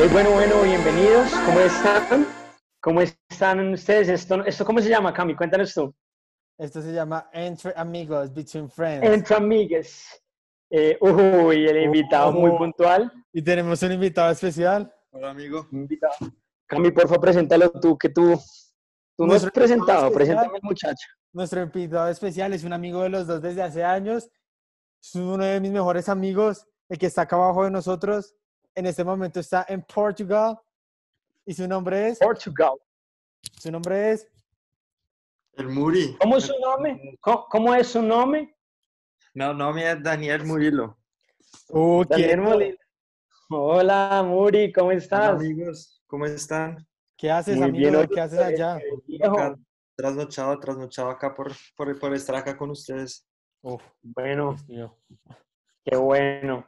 Hey, 0.00 0.08
bueno, 0.12 0.30
bueno, 0.30 0.62
bienvenidos. 0.62 1.28
¿Cómo 1.44 1.58
están? 1.58 2.26
¿Cómo 2.80 3.00
están 3.00 3.72
ustedes? 3.72 4.08
¿Esto, 4.08 4.44
esto 4.44 4.64
cómo 4.64 4.80
se 4.80 4.88
llama, 4.88 5.12
Cami? 5.12 5.34
Cuéntanos 5.34 5.74
tú. 5.74 5.92
Esto 6.56 6.80
se 6.80 6.92
llama 6.92 7.28
Entre 7.32 7.72
Amigos, 7.74 8.32
Between 8.32 8.70
Friends. 8.70 9.04
Entre 9.04 9.34
amigues. 9.34 10.22
Eh, 10.70 10.96
uy, 11.00 11.66
el 11.66 11.82
invitado 11.82 12.30
muy 12.30 12.56
puntual. 12.56 13.12
Y 13.32 13.42
tenemos 13.42 13.82
un 13.82 13.90
invitado 13.90 14.30
especial. 14.30 14.94
Hola 15.10 15.30
amigo. 15.30 15.66
Invitado. 15.72 16.14
Cami, 16.68 16.92
por 16.92 17.02
favor, 17.02 17.20
preséntalo 17.20 17.68
tú, 17.72 17.98
que 17.98 18.10
tú, 18.10 18.40
tú 19.16 19.26
no 19.26 19.34
has 19.34 19.50
presentado. 19.50 20.12
Preséntame 20.12 20.46
especial. 20.46 20.60
al 20.62 20.68
muchacho. 20.68 21.08
Nuestro 21.32 21.60
invitado 21.60 22.08
especial 22.08 22.52
es 22.52 22.62
un 22.62 22.72
amigo 22.72 23.02
de 23.02 23.08
los 23.08 23.26
dos 23.26 23.42
desde 23.42 23.64
hace 23.64 23.82
años. 23.82 24.30
Es 25.02 25.16
uno 25.16 25.42
de 25.42 25.58
mis 25.60 25.72
mejores 25.72 26.08
amigos, 26.08 26.68
el 26.88 26.98
que 26.98 27.06
está 27.06 27.22
acá 27.22 27.34
abajo 27.34 27.64
de 27.64 27.72
nosotros. 27.72 28.36
En 28.78 28.86
este 28.86 29.02
momento 29.02 29.40
está 29.40 29.66
en 29.68 29.82
Portugal. 29.82 30.56
Y 31.44 31.52
su 31.52 31.66
nombre 31.66 32.10
es. 32.10 32.18
Portugal. 32.20 32.74
Su 33.58 33.72
nombre 33.72 34.12
es. 34.12 34.28
El 35.54 35.68
Muri. 35.68 36.16
¿Cómo 36.20 36.36
es 36.36 36.44
su 36.44 36.54
nombre? 36.60 37.18
¿Cómo, 37.20 37.46
cómo 37.50 37.74
es 37.74 37.88
su 37.88 38.00
nombre? 38.00 38.54
No, 39.34 39.52
no, 39.52 39.72
mi 39.72 39.82
es 39.82 40.00
Daniel 40.00 40.44
Murilo. 40.44 40.96
Uh, 41.70 42.04
Daniel. 42.08 42.40
Molina. 42.40 42.76
Hola, 43.50 44.22
Muri, 44.24 44.72
¿cómo 44.72 44.88
Hola 44.90 44.98
estás? 44.98 45.30
amigos, 45.30 46.00
¿cómo 46.06 46.26
están? 46.26 46.86
¿Qué 47.16 47.32
haces, 47.32 47.56
Muy 47.56 47.70
amigo? 47.70 47.90
bien, 47.90 48.08
¿Qué 48.14 48.20
haces 48.20 48.38
allá? 48.38 48.78
Viejo. 49.06 49.32
Acá, 49.40 49.56
trasnochado, 49.96 50.60
trasnochado 50.60 51.10
acá 51.10 51.34
por, 51.34 51.50
por, 51.74 51.98
por 51.98 52.14
estar 52.14 52.36
acá 52.36 52.56
con 52.56 52.70
ustedes. 52.70 53.26
Uf, 53.62 53.82
Bueno, 54.02 54.52
Dios 54.52 54.68
mío. 54.68 54.96
qué 55.84 55.96
bueno. 55.96 56.64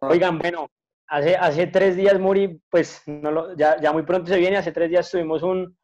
Oigan, 0.00 0.38
bueno, 0.38 0.70
hace, 1.12 1.36
hace 1.36 1.66
tres 1.66 1.96
días, 1.96 2.18
Muri, 2.18 2.60
pues 2.70 3.02
no 3.06 3.30
lo- 3.30 3.56
ya, 3.56 3.80
ya 3.80 3.92
muy 3.92 4.02
pronto 4.02 4.28
se 4.28 4.38
viene, 4.38 4.56
hace 4.56 4.72
tres 4.72 4.88
días 4.90 5.10
tuvimos 5.10 5.42
un, 5.42 5.76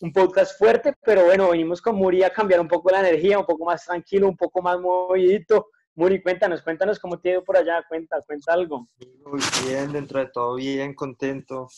un 0.00 0.12
podcast 0.12 0.58
fuerte, 0.58 0.94
pero 1.02 1.24
bueno, 1.24 1.50
venimos 1.50 1.80
con 1.80 1.96
Muri 1.96 2.22
a 2.22 2.30
cambiar 2.30 2.60
un 2.60 2.68
poco 2.68 2.90
la 2.90 3.00
energía, 3.00 3.38
un 3.38 3.46
poco 3.46 3.64
más 3.64 3.84
tranquilo, 3.84 4.28
un 4.28 4.36
poco 4.36 4.60
más 4.62 4.78
movidito. 4.78 5.68
Muri, 5.96 6.20
cuéntanos, 6.22 6.60
cuéntanos 6.62 6.98
cómo 6.98 7.18
te 7.20 7.28
ha 7.28 7.32
ido 7.32 7.44
por 7.44 7.56
allá, 7.56 7.84
cuenta, 7.88 8.20
cuenta 8.26 8.52
algo. 8.52 8.86
Muy 9.24 9.40
bien, 9.64 9.92
dentro 9.92 10.18
de 10.18 10.26
todo 10.26 10.56
bien, 10.56 10.92
contento. 10.94 11.68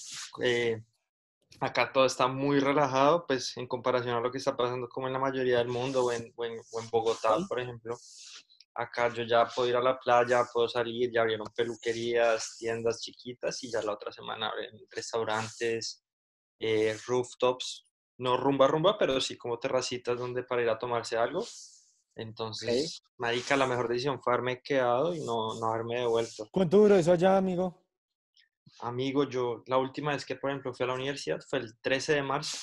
Eh, 0.42 0.82
acá 1.60 1.92
todo 1.92 2.06
está 2.06 2.26
muy 2.26 2.58
relajado, 2.58 3.26
pues 3.26 3.56
en 3.58 3.66
comparación 3.66 4.14
a 4.16 4.20
lo 4.20 4.30
que 4.32 4.38
está 4.38 4.56
pasando 4.56 4.88
como 4.88 5.06
en 5.06 5.12
la 5.12 5.18
mayoría 5.18 5.58
del 5.58 5.68
mundo 5.68 6.04
o 6.06 6.12
en, 6.12 6.32
o 6.34 6.44
en, 6.46 6.54
o 6.72 6.80
en 6.80 6.90
Bogotá, 6.90 7.36
por 7.48 7.60
ejemplo. 7.60 7.96
Acá 8.76 9.08
yo 9.12 9.22
ya 9.22 9.46
puedo 9.46 9.68
ir 9.68 9.76
a 9.76 9.80
la 9.80 9.98
playa, 9.98 10.44
puedo 10.52 10.68
salir, 10.68 11.10
ya 11.10 11.22
abrieron 11.22 11.48
peluquerías, 11.54 12.56
tiendas 12.58 13.00
chiquitas 13.00 13.62
y 13.64 13.70
ya 13.70 13.80
la 13.82 13.92
otra 13.92 14.12
semana 14.12 14.48
abren 14.48 14.78
restaurantes, 14.90 16.04
eh, 16.60 16.96
rooftops, 17.06 17.86
no 18.18 18.36
rumba 18.36 18.66
rumba, 18.66 18.98
pero 18.98 19.20
sí 19.20 19.36
como 19.36 19.58
terracitas 19.58 20.18
donde 20.18 20.42
para 20.42 20.62
ir 20.62 20.68
a 20.68 20.78
tomarse 20.78 21.16
algo. 21.16 21.46
Entonces, 22.14 23.02
marica, 23.18 23.56
la 23.56 23.66
mejor 23.66 23.88
decisión 23.88 24.20
fue 24.22 24.32
haberme 24.32 24.62
quedado 24.62 25.14
y 25.14 25.20
no, 25.20 25.54
no 25.60 25.66
haberme 25.66 26.00
devuelto. 26.00 26.48
¿Cuánto 26.50 26.78
duró 26.78 26.96
eso 26.96 27.12
allá, 27.12 27.36
amigo? 27.36 27.86
Amigo, 28.80 29.24
yo 29.28 29.62
la 29.66 29.78
última 29.78 30.12
vez 30.12 30.24
que, 30.24 30.36
por 30.36 30.50
ejemplo, 30.50 30.74
fui 30.74 30.84
a 30.84 30.88
la 30.88 30.94
universidad 30.94 31.40
fue 31.40 31.60
el 31.60 31.78
13 31.80 32.14
de 32.14 32.22
marzo 32.22 32.58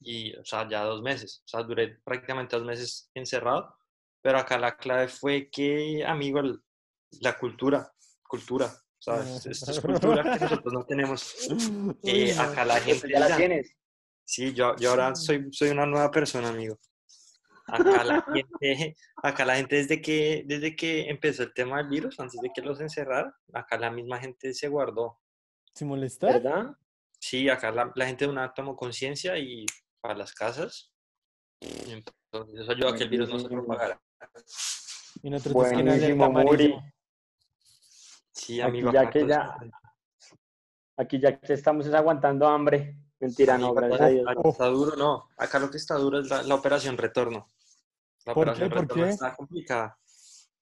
y, 0.00 0.34
o 0.36 0.44
sea, 0.44 0.68
ya 0.68 0.82
dos 0.84 1.02
meses. 1.02 1.42
O 1.44 1.48
sea, 1.48 1.62
duré 1.62 2.00
prácticamente 2.04 2.56
dos 2.56 2.64
meses 2.64 3.10
encerrado. 3.14 3.76
Pero 4.24 4.38
acá 4.38 4.56
la 4.58 4.74
clave 4.74 5.06
fue 5.08 5.50
que, 5.50 6.02
amigo, 6.02 6.40
el- 6.40 6.58
la 7.20 7.38
cultura, 7.38 7.92
cultura. 8.26 8.64
O 8.64 9.02
sea, 9.02 9.20
es- 9.20 9.44
esto 9.44 9.70
es 9.70 9.80
cultura 9.80 10.22
que 10.22 10.38
nosotros 10.62 10.72
no 10.72 10.86
tenemos. 10.86 11.34
Eh, 12.02 12.34
acá 12.38 12.64
la 12.64 12.80
gente 12.80 13.06
Ya 13.06 13.20
la 13.20 13.36
tienes. 13.36 13.76
Sí, 14.24 14.54
yo, 14.54 14.74
yo 14.76 14.90
ahora 14.90 15.14
soy, 15.14 15.48
soy 15.52 15.68
una 15.68 15.84
nueva 15.84 16.10
persona, 16.10 16.48
amigo. 16.48 16.78
Acá 17.66 18.02
la 18.02 18.22
gente, 18.32 18.96
acá 19.22 19.44
la 19.44 19.56
gente 19.56 19.76
desde 19.76 20.00
que, 20.00 20.42
desde 20.46 20.74
que 20.74 21.10
empezó 21.10 21.42
el 21.42 21.52
tema 21.52 21.76
del 21.76 21.88
virus, 21.88 22.18
antes 22.18 22.40
de 22.40 22.48
que 22.54 22.62
los 22.62 22.80
encerraran, 22.80 23.30
acá 23.52 23.76
la 23.76 23.90
misma 23.90 24.18
gente 24.20 24.54
se 24.54 24.68
guardó. 24.68 25.18
¿Sin 25.74 25.88
molestar? 25.88 26.32
¿Verdad? 26.42 26.74
Sí, 27.18 27.50
acá 27.50 27.70
la, 27.70 27.92
la 27.94 28.06
gente 28.06 28.24
de 28.24 28.30
una 28.30 28.54
tomó 28.54 28.74
conciencia 28.74 29.36
y 29.36 29.66
para 30.00 30.14
las 30.14 30.32
casas. 30.32 30.90
Entonces 31.60 32.60
eso 32.62 32.72
ayudó 32.72 32.88
a 32.88 32.96
que 32.96 33.04
el 33.04 33.10
virus 33.10 33.28
no 33.28 33.38
se 33.38 33.48
propagara. 33.48 34.00
Y 35.22 35.30
nosotros 35.30 35.54
Buenísimo, 35.54 36.30
Muri. 36.30 36.74
Sí, 38.32 38.60
Aquí 38.60 38.68
amigo. 38.68 38.92
ya 38.92 39.00
acá 39.02 39.10
que 39.10 39.26
ya-. 39.26 39.56
Aquí 40.96 41.20
ya 41.20 41.38
que 41.40 41.52
estamos 41.52 41.86
es 41.86 41.94
aguantando 41.94 42.46
hambre. 42.46 42.96
Mentira, 43.20 43.56
no, 43.56 43.66
Amigo, 43.68 43.74
gracias 43.76 44.00
acá 44.00 44.06
a 44.06 44.08
Dios. 44.10 44.26
Está 44.44 44.66
duro, 44.66 44.96
no. 44.96 45.28
Acá 45.36 45.58
lo 45.58 45.70
que 45.70 45.76
está 45.78 45.94
duro 45.96 46.20
es 46.20 46.28
la, 46.28 46.42
la 46.42 46.54
operación 46.54 46.96
retorno. 46.96 47.48
La 48.26 48.34
¿Por 48.34 48.44
qué? 48.44 48.50
operación 48.50 48.70
¿Por 48.70 48.80
retorno 48.82 49.04
qué? 49.04 49.10
está 49.10 49.34
complicada. 49.34 49.98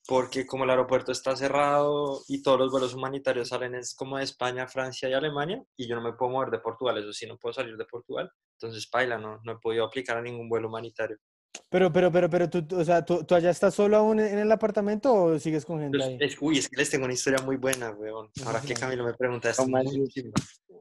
Porque 0.07 0.47
como 0.47 0.65
el 0.65 0.71
aeropuerto 0.71 1.13
está 1.13 1.37
cerrado 1.37 2.21
y 2.29 2.43
todos 2.43 2.59
los 2.59 2.71
vuelos 2.73 2.95
humanitarios 2.95 3.49
salen 3.49 3.75
es 3.77 3.95
como 3.95 4.19
de 4.19 4.25
España, 4.25 4.67
Francia 4.67 5.09
y 5.09 5.13
Alemania, 5.13 5.63
y 5.77 5.87
yo 5.89 5.95
no 5.95 6.03
me 6.03 6.13
puedo 6.15 6.33
mover 6.33 6.51
de 6.51 6.59
Portugal, 6.59 6.99
eso 6.99 7.13
sí, 7.13 7.25
no 7.27 7.39
puedo 7.39 7.53
salir 7.53 7.77
de 7.77 7.85
Portugal. 7.85 8.29
Entonces, 8.59 8.89
paila, 8.89 9.17
no, 9.19 9.39
no 9.45 9.53
he 9.53 9.59
podido 9.59 9.85
aplicar 9.85 10.17
a 10.17 10.23
ningún 10.23 10.49
vuelo 10.49 10.69
humanitario. 10.69 11.19
Pero, 11.69 11.93
pero, 11.93 12.11
pero, 12.11 12.29
pero, 12.31 12.49
tú, 12.51 12.65
o 12.77 12.85
sea, 12.85 13.05
¿tú, 13.05 13.25
tú 13.25 13.35
allá 13.35 13.51
estás 13.51 13.75
solo 13.75 13.97
aún 13.97 14.21
en 14.21 14.39
el 14.39 14.51
apartamento 14.53 15.13
o 15.13 15.39
sigues 15.39 15.65
con 15.65 15.81
gente 15.81 16.03
ahí? 16.03 16.17
es- 16.21 16.37
uy, 16.41 16.59
es 16.59 16.69
que 16.69 16.77
les 16.77 16.91
tengo 16.91 17.05
una 17.05 17.15
historia 17.15 17.43
muy 17.45 17.57
buena, 17.57 17.91
weón. 17.91 18.31
Ahora 18.47 18.61
que 18.61 18.75
Camilo 18.75 19.05
me 19.05 19.15
pregunta 19.15 19.51
esto. 19.51 19.65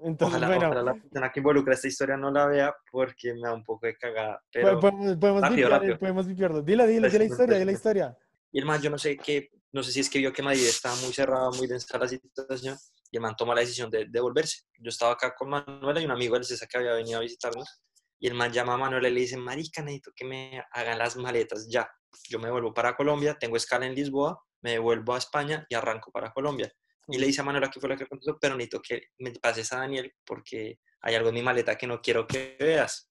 Entonces, 0.04 0.40
Ojalá, 0.40 0.48
bueno, 0.48 0.66
ojalá 0.72 0.82
la 0.82 0.94
persona 0.96 1.32
que 1.32 1.40
involucra 1.40 1.74
esta 1.76 1.88
historia 1.88 2.18
no 2.18 2.32
la 2.32 2.48
vea 2.48 2.76
porque 2.92 3.34
me 3.34 3.42
da 3.42 3.54
un 3.54 3.64
poco 3.64 3.86
de 3.86 3.96
cagada. 3.96 4.42
Pero, 4.52 4.80
podemos, 4.80 5.18
podemos 5.18 5.42
rápido, 5.44 5.56
vipiar, 5.58 5.72
rápido. 5.80 6.00
podemos 6.00 6.28
vipiarlo. 6.28 6.62
Dila, 6.64 6.86
dila, 6.88 7.08
dila 7.08 7.20
la 7.20 7.26
historia, 7.26 7.53
dila 7.59 7.66
la 7.66 7.72
historia. 7.72 8.18
Y 8.52 8.59
el 8.59 8.66
man, 8.66 8.82
yo 8.82 8.90
no 8.90 8.98
sé 8.98 9.16
qué, 9.18 9.50
no 9.72 9.84
sé 9.84 9.92
si 9.92 10.00
es 10.00 10.09
que 10.09 10.18
vio 10.20 10.34
que 10.34 10.42
Madrid 10.42 10.66
estaba 10.66 10.96
muy 10.96 11.14
cerrado, 11.14 11.52
muy 11.52 11.68
densa 11.68 11.98
la 12.00 12.08
situación, 12.08 12.78
y 13.12 13.18
el 13.18 13.22
man 13.22 13.36
toma 13.38 13.53
la 13.53 13.62
decisión 13.62 13.90
de 13.92 14.06
devolverse. 14.09 14.64
Yo 14.80 14.90
estaba 14.90 15.14
acá 15.14 15.36
con 15.36 15.50
Manuela 15.50 16.02
y 16.02 16.06
un 16.06 16.12
amigo 16.12 16.34
del 16.36 16.46
CESA 16.46 16.66
que 16.66 16.78
había 16.80 16.94
venido 16.94 17.20
a 17.20 17.22
visitarnos, 17.22 17.82
y 18.22 18.28
el 18.28 18.36
man 18.36 18.54
llama 18.54 18.76
a 18.76 18.78
Manuela 18.78 19.09
y 19.09 19.14
le 19.14 19.22
dice, 19.22 19.36
marica, 19.36 19.82
necesito 19.82 20.12
que 20.16 20.24
me 20.26 20.64
hagan 20.74 21.00
las 21.00 21.18
maletas 21.18 21.68
ya. 21.68 21.90
Yo 22.30 22.38
me 22.38 22.52
vuelvo 22.52 22.72
para 22.72 22.96
Colombia, 22.96 23.36
tengo 23.40 23.58
escala 23.58 23.88
en 23.88 23.96
Lisboa, 23.96 24.40
me 24.62 24.74
devuelvo 24.74 25.16
a 25.16 25.18
España 25.18 25.66
y 25.68 25.74
arranco 25.74 26.12
para 26.12 26.32
Colombia. 26.32 26.72
Y 27.08 27.18
le 27.18 27.26
dice 27.26 27.42
a 27.42 27.44
Manuela 27.44 27.72
que 27.72 27.80
fue 27.80 27.90
lo 27.90 27.98
que 27.98 28.06
contestó, 28.06 28.38
pero 28.40 28.56
necesito 28.56 28.80
que 28.80 29.02
me 29.18 29.32
pases 29.32 29.74
a 29.74 29.80
Daniel 29.80 30.14
porque 30.24 30.78
hay 31.02 31.16
algo 31.16 31.30
en 31.30 31.36
mi 31.36 31.42
maleta 31.42 31.76
que 31.76 31.88
no 31.88 32.00
quiero 32.00 32.28
que 32.28 32.56
veas. 32.59 33.09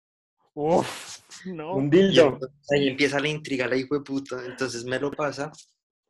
Uf, 0.54 1.19
no. 1.47 1.75
Un 1.75 1.87
Y 1.87 1.91
dildo. 1.91 2.28
entonces 2.28 2.72
ahí 2.72 2.88
empieza 2.88 3.19
la 3.19 3.28
intriga, 3.28 3.66
la 3.66 3.75
hijo 3.77 3.97
de 3.97 4.03
puta. 4.03 4.41
Entonces 4.47 4.84
me 4.84 5.00
lo 5.00 5.10
pasa. 5.10 5.50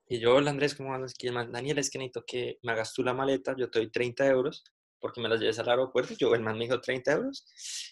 Y 0.08 0.18
yo, 0.20 0.34
hola 0.34 0.50
Andrés, 0.50 0.74
¿cómo 0.74 0.92
andas? 0.92 1.14
Y 1.18 1.30
Daniel, 1.30 1.78
es 1.78 1.88
que 1.88 1.98
necesito 1.98 2.22
que 2.26 2.58
me 2.62 2.72
hagas 2.72 2.92
tú 2.92 3.02
la 3.02 3.14
maleta. 3.14 3.54
Yo 3.56 3.70
te 3.70 3.78
doy 3.78 3.90
30 3.90 4.26
euros 4.26 4.62
porque 5.00 5.20
me 5.20 5.28
las 5.28 5.40
lleves 5.40 5.58
al 5.58 5.68
aeropuerto. 5.68 6.14
Yo, 6.14 6.34
el 6.34 6.42
man 6.42 6.56
me 6.58 6.64
dijo 6.64 6.80
30 6.80 7.12
euros. 7.12 7.46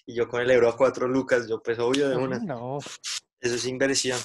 Y 0.07 0.15
yo 0.15 0.29
con 0.29 0.41
el 0.41 0.51
euro 0.51 0.69
a 0.69 0.77
4 0.77 1.09
lucas, 1.09 1.49
yo 1.49 1.63
pues 1.63 1.79
obvio 1.79 2.09
de 2.09 2.17
una. 2.17 2.39
No. 2.39 2.79
Eso 3.41 3.55
es 3.55 3.67
inversión. 3.67 4.19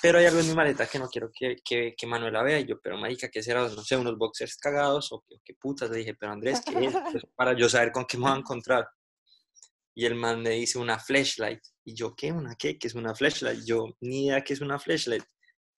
Pero 0.00 0.18
hay 0.18 0.26
algo 0.26 0.40
en 0.40 0.48
mi 0.48 0.54
maleta 0.54 0.86
que 0.86 0.98
no 0.98 1.08
quiero 1.08 1.30
que, 1.32 1.56
que, 1.64 1.94
que 1.96 2.06
Manuela 2.06 2.42
vea. 2.42 2.60
Y 2.60 2.66
yo, 2.66 2.80
pero 2.80 2.96
marica, 2.96 3.28
¿qué 3.28 3.42
será? 3.42 3.62
No 3.62 3.82
sé, 3.82 3.96
unos 3.96 4.16
boxers 4.16 4.56
cagados 4.56 5.12
o 5.12 5.24
qué, 5.28 5.36
qué 5.44 5.54
putas. 5.54 5.90
Le 5.90 5.98
dije, 5.98 6.14
pero 6.14 6.32
Andrés, 6.32 6.60
¿qué 6.64 6.86
es? 6.86 6.94
Pues, 7.10 7.24
para 7.34 7.56
yo 7.56 7.68
saber 7.68 7.92
con 7.92 8.04
qué 8.04 8.16
me 8.16 8.24
voy 8.24 8.32
a 8.32 8.36
encontrar. 8.36 8.88
Y 9.94 10.06
el 10.06 10.14
man 10.14 10.40
me 10.42 10.50
dice 10.50 10.78
una 10.78 10.98
flashlight. 10.98 11.60
Y 11.84 11.94
yo, 11.94 12.14
¿qué? 12.14 12.30
¿Una 12.30 12.54
qué? 12.54 12.78
¿Qué 12.78 12.86
es 12.86 12.94
una 12.94 13.14
flashlight? 13.14 13.64
Yo, 13.64 13.86
ni 14.00 14.26
idea 14.26 14.44
qué 14.44 14.52
es 14.52 14.60
una 14.60 14.78
flashlight. 14.78 15.24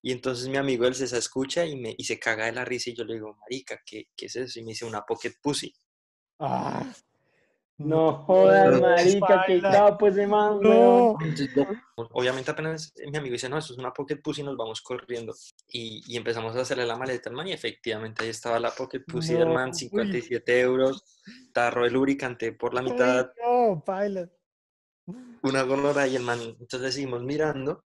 Y 0.03 0.12
entonces 0.12 0.49
mi 0.49 0.57
amigo 0.57 0.87
él 0.87 0.95
se 0.95 1.05
escucha 1.17 1.65
y, 1.65 1.77
me, 1.77 1.95
y 1.97 2.05
se 2.05 2.19
caga 2.19 2.47
de 2.47 2.53
la 2.53 2.65
risa 2.65 2.91
y 2.91 2.97
yo 2.97 3.05
le 3.05 3.15
digo, 3.15 3.37
marica, 3.37 3.81
¿qué, 3.84 4.09
qué 4.16 4.27
es 4.27 4.37
eso? 4.37 4.59
Y 4.59 4.63
me 4.63 4.71
dice 4.71 4.84
una 4.84 5.03
pocket 5.03 5.34
pussy. 5.42 5.75
Ah, 6.41 6.83
No 7.77 8.13
jodas, 8.25 8.81
marica, 8.81 9.45
qué 9.47 9.60
capo 9.60 10.07
ese 10.09 10.27
man, 10.27 10.59
weón. 10.59 11.16
no. 11.54 12.09
Obviamente 12.13 12.51
apenas 12.51 12.92
mi 13.10 13.16
amigo 13.16 13.33
dice, 13.34 13.48
no, 13.48 13.59
eso 13.59 13.72
es 13.75 13.78
una 13.78 13.92
pocket 13.92 14.16
pussy, 14.22 14.42
nos 14.42 14.57
vamos 14.57 14.81
corriendo. 14.83 15.34
Y, 15.69 16.03
y 16.07 16.16
empezamos 16.16 16.57
a 16.57 16.60
hacerle 16.63 16.87
la 16.87 16.97
maleta 16.97 17.28
al 17.31 17.37
man 17.37 17.47
y 17.48 17.53
efectivamente 17.53 18.22
ahí 18.25 18.31
estaba 18.31 18.59
la 18.59 18.71
pocket 18.71 19.01
pussy 19.07 19.34
del 19.34 19.48
No, 19.48 19.54
man, 19.54 19.69
uy. 19.71 19.75
57 19.75 20.60
euros, 20.60 21.21
tarro 21.53 21.84
de 21.84 21.91
lubricante 21.91 22.53
por 22.53 22.75
la 22.75 22.83
mitad, 22.83 23.31
Ay, 23.37 23.42
no, 23.47 23.83
baila. 23.87 24.28
una 25.42 25.63
gorra 25.63 26.07
y 26.07 26.16
el 26.16 26.22
man, 26.22 26.39
entonces 26.60 26.95
seguimos 26.95 27.22
mirando 27.22 27.84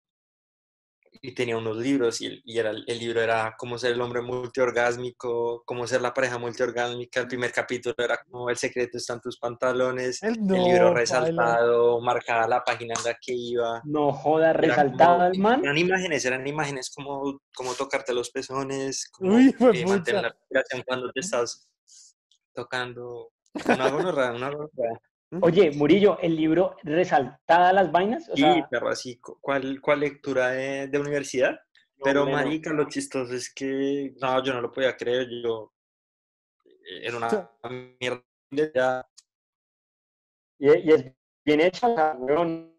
y 1.23 1.33
tenía 1.33 1.55
unos 1.55 1.77
libros 1.77 2.19
y, 2.21 2.25
el, 2.25 2.41
y 2.43 2.57
era, 2.57 2.71
el 2.71 2.99
libro 2.99 3.21
era 3.21 3.55
cómo 3.57 3.77
ser 3.77 3.91
el 3.91 4.01
hombre 4.01 4.21
multiorgásmico, 4.21 5.63
cómo 5.65 5.85
ser 5.85 6.01
la 6.01 6.13
pareja 6.13 6.39
multiorgásmica, 6.39 7.19
el 7.19 7.27
primer 7.27 7.51
capítulo 7.51 7.95
era 7.97 8.17
como 8.23 8.49
el 8.49 8.57
secreto 8.57 8.97
está 8.97 9.13
en 9.13 9.21
tus 9.21 9.37
pantalones, 9.37 10.23
El, 10.23 10.33
libro 10.33 10.85
baila. 10.85 10.93
resaltado, 10.93 12.01
marcada 12.01 12.47
la 12.47 12.63
página 12.63 12.95
en 12.97 13.03
la 13.03 13.13
que 13.21 13.33
iba. 13.33 13.81
No 13.85 14.11
jodas, 14.11 14.55
Era 14.55 14.67
resaltado 14.67 15.27
el 15.27 15.37
man. 15.37 15.61
Eran 15.63 15.77
imágenes, 15.77 16.25
eran 16.25 16.47
imágenes 16.47 16.91
como, 16.93 17.41
como 17.53 17.73
tocarte 17.75 18.13
los 18.13 18.31
pezones, 18.31 19.07
como 19.11 19.35
Uy, 19.35 19.55
eh, 19.59 19.85
mantener 19.85 20.23
la 20.23 20.29
respiración 20.29 20.83
cuando 20.87 21.11
te 21.11 21.19
estás 21.19 21.67
tocando 22.53 23.31
Una 23.65 23.89
gonorrea, 23.89 24.31
una 24.31 24.49
gonorrea. 24.49 24.99
Oye, 25.39 25.71
Murillo, 25.71 26.17
el 26.19 26.35
libro 26.35 26.75
resaltada 26.83 27.73
las 27.73 27.91
vainas, 27.91 28.29
o 28.29 28.35
Sí, 28.35 28.37
sea, 28.37 28.69
pero 28.69 28.89
así, 28.89 29.19
cu- 29.19 29.37
¿cuál, 29.41 29.79
cuál 29.81 29.99
lectura 30.01 30.49
de, 30.49 30.87
de 30.87 30.99
universidad? 30.99 31.59
Pero, 32.03 32.25
marica, 32.25 32.73
lo 32.73 32.87
chistoso 32.89 33.33
es 33.33 33.53
que, 33.53 34.13
no, 34.21 34.43
yo 34.43 34.53
no 34.53 34.61
lo 34.61 34.71
podía 34.71 34.95
creer, 34.97 35.27
yo, 35.43 35.73
eh, 36.65 37.07
era 37.07 37.17
una 37.17 37.29
mierda, 37.99 38.23
ya, 38.73 39.05
y, 40.59 40.67
y 40.89 40.91
es 40.91 41.05
bien 41.45 41.61
hecho, 41.61 41.87
weón, 42.19 42.73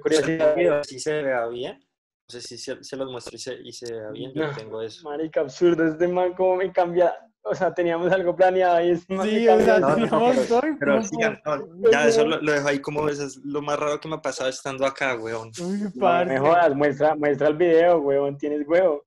curiosidad. 0.00 0.56
si 0.82 0.98
se 1.00 1.22
vea 1.22 1.46
bien, 1.48 1.78
no 1.78 2.28
sé 2.28 2.40
si 2.40 2.58
se, 2.58 2.82
se 2.82 2.96
los 2.96 3.10
muestro 3.10 3.36
y 3.36 3.38
se, 3.38 3.54
y 3.62 3.72
se 3.72 3.92
vea 3.92 4.10
bien, 4.10 4.32
yo 4.34 4.42
No, 4.42 4.52
tengo 4.52 4.82
eso. 4.82 5.02
Marica, 5.08 5.40
absurdo, 5.40 5.86
este 5.86 6.06
man 6.08 6.34
como 6.34 6.56
me 6.56 6.72
cambia, 6.72 7.14
o 7.42 7.54
sea, 7.54 7.72
teníamos 7.72 8.12
algo 8.12 8.36
planeado 8.36 8.80
y 8.84 8.90
este 8.90 9.14
man 9.14 9.26
Sí, 9.28 9.48
o 9.48 9.60
sea, 9.60 9.78
No, 9.80 9.96
no, 9.96 10.32
pero- 10.78 11.02
todo 11.42 11.66
no, 11.66 11.90
ya 11.90 12.06
eso 12.06 12.24
lo, 12.26 12.40
lo 12.40 12.52
dejo 12.52 12.68
ahí 12.68 12.80
como 12.80 13.08
eso 13.08 13.24
es 13.24 13.36
lo 13.44 13.62
más 13.62 13.78
raro 13.78 13.98
que 14.00 14.08
me 14.08 14.16
ha 14.16 14.22
pasado 14.22 14.50
estando 14.50 14.84
acá, 14.86 15.16
weón. 15.16 15.50
Uy, 15.60 15.78
me 16.26 16.38
jodas, 16.38 16.74
muestra, 16.74 17.14
muestra 17.16 17.48
el 17.48 17.56
video, 17.56 17.98
weón, 18.00 18.36
tienes 18.36 18.66
huevo. 18.66 19.06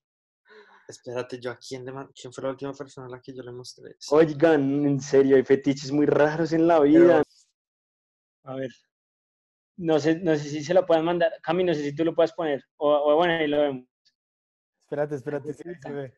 Espérate, 0.87 1.39
yo 1.39 1.51
a 1.51 1.57
quién 1.57 1.85
le 1.85 1.93
quién 2.13 2.33
fue 2.33 2.43
la 2.43 2.49
última 2.49 2.73
persona 2.73 3.07
a 3.07 3.09
la 3.09 3.21
que 3.21 3.33
yo 3.33 3.41
le 3.41 3.51
mostré? 3.53 3.95
Oigan, 4.11 4.85
en 4.85 4.99
serio, 4.99 5.37
hay 5.37 5.43
fetiches 5.43 5.91
muy 5.91 6.05
raros 6.05 6.51
en 6.53 6.67
la 6.67 6.79
vida. 6.81 7.23
A 8.43 8.55
ver. 8.55 8.69
No 9.77 9.97
sé, 9.99 10.19
no 10.19 10.35
sé 10.35 10.43
si 10.49 10.63
se 10.63 10.73
lo 10.73 10.85
pueden 10.85 11.05
mandar. 11.05 11.31
Cami, 11.41 11.63
no 11.63 11.73
sé 11.73 11.81
si 11.83 11.95
tú 11.95 12.03
lo 12.03 12.13
puedes 12.13 12.33
poner. 12.33 12.63
O, 12.77 12.91
o 12.93 13.15
bueno, 13.15 13.33
ahí 13.33 13.47
lo 13.47 13.61
vemos. 13.61 13.85
Espérate, 14.81 15.15
espérate, 15.15 15.53
sí, 15.53 15.63
se 15.81 15.91
ve. 15.91 16.13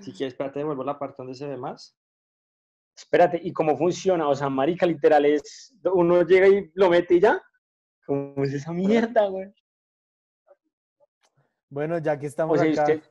Si 0.00 0.12
quieres, 0.12 0.34
espérate, 0.34 0.58
devuelvo 0.58 0.84
la 0.84 0.98
parte 0.98 1.16
donde 1.18 1.34
se 1.34 1.46
ve 1.46 1.56
más. 1.56 1.96
Espérate, 2.96 3.40
¿y 3.42 3.52
cómo 3.52 3.76
funciona? 3.76 4.28
O 4.28 4.34
sea, 4.34 4.48
marica, 4.50 4.84
literal 4.86 5.24
es, 5.24 5.74
uno 5.84 6.22
llega 6.22 6.46
y 6.48 6.70
lo 6.74 6.90
mete 6.90 7.14
y 7.14 7.20
ya. 7.20 7.42
¿Cómo 8.04 8.44
es 8.44 8.52
esa 8.52 8.72
mierda, 8.72 9.26
güey? 9.28 9.52
Bueno, 11.70 11.98
ya 11.98 12.18
que 12.18 12.26
O 12.26 12.28
estamos 12.28 12.60
sea, 12.60 12.70
acá. 12.70 12.82
usted, 12.82 13.02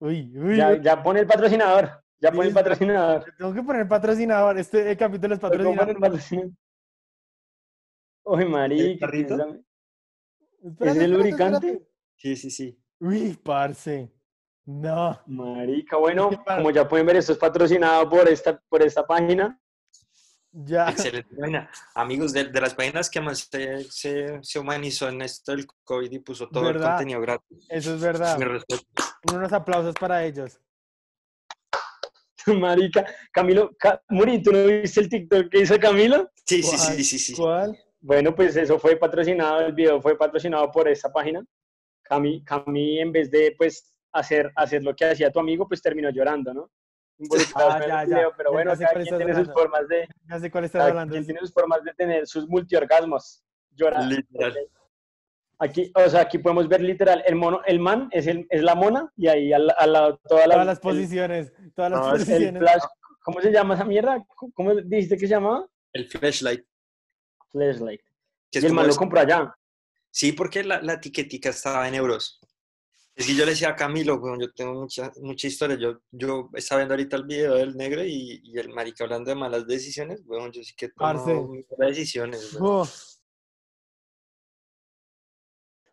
Uy, 0.00 0.36
uy, 0.36 0.56
ya, 0.56 0.72
uy, 0.72 0.82
ya 0.82 1.02
pone 1.02 1.20
el 1.20 1.26
patrocinador. 1.26 2.02
Ya 2.20 2.30
pone 2.30 2.48
el 2.48 2.54
patrocinador. 2.54 3.24
Tengo 3.38 3.54
que 3.54 3.62
poner 3.62 3.88
patrocinador. 3.88 4.58
Este 4.58 4.96
capítulo 4.96 5.34
es 5.34 5.40
¿Cómo 5.40 5.52
pone 5.52 5.64
patrocinado. 5.76 5.90
el 5.90 6.00
patrocinador? 6.00 6.50
Uy, 8.24 8.44
marica. 8.44 9.10
¿qué 9.10 10.88
es 10.88 10.96
el 10.96 11.12
lubricante? 11.12 11.88
Sí, 12.16 12.36
sí, 12.36 12.50
sí. 12.50 12.81
Uy, 13.02 13.36
parce. 13.42 14.08
No. 14.64 15.20
Marica, 15.26 15.96
bueno, 15.98 16.30
como 16.46 16.70
ya 16.70 16.86
pueden 16.86 17.04
ver, 17.06 17.16
esto 17.16 17.32
es 17.32 17.38
patrocinado 17.38 18.08
por 18.08 18.28
esta, 18.28 18.56
por 18.68 18.80
esta 18.82 19.04
página. 19.04 19.58
Ya. 20.52 20.88
Excelente 20.90 21.34
página. 21.34 21.68
Amigos, 21.94 22.32
de, 22.32 22.44
de 22.44 22.60
las 22.60 22.74
páginas 22.74 23.10
que 23.10 23.20
más 23.20 23.48
se, 23.50 23.84
se, 23.90 24.38
se 24.42 24.58
humanizó 24.58 25.08
en 25.08 25.22
esto 25.22 25.50
del 25.52 25.66
COVID 25.82 26.12
y 26.12 26.18
puso 26.20 26.48
todo 26.48 26.68
el 26.68 26.78
contenido 26.80 27.20
gratis. 27.20 27.66
Eso 27.68 27.94
es 27.94 28.00
verdad. 28.00 28.38
Unos 29.34 29.52
aplausos 29.52 29.94
para 29.98 30.22
ellos. 30.24 30.60
Marica, 32.46 33.04
Camilo, 33.32 33.70
Ca- 33.78 34.00
Muri, 34.10 34.42
¿tú 34.42 34.52
no 34.52 34.64
viste 34.64 35.00
el 35.00 35.08
TikTok 35.08 35.48
que 35.48 35.60
hizo 35.60 35.78
Camilo? 35.80 36.30
Sí, 36.44 36.62
sí, 36.62 36.76
sí, 36.76 37.02
sí, 37.04 37.18
sí. 37.18 37.34
¿Cuál? 37.34 37.76
Bueno, 38.00 38.34
pues 38.34 38.54
eso 38.56 38.78
fue 38.78 38.96
patrocinado, 38.96 39.60
el 39.60 39.72
video 39.72 40.00
fue 40.02 40.16
patrocinado 40.18 40.70
por 40.70 40.86
esta 40.88 41.10
página. 41.12 41.42
Cami, 42.12 42.44
Cami 42.44 42.98
en 43.00 43.10
vez 43.12 43.30
de 43.30 43.54
pues 43.56 43.90
hacer, 44.12 44.52
hacer 44.56 44.82
lo 44.84 44.94
que 44.94 45.06
hacía 45.06 45.30
tu 45.32 45.40
amigo, 45.40 45.66
pues 45.66 45.80
terminó 45.80 46.10
llorando, 46.10 46.52
¿no? 46.52 46.70
Involucrado 47.18 47.70
Ah, 47.70 47.76
en 47.78 47.82
el 47.84 47.88
ya, 47.88 47.94
ya. 48.04 48.04
video, 48.16 48.32
pero 48.36 48.50
Ya 48.50 48.52
bueno, 48.54 48.72
cada 48.76 48.92
quien 49.02 49.16
tiene 49.16 49.34
sus 49.34 49.52
formas 49.52 49.88
de, 49.88 50.08
Ya 50.28 50.38
sé 50.40 50.50
cuál 50.50 50.64
estás 50.64 50.82
hablando. 50.88 51.12
quien 51.12 51.24
tiene 51.24 51.40
sus 51.40 51.52
formas 51.52 51.82
de 51.84 51.94
tener 51.94 52.26
sus 52.26 52.46
multiorgasmos. 52.48 53.42
Llorar. 53.74 54.04
Literal. 54.04 54.54
Aquí, 55.58 55.90
o 55.94 56.08
sea, 56.10 56.22
aquí 56.22 56.38
podemos 56.38 56.68
ver 56.68 56.80
literal, 56.82 57.22
el 57.24 57.36
mono, 57.36 57.60
el 57.64 57.78
man 57.78 58.08
es, 58.10 58.26
el, 58.26 58.46
es 58.50 58.62
la 58.62 58.74
mona 58.74 59.10
y 59.16 59.28
ahí 59.28 59.52
al, 59.52 59.72
al 59.78 59.92
lado 59.92 60.18
todas 60.28 60.46
las, 60.48 60.54
Todas 60.56 60.66
las 60.66 60.76
el- 60.78 60.82
posiciones. 60.82 61.52
Todas 61.74 61.90
las 61.92 62.00
No, 62.00 62.06
es 62.16 62.20
el 62.22 62.26
posiciones. 62.26 62.60
flash, 62.62 62.82
¿cómo 63.22 63.40
se 63.40 63.52
llama 63.52 63.74
esa 63.74 63.84
mierda? 63.84 64.26
¿Cómo 64.54 64.74
dijiste 64.74 65.16
que 65.16 65.26
se 65.26 65.34
llamaba? 65.34 65.66
El 65.92 66.08
flashlight. 66.08 66.64
Flashlight. 67.52 68.00
Que 68.50 68.58
es 68.58 68.64
Y 68.64 68.66
el 68.66 68.72
man 68.74 68.86
lo 68.88 68.94
compró 68.96 69.20
allá. 69.20 69.54
Sí, 70.12 70.32
porque 70.32 70.62
la, 70.62 70.82
la 70.82 70.92
etiquetica 70.94 71.48
estaba 71.48 71.88
en 71.88 71.94
euros. 71.94 72.38
Es 73.14 73.26
que 73.26 73.34
yo 73.34 73.44
le 73.44 73.52
decía 73.52 73.70
a 73.70 73.76
Camilo, 73.76 74.16
weón, 74.16 74.40
yo 74.40 74.52
tengo 74.52 74.74
mucha, 74.74 75.10
mucha 75.20 75.46
historia. 75.46 75.76
Yo, 75.78 76.00
yo 76.10 76.50
estaba 76.54 76.80
viendo 76.80 76.94
ahorita 76.94 77.16
el 77.16 77.24
video 77.24 77.54
del 77.54 77.76
negro 77.76 78.04
y, 78.04 78.40
y 78.44 78.58
el 78.58 78.68
marica 78.68 79.04
hablando 79.04 79.30
de 79.30 79.36
malas 79.36 79.66
decisiones. 79.66 80.22
Weón, 80.26 80.52
yo 80.52 80.62
sí 80.62 80.74
que 80.76 80.90
tomo 80.90 81.06
malas 81.78 81.96
decisiones. 81.96 82.54
weón. 82.54 82.86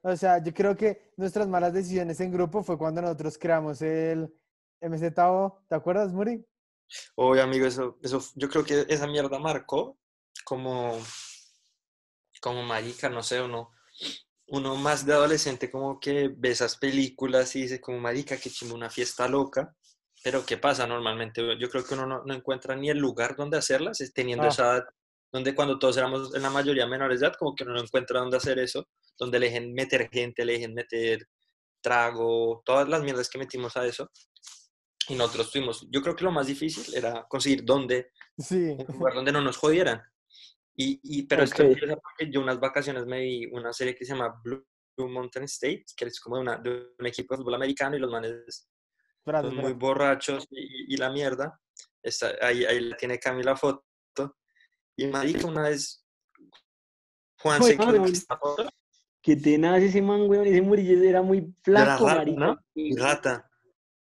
O 0.01 0.15
sea, 0.15 0.41
yo 0.43 0.53
creo 0.53 0.75
que 0.75 1.11
nuestras 1.17 1.47
malas 1.47 1.73
decisiones 1.73 2.19
en 2.21 2.31
grupo 2.31 2.63
fue 2.63 2.77
cuando 2.77 3.01
nosotros 3.01 3.37
creamos 3.37 3.81
el 3.81 4.33
MZO. 4.81 5.65
¿Te 5.67 5.75
acuerdas, 5.75 6.13
Muri? 6.13 6.45
Oye, 7.15 7.41
amigo, 7.41 7.65
eso, 7.65 7.97
eso, 8.01 8.21
yo 8.35 8.49
creo 8.49 8.63
que 8.63 8.85
esa 8.87 9.07
mierda 9.07 9.39
marcó 9.39 9.97
como, 10.45 10.97
como 12.41 12.63
marica, 12.63 13.09
no 13.09 13.21
sé, 13.21 13.41
uno, 13.41 13.71
uno 14.47 14.75
más 14.75 15.05
de 15.05 15.13
adolescente 15.13 15.69
como 15.69 15.99
que 15.99 16.29
ve 16.35 16.49
esas 16.51 16.77
películas 16.77 17.55
y 17.55 17.63
dice 17.63 17.79
como 17.79 17.99
marica, 17.99 18.37
que 18.37 18.49
chimba 18.49 18.75
una 18.75 18.89
fiesta 18.89 19.27
loca. 19.27 19.75
Pero 20.23 20.45
¿qué 20.45 20.57
pasa 20.57 20.85
normalmente? 20.87 21.41
Yo 21.59 21.69
creo 21.69 21.85
que 21.85 21.93
uno 21.93 22.05
no, 22.05 22.23
no 22.25 22.33
encuentra 22.33 22.75
ni 22.75 22.89
el 22.89 22.97
lugar 22.97 23.35
donde 23.37 23.57
hacerlas, 23.57 23.99
teniendo 24.13 24.45
Ah. 24.45 24.49
esa 24.49 24.63
edad, 24.63 24.83
donde 25.31 25.53
cuando 25.55 25.77
todos 25.79 25.95
éramos 25.97 26.33
en 26.35 26.41
la 26.41 26.49
mayoría 26.49 26.87
menores 26.87 27.19
de 27.19 27.27
edad, 27.27 27.35
como 27.37 27.53
que 27.55 27.63
uno 27.63 27.73
no 27.75 27.81
encuentra 27.81 28.19
dónde 28.19 28.37
hacer 28.37 28.57
eso, 28.59 28.87
donde 29.17 29.39
le 29.39 29.45
dejen 29.47 29.73
meter 29.73 30.09
gente, 30.11 30.43
le 30.43 30.53
dejen 30.53 30.73
meter 30.73 31.25
trago, 31.81 32.61
todas 32.65 32.89
las 32.89 33.01
mierdas 33.03 33.29
que 33.29 33.37
metimos 33.37 33.77
a 33.77 33.85
eso. 33.85 34.09
Y 35.07 35.15
nosotros 35.15 35.51
tuvimos, 35.51 35.87
yo 35.89 36.01
creo 36.01 36.15
que 36.15 36.23
lo 36.23 36.31
más 36.31 36.47
difícil 36.47 36.93
era 36.93 37.25
conseguir 37.29 37.63
dónde, 37.63 38.11
Sí. 38.37 38.75
un 38.77 38.85
lugar 38.97 39.13
donde 39.13 39.31
no 39.31 39.41
nos 39.41 39.57
jodieran. 39.57 40.01
Y, 40.81 40.97
y, 41.03 41.23
pero 41.23 41.43
esto 41.43 41.61
Ok. 41.63 41.71
empieza 41.71 41.97
porque 41.97 42.31
yo 42.31 42.39
unas 42.39 42.57
vacaciones 42.57 43.05
me 43.05 43.19
vi 43.19 43.45
una 43.47 43.73
serie 43.73 43.93
que 43.95 44.05
se 44.05 44.13
llama 44.13 44.39
Blue, 44.41 44.65
Mountain 44.97 45.43
State, 45.45 45.83
que 45.95 46.05
es 46.05 46.19
como 46.21 46.37
de, 46.37 46.41
una, 46.41 46.57
de 46.57 46.93
un 46.97 47.05
equipo 47.05 47.33
de 47.33 47.39
fútbol 47.39 47.55
americano 47.55 47.95
y 47.97 47.99
los 47.99 48.09
manes 48.11 48.69
son 49.25 49.55
muy 49.55 49.73
borrachos 49.73 50.47
y, 50.51 50.93
y 50.93 50.97
la 50.97 51.09
mierda. 51.09 51.59
Está, 52.01 52.31
ahí, 52.41 52.63
ahí 52.63 52.79
la 52.79 52.95
tiene 52.97 53.19
Camila 53.19 53.55
foto. 53.57 53.83
Y 54.95 55.07
marica, 55.07 55.47
una 55.47 55.63
vez 55.63 56.05
Juan 57.41 57.61
se 57.63 57.77
quedó 57.77 57.99
güey. 57.99 58.11
esta 58.13 58.37
foto. 58.37 58.69
Que 59.21 59.35
tenaz 59.35 59.81
ese 59.81 60.01
man, 60.01 60.29
weón. 60.29 60.45
Ese 60.47 60.61
Murillo 60.61 61.01
era 61.03 61.21
muy 61.21 61.39
Era 61.39 61.53
flaco, 61.63 62.05
rata, 62.05 62.19
marica. 62.19 62.39
¿no? 62.39 62.57
Y 62.73 62.97
rata. 62.97 63.49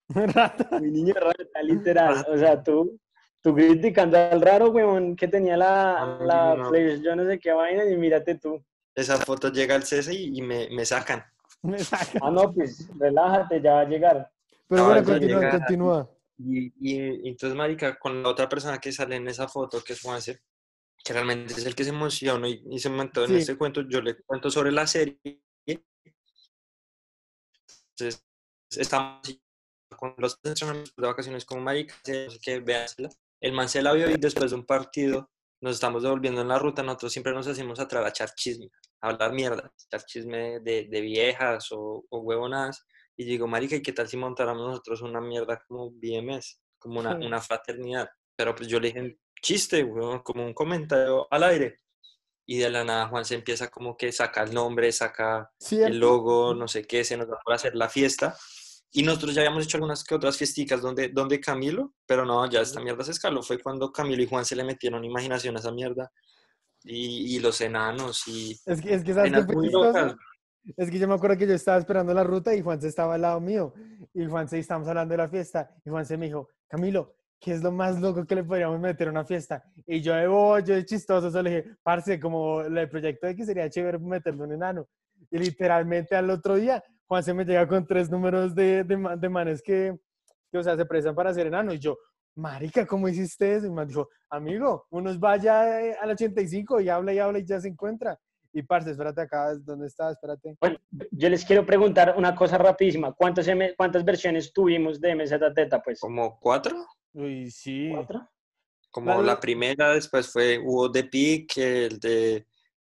Rata. 0.09 0.79
Mi 0.79 0.91
niño 0.91 1.13
rata, 1.13 1.61
literal. 1.61 2.25
O 2.29 2.37
sea, 2.37 2.61
tú, 2.63 2.99
tú 3.41 3.55
criticando 3.55 4.17
al 4.17 4.41
raro, 4.41 4.69
weón, 4.71 5.15
que 5.15 5.27
tenía 5.27 5.55
la, 5.57 6.17
Ay, 6.19 6.25
la 6.27 6.55
no. 6.55 6.69
flash, 6.69 7.01
yo 7.01 7.15
no 7.15 7.25
sé 7.27 7.39
qué 7.39 7.51
vaina, 7.51 7.85
y 7.85 7.95
mírate 7.97 8.35
tú. 8.35 8.63
Esa 8.95 9.17
foto 9.17 9.49
llega 9.51 9.75
al 9.75 9.83
CESE 9.83 10.13
y, 10.13 10.37
y 10.37 10.41
me, 10.41 10.69
me 10.71 10.85
sacan. 10.85 11.23
Me 11.61 11.79
saca. 11.79 12.19
Ah, 12.21 12.31
no, 12.31 12.53
pues 12.53 12.87
relájate, 12.97 13.61
ya 13.61 13.73
va 13.75 13.81
a 13.81 13.85
llegar. 13.85 14.31
Pero 14.67 14.81
No, 14.83 14.87
bueno, 14.89 15.03
continúa, 15.05 15.39
llega- 15.41 15.51
continúa. 15.51 16.09
Y, 16.37 16.67
y- 16.79 17.25
y 17.25 17.29
entonces, 17.29 17.55
marica, 17.57 17.97
con 17.99 18.21
la 18.23 18.29
otra 18.29 18.47
persona 18.47 18.77
que 18.79 18.91
sale 18.91 19.15
en 19.17 19.27
esa 19.27 19.47
foto, 19.47 19.83
que 19.83 19.93
es 19.93 20.01
Juanse, 20.01 20.39
que 21.03 21.13
realmente 21.13 21.53
es 21.53 21.65
el 21.65 21.75
que 21.75 21.83
se 21.83 21.89
emocionó 21.91 22.47
y, 22.47 22.63
y 22.69 22.79
se 22.79 22.89
montó 22.89 23.23
en 23.23 23.29
Sí. 23.31 23.35
este 23.37 23.57
cuento, 23.57 23.81
yo 23.87 24.01
le 24.01 24.15
cuento 24.23 24.49
sobre 24.49 24.71
la 24.71 24.85
serie. 24.87 25.17
Entonces, 27.97 28.23
estamos 28.77 29.21
con 29.97 30.13
los 30.17 30.39
entrenamientos 30.43 30.93
de 30.95 31.07
vacaciones 31.07 31.45
como 31.45 31.61
marica, 31.61 31.95
así 32.27 32.39
que 32.41 32.59
véansela. 32.59 33.09
El 33.41 33.53
man 33.53 33.69
se 33.69 33.81
la 33.81 33.93
vio 33.93 34.09
y 34.09 34.15
después 34.17 34.51
de 34.51 34.57
un 34.57 34.65
partido 34.65 35.29
nos 35.61 35.75
estamos 35.75 36.03
devolviendo 36.03 36.41
en 36.41 36.47
la 36.47 36.57
ruta, 36.59 36.83
nosotros 36.83 37.11
siempre 37.11 37.33
nos 37.33 37.47
hacemos 37.47 37.79
atrás 37.79 38.05
a 38.05 38.09
echar 38.09 38.29
chisme, 38.35 38.69
a 39.01 39.09
hablar 39.09 39.33
mierda, 39.33 39.71
echar 39.87 40.05
chisme 40.05 40.59
de, 40.61 40.87
de 40.89 41.01
viejas 41.01 41.71
o, 41.71 42.05
o 42.09 42.19
huevonadas. 42.19 42.85
Y 43.17 43.25
digo, 43.25 43.45
marica, 43.47 43.75
¿y 43.75 43.81
qué 43.81 43.91
tal 43.91 44.07
si 44.07 44.15
montáramos 44.15 44.65
nosotros 44.65 45.01
una 45.01 45.19
mierda 45.19 45.61
como 45.67 45.91
BMS, 45.91 46.59
como 46.77 47.01
una, 47.01 47.17
Sí. 47.19 47.25
una 47.25 47.41
fraternidad? 47.41 48.09
Pero 48.37 48.55
pues 48.55 48.69
yo 48.69 48.79
le 48.79 48.87
dije, 48.93 49.17
chiste, 49.41 49.83
weón, 49.83 50.19
como 50.19 50.45
un 50.45 50.53
comentario 50.53 51.27
al 51.29 51.43
aire. 51.43 51.77
Y 52.45 52.57
de 52.57 52.69
la 52.69 52.83
nada 52.85 53.07
Juan 53.09 53.25
se 53.25 53.35
empieza 53.35 53.69
como 53.69 53.95
que 53.97 54.11
saca 54.13 54.41
el 54.43 54.53
nombre, 54.53 54.91
saca 54.93 55.51
¿Cierto? 55.59 55.87
el 55.93 55.99
logo, 55.99 56.55
no 56.55 56.67
sé 56.69 56.83
qué, 56.83 57.03
se 57.03 57.17
nos 57.17 57.29
va 57.29 57.37
por 57.43 57.53
hacer 57.53 57.75
la 57.75 57.89
fiesta. 57.89 58.35
Y 58.91 59.03
nosotros 59.03 59.35
ya 59.35 59.41
habíamos 59.41 59.65
hecho 59.65 59.77
algunas 59.77 60.03
que 60.03 60.15
otras 60.15 60.37
fiesticas 60.37 60.81
donde, 60.81 61.09
donde 61.09 61.39
Camilo, 61.39 61.93
pero 62.07 62.25
no, 62.25 62.49
ya 62.49 62.61
esta 62.61 62.79
mierda 62.79 63.03
se 63.03 63.11
escaló. 63.11 63.43
Fue 63.43 63.59
cuando 63.59 63.91
Camilo 63.91 64.23
y 64.23 64.27
Juan 64.27 64.45
se 64.45 64.55
le 64.55 64.63
metieron 64.63 65.03
imaginación 65.03 65.55
a 65.55 65.59
esa 65.59 65.71
mierda. 65.71 66.11
Y, 66.83 67.35
y 67.35 67.39
los 67.39 67.59
enanos 67.61 68.25
y 68.27 68.57
Es 68.65 68.81
que, 68.81 68.93
es 68.93 69.03
que 69.03 69.13
¿sabes. 69.13 69.33
Es 70.77 70.91
que 70.91 70.99
yo 70.99 71.07
me 71.07 71.15
acuerdo 71.15 71.37
que 71.37 71.47
yo 71.47 71.53
estaba 71.53 71.77
esperando 71.77 72.13
la 72.13 72.23
ruta 72.23 72.53
y 72.53 72.61
Juan 72.61 72.81
se 72.81 72.87
estaba 72.87 73.15
al 73.15 73.21
lado 73.21 73.39
mío. 73.39 73.73
y 74.13 74.25
Juanse, 74.25 74.57
y 74.57 74.59
estábamos 74.61 74.87
hablando 74.87 75.13
de 75.13 75.17
la 75.17 75.29
fiesta, 75.29 75.69
y 75.85 75.89
Juanse 75.89 76.17
me 76.17 76.27
dijo, 76.27 76.49
Camilo, 76.67 77.15
¿qué 77.39 77.53
es 77.53 77.63
lo 77.63 77.71
más 77.71 77.99
loco 77.99 78.25
que 78.25 78.35
le 78.35 78.43
podríamos 78.43 78.79
meter 78.79 79.07
a 79.07 79.11
una 79.11 79.25
fiesta? 79.25 79.63
Y 79.87 80.01
yo 80.01 80.13
de 80.13 80.27
bobo, 80.27 80.59
yo 80.59 80.75
de 80.75 80.85
chistoso, 80.85 81.31
solo 81.31 81.49
dije, 81.49 81.65
parce, 81.81 82.19
como 82.19 82.61
el 82.61 82.89
proyecto 82.89 83.27
de 83.27 83.35
que 83.35 83.45
sería 83.45 83.69
chévere 83.69 83.97
meterle 83.99 84.43
un 84.43 84.53
enano. 84.53 84.87
Y 85.31 85.37
literalmente 85.37 86.15
al 86.15 86.29
otro 86.29 86.55
día, 86.55 86.83
Juanse 87.09 87.33
me 87.33 87.43
llega 87.43 87.67
con 87.67 87.85
tres 87.87 88.07
números 88.09 88.53
de, 88.53 88.83
de, 88.83 88.95
ma- 88.95 89.15
de 89.17 89.27
manes 89.29 89.61
que, 89.63 89.97
que, 90.51 90.57
o 90.59 90.63
sea, 90.63 90.77
se 90.77 90.85
prestan 90.85 91.15
para 91.15 91.33
ser 91.33 91.47
enano. 91.47 91.73
Y 91.73 91.79
yo, 91.79 91.97
marica, 92.35 92.85
¿cómo 92.85 93.09
hiciste 93.09 93.55
eso? 93.55 93.65
Y 93.65 93.71
me 93.71 93.83
dijo, 93.85 94.07
amigo, 94.29 94.85
uno 94.91 95.17
vaya 95.17 95.81
eh, 95.81 95.97
al 95.99 96.11
85 96.11 96.79
y 96.81 96.89
habla 96.89 97.11
y 97.11 97.17
habla 97.17 97.39
y 97.39 97.45
ya 97.45 97.59
se 97.59 97.67
encuentra. 97.67 98.17
Y 98.53 98.61
parce, 98.61 98.91
espérate 98.91 99.21
acá, 99.21 99.55
¿dónde 99.55 99.87
está? 99.87 100.11
Espérate. 100.11 100.55
Bueno, 100.61 100.77
yo 101.11 101.29
les 101.29 101.43
quiero 101.43 101.65
preguntar 101.65 102.13
una 102.15 102.35
cosa 102.35 102.57
rapidísima. 102.59 103.11
¿Cuántas, 103.13 103.47
M- 103.47 103.73
cuántas 103.75 104.05
versiones 104.05 104.53
tuvimos 104.53 105.01
de 105.01 105.15
MZZ? 105.15 105.81
Pues, 105.83 105.99
Como 105.99 106.39
cuatro. 106.39 106.75
Uy, 107.13 107.49
sí. 107.49 107.89
¿cuatro? 107.91 108.27
Como 108.91 109.15
La- 109.15 109.33
la 109.33 109.39
primera, 109.39 109.93
después 109.93 110.31
fue, 110.31 110.59
hubo 110.63 110.91
The 110.91 111.03
Peak, 111.05 111.57
el 111.57 111.99
de 111.99 112.45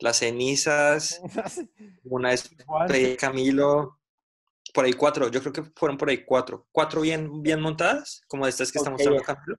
las 0.00 0.18
cenizas, 0.18 1.20
una 2.04 2.30
Juan, 2.66 2.88
de 2.88 3.16
Camilo, 3.16 3.98
por 4.74 4.84
ahí 4.84 4.92
cuatro, 4.92 5.28
yo 5.28 5.40
creo 5.40 5.52
que 5.52 5.62
fueron 5.76 5.96
por 5.96 6.08
ahí 6.10 6.24
cuatro, 6.24 6.66
cuatro 6.72 7.00
bien, 7.00 7.40
bien 7.42 7.60
montadas, 7.60 8.20
como 8.26 8.44
estas 8.46 8.72
que 8.72 8.78
está 8.78 8.90
Ok. 8.90 8.98
mostrando. 8.98 9.56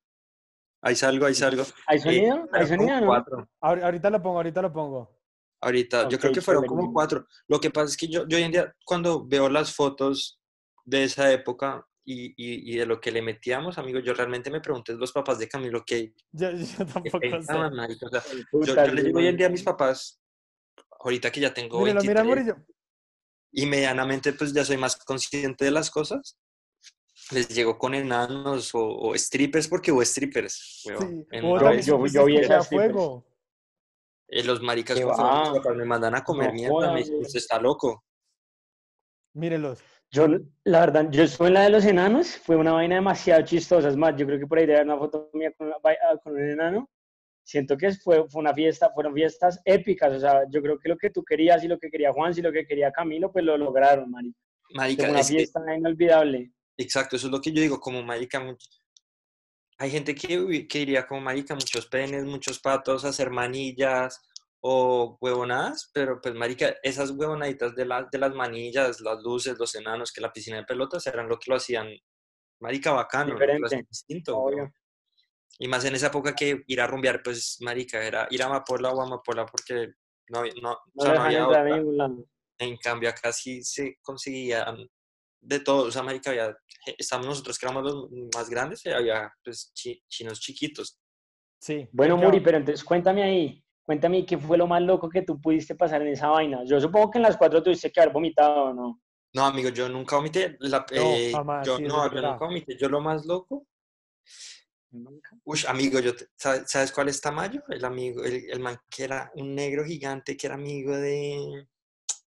Ahí 0.82 0.96
salgo, 0.96 1.26
ahí 1.26 1.34
salgo. 1.34 1.64
¿Hay 1.88 1.98
Eh, 1.98 2.02
sonido? 2.02 2.48
pero 2.52 2.64
¿Hay 2.64 2.68
sonido? 2.70 3.00
no? 3.00 3.08
cuatro. 3.08 3.50
ahor- 3.62 3.82
ahorita 3.84 4.10
lo 4.10 4.22
pongo, 4.22 4.38
ahorita 4.38 4.62
lo 4.62 4.74
pongo. 4.74 5.18
Ahorita, 5.62 6.10
yo 6.10 6.20
creo 6.20 6.34
que 6.34 6.42
fueron 6.42 6.64
chévere. 6.64 6.78
como 6.82 6.94
cuatro. 6.94 7.26
Lo 7.48 7.60
que 7.60 7.72
pasa 7.72 7.88
es 7.88 7.98
que 7.98 8.08
yo, 8.08 8.28
yo 8.28 8.38
hoy 8.38 8.44
en 8.44 8.52
día, 8.52 8.76
cuando 8.86 9.26
veo 9.26 9.50
las 9.50 9.74
fotos 9.74 10.40
de 10.84 11.06
esa 11.06 11.32
época 11.32 11.84
y, 12.04 12.26
y, 12.36 12.74
y 12.74 12.78
de 12.78 12.86
lo 12.86 13.00
que 13.00 13.10
le 13.12 13.22
metíamos, 13.22 13.78
amigo, 13.80 14.00
yo 14.00 14.14
realmente 14.14 14.52
me 14.52 14.60
pregunté 14.62 14.94
los 14.94 15.12
papás 15.14 15.40
de 15.40 15.48
Camilo 15.48 15.84
qué, 15.88 16.14
Yo, 16.34 16.52
yo 16.52 16.86
tampoco 16.86 17.42
sé. 17.42 17.58
O 17.58 18.10
sea, 18.10 18.22
yo, 18.52 18.76
yo 18.86 18.94
le 18.94 19.02
digo 19.02 19.20
hoy 19.20 19.28
en 19.28 19.38
día 19.38 19.48
a 19.48 19.50
mis 19.50 19.64
papás, 19.64 20.22
ahorita 21.00 21.32
que 21.32 21.40
ya 21.40 21.54
tengo 21.54 21.80
Míralo, 21.80 22.02
mira, 22.02 22.22
23, 22.22 22.26
Murillo. 22.54 22.75
Y 23.58 23.66
medianamente 23.66 24.34
pues 24.34 24.54
ya 24.54 24.66
soy 24.66 24.78
más 24.78 24.98
consciente 24.98 25.64
de 25.66 25.72
las 25.72 25.90
cosas, 25.90 26.38
les 27.32 27.48
llego 27.48 27.78
con 27.78 27.96
enanos 27.96 28.76
o, 28.76 28.86
o 28.86 29.16
strippers, 29.18 29.68
porque 29.68 29.92
hubo 29.92 30.04
strippers, 30.04 30.84
weón, 30.86 31.00
Sí. 31.00 31.26
yo- 31.86 31.96
strippers 31.96 32.14
yo 32.14 32.26
vi 32.26 32.38
a 32.38 32.62
fuego. 32.62 33.26
Eh, 34.28 34.44
los 34.44 34.62
maricas 34.62 35.00
papás 35.00 35.76
me 35.76 35.86
mandan 35.86 36.16
a 36.16 36.24
comer 36.24 36.48
No 36.50 36.54
mierda, 36.54 36.92
me 36.94 37.00
dicen, 37.00 37.16
usted 37.22 37.38
está 37.38 37.60
loco. 37.60 38.04
Mírelos. 39.34 39.80
Yo, 40.12 40.28
la 40.64 40.80
verdad, 40.82 41.08
yo 41.12 41.24
estuve 41.24 41.48
en 41.50 41.54
la 41.56 41.62
de 41.64 41.70
los 41.70 41.86
enanos, 41.86 42.38
fue 42.38 42.56
una 42.56 42.72
vaina 42.74 42.96
demasiado 42.96 43.42
chistosa. 43.44 43.90
Es 43.90 43.98
más, 43.98 44.16
yo 44.18 44.26
creo 44.26 44.40
que 44.40 44.48
por 44.48 44.58
ahí 44.58 44.66
debe 44.66 44.80
haber 44.80 44.88
una 44.92 44.98
foto 45.00 45.30
mía 45.34 45.52
con, 45.58 45.68
una 45.68 45.78
con 46.24 46.34
un 46.34 46.50
enano. 46.50 46.90
Siento 47.46 47.78
que 47.78 47.94
fue, 47.94 48.28
fue 48.28 48.42
una 48.42 48.56
fiesta, 48.56 48.90
fueron 48.92 49.14
fiestas 49.14 49.62
épicas. 49.66 50.12
O 50.14 50.20
sea, 50.20 50.42
yo 50.50 50.62
creo 50.64 50.80
que 50.80 50.90
lo 50.90 50.98
que 50.98 51.12
tú 51.12 51.24
querías 51.24 51.64
y 51.64 51.68
lo 51.68 51.78
que 51.78 51.92
quería 51.92 52.12
Juan 52.12 52.34
y 52.36 52.42
lo 52.42 52.52
que 52.52 52.66
quería 52.66 52.92
Camilo, 52.92 53.32
pues 53.32 53.46
lo 53.46 53.56
lograron, 53.56 54.10
marica. 54.10 54.38
Marica, 54.74 55.04
Fue 55.04 55.12
una 55.12 55.20
es 55.20 55.28
que- 55.30 55.36
fiesta 55.36 55.76
inolvidable. 55.78 56.52
Exacto, 56.76 57.16
eso 57.16 57.28
es 57.28 57.32
lo 57.32 57.40
que 57.40 57.52
yo 57.52 57.62
digo, 57.62 57.80
como 57.80 58.02
marica, 58.04 58.44
hay 59.78 59.92
gente 59.92 60.16
que, 60.16 60.68
que 60.68 60.80
diría 60.80 61.06
como 61.06 61.22
marica, 61.22 61.54
muchos 61.54 61.86
penes, 61.88 62.26
muchos 62.26 62.60
patos, 62.60 63.06
hacer 63.06 63.30
manillas 63.30 64.22
o 64.60 65.18
huevonadas, 65.22 65.92
pero 65.94 66.20
pues 66.20 66.34
marica, 66.34 66.76
esas 66.82 67.12
huevonaditas 67.12 67.76
de, 67.76 67.86
las 67.86 68.10
de 68.10 68.18
las 68.18 68.34
manillas, 68.34 69.00
las 69.02 69.22
luces, 69.22 69.58
los 69.60 69.76
enanos, 69.76 70.12
que 70.12 70.20
la 70.22 70.34
piscina 70.34 70.58
de 70.58 70.64
pelotas 70.64 71.06
eran 71.08 71.30
lo 71.30 71.38
que 71.38 71.52
lo 71.52 71.58
hacían, 71.58 71.88
marica, 72.60 72.92
bacano, 72.92 73.38
que 73.38 73.46
lo 73.46 73.46
hacían 73.46 73.62
Diferente, 73.62 73.88
distinto, 73.90 74.38
Obvio. 74.38 74.74
Y 75.60 75.68
más 75.68 75.86
en 75.86 75.96
esa 75.96 76.08
época 76.08 76.34
que 76.36 76.64
ir 76.68 76.82
a 76.82 76.88
rumbear, 76.88 77.22
pues 77.24 77.58
marica, 77.62 78.04
era 78.04 78.28
ir 78.30 78.44
a 78.44 78.48
Amapola 78.48 78.92
o 78.92 79.02
a 79.02 79.06
Amapola 79.06 79.46
porque 79.46 79.94
no, 80.30 80.40
había- 80.40 80.54
no, 80.62 80.72
o 80.74 80.82
No 80.96 81.04
sea, 81.04 81.14
no 81.16 81.22
había 81.22 81.48
otra. 81.48 81.84
En 82.58 82.78
cambio, 82.78 83.10
acá 83.10 83.32
sí 83.32 83.64
se 83.64 83.98
conseguían 84.02 84.90
de 85.42 85.60
todo. 85.60 85.88
O 85.88 85.92
sea, 85.92 86.04
marica, 86.04 86.30
había, 86.32 86.50
eh, 86.88 86.96
estamos 86.98 87.26
nosotros 87.28 87.58
que 87.58 87.66
éramos 87.66 87.84
los 87.84 88.10
más 88.36 88.50
grandes 88.50 88.86
y 88.86 88.90
había 88.90 89.32
pues, 89.44 89.72
chi- 89.74 90.02
chinos 90.08 90.40
chiquitos. 90.40 91.00
Sí. 91.60 91.88
Bueno, 91.92 92.18
Muri, 92.18 92.40
pero 92.42 92.58
entonces 92.58 92.84
cuéntame 92.84 93.24
ahí, 93.24 93.64
cuéntame 93.84 94.26
qué 94.26 94.38
fue 94.38 94.58
lo 94.58 94.68
más 94.68 94.82
loco 94.82 95.10
que 95.10 95.22
tú 95.22 95.40
pudiste 95.42 95.76
pasar 95.76 96.02
en 96.02 96.10
esa 96.10 96.28
vaina. 96.30 96.64
Yo 96.66 96.80
supongo 96.80 97.12
que 97.12 97.18
en 97.18 97.24
las 97.24 97.38
cuatro 97.38 97.62
tuviste 97.64 97.92
que 97.92 98.00
haber 98.02 98.14
vomitado, 98.14 98.74
¿no? 98.74 99.02
No, 99.34 99.46
amigo, 99.46 99.70
yo 99.70 99.90
nunca 99.90 100.16
vomité. 100.16 100.56
La, 100.60 100.86
eh, 100.92 101.32
jamás, 101.32 101.66
yo, 101.68 101.78
sí, 101.78 101.84
no, 101.84 102.10
yo 102.14 102.22
nunca 102.22 102.46
vomité. 102.46 102.78
Yo 102.78 102.88
lo 102.90 103.02
más 103.02 103.26
loco. 103.26 103.68
Uy, 105.44 105.60
amigo, 105.68 106.00
yo 106.00 106.16
te- 106.16 106.28
¿sabes, 106.38 106.92
cuál 106.92 107.10
es 107.10 107.22
Tamayo? 107.22 107.64
El 107.70 107.84
amigo, 107.86 108.24
el, 108.24 108.50
el 108.50 108.60
man 108.60 108.78
que 108.90 109.04
era 109.04 109.32
un 109.36 109.54
negro 109.56 109.84
gigante 109.86 110.36
que 110.38 110.48
era 110.48 110.56
amigo 110.56 110.96
de. 110.96 111.68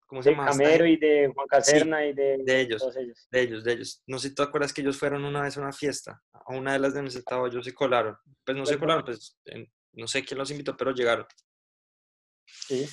¿Cómo 0.07 0.23
se 0.23 0.31
De 0.31 0.37
llama? 0.37 0.49
Camero 0.50 0.87
y 0.87 0.97
de 0.97 1.31
Juan 1.35 1.47
Caserna 1.47 2.07
y 2.07 2.15
de, 2.15 2.38
de 2.43 2.61
ellos. 2.61 2.81
todos 2.81 2.97
ellos. 2.97 3.29
De 3.31 3.41
ellos, 3.43 3.65
de 3.65 3.73
ellos. 3.73 4.03
No 4.07 4.19
sé 4.19 4.29
si 4.29 4.35
tú 4.35 4.43
te 4.43 4.49
acuerdas 4.49 4.73
que 4.73 4.81
ellos 4.81 4.97
fueron 4.99 5.25
una 5.25 5.43
vez 5.43 5.57
a 5.57 5.61
una 5.61 5.73
fiesta. 5.73 6.23
A 6.33 6.55
una 6.55 6.73
de 6.73 6.79
las 6.79 6.95
de 6.95 7.05
estaba 7.07 7.50
yo 7.50 7.62
se 7.62 7.75
colaron. 7.75 8.17
Pues 8.45 8.57
no 8.57 8.65
se 8.65 8.77
Bueno. 8.77 8.81
colaron, 8.81 9.05
pues 9.05 9.38
en- 9.45 9.71
no 9.93 10.07
sé 10.07 10.25
quién 10.25 10.38
los 10.38 10.50
invitó, 10.50 10.77
pero 10.77 10.93
llegaron. 10.93 11.27
Sí. 12.47 12.88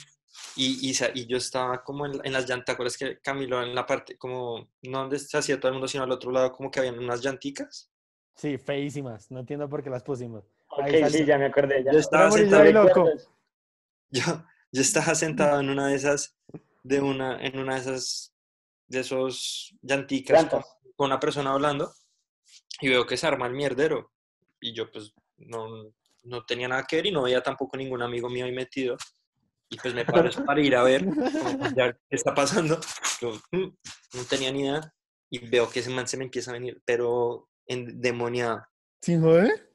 Y, 0.58 0.90
y, 0.92 0.94
y 1.14 1.28
yo 1.28 1.38
estaba 1.38 1.82
como 1.84 2.06
en, 2.06 2.20
en 2.24 2.34
las 2.34 2.48
llantas, 2.50 2.66
¿te 2.66 2.72
acuerdas 2.74 2.98
que 2.98 3.20
Camilo 3.22 3.62
en 3.64 3.74
la 3.74 3.86
parte, 3.86 4.18
como, 4.18 4.70
no 4.82 5.00
donde 5.00 5.20
se 5.20 5.38
hacía 5.38 5.58
todo 5.60 5.70
el 5.70 5.74
mundo, 5.76 5.88
sino 5.88 6.04
al 6.04 6.12
otro 6.12 6.32
lado, 6.32 6.52
como 6.52 6.70
que 6.70 6.80
habían 6.80 7.00
unas 7.00 7.22
llanticas? 7.22 7.90
Sí, 8.36 8.58
feísimas. 8.58 9.32
No 9.32 9.40
entiendo 9.40 9.70
por 9.70 9.84
qué 9.84 9.90
las 9.90 10.04
pusimos. 10.04 10.44
Ok, 10.68 10.84
Ahí 10.84 11.10
sí, 11.10 11.26
ya 11.26 11.38
me 11.38 11.46
acordé. 11.46 11.84
Ya. 11.84 11.94
Yo 11.94 12.00
estaba 12.00 12.30
sentado, 12.32 12.72
loco. 12.72 13.10
Yo, 14.12 14.24
yo 14.72 14.82
estaba 14.82 15.16
sentado 15.16 15.60
en 15.60 15.70
una 15.70 15.88
de 15.88 15.96
esas, 15.96 16.38
de 16.84 17.02
una, 17.02 17.40
en 17.44 17.60
una 17.60 17.76
de 17.76 17.82
esas, 17.82 18.34
de 18.88 19.00
esos 19.00 19.76
llanticas 19.82 20.46
con, 20.46 20.62
con 20.96 21.08
una 21.08 21.20
persona 21.20 21.52
hablando 21.52 21.92
y 22.82 22.90
veo 22.90 23.06
que 23.06 23.18
se 23.18 23.26
arma 23.26 23.48
el 23.48 23.54
mierdero. 23.54 24.12
Y 24.60 24.74
yo 24.74 24.92
pues 24.92 25.14
no, 25.38 25.94
no 26.24 26.46
tenía 26.46 26.68
nada 26.68 26.84
que 26.84 26.98
ver 26.98 27.06
y 27.08 27.12
no 27.12 27.24
veía 27.24 27.42
tampoco 27.42 27.78
ningún 27.78 28.02
amigo 28.02 28.30
mío 28.30 28.46
ahí 28.46 28.52
metido. 28.52 28.98
Y 29.70 29.78
pues 29.78 29.94
me 29.94 30.06
paro 30.06 30.30
para 30.46 30.62
ir 30.62 30.76
a 30.76 30.84
ver 30.84 31.06
qué 31.06 31.96
está 32.10 32.34
pasando. 32.34 32.80
Yo, 33.22 33.34
mm, 33.52 33.76
no 34.14 34.24
tenía 34.30 34.52
ni 34.52 34.62
idea 34.62 34.94
y 35.30 35.40
veo 35.48 35.70
que 35.70 35.80
ese 35.80 35.90
man 35.90 36.08
se 36.08 36.18
me 36.18 36.26
empieza 36.26 36.52
a 36.52 36.54
venir, 36.54 36.82
pero 36.86 37.50
endemoniado. 37.68 38.66
¿Sin 39.02 39.22
joder? 39.22 39.72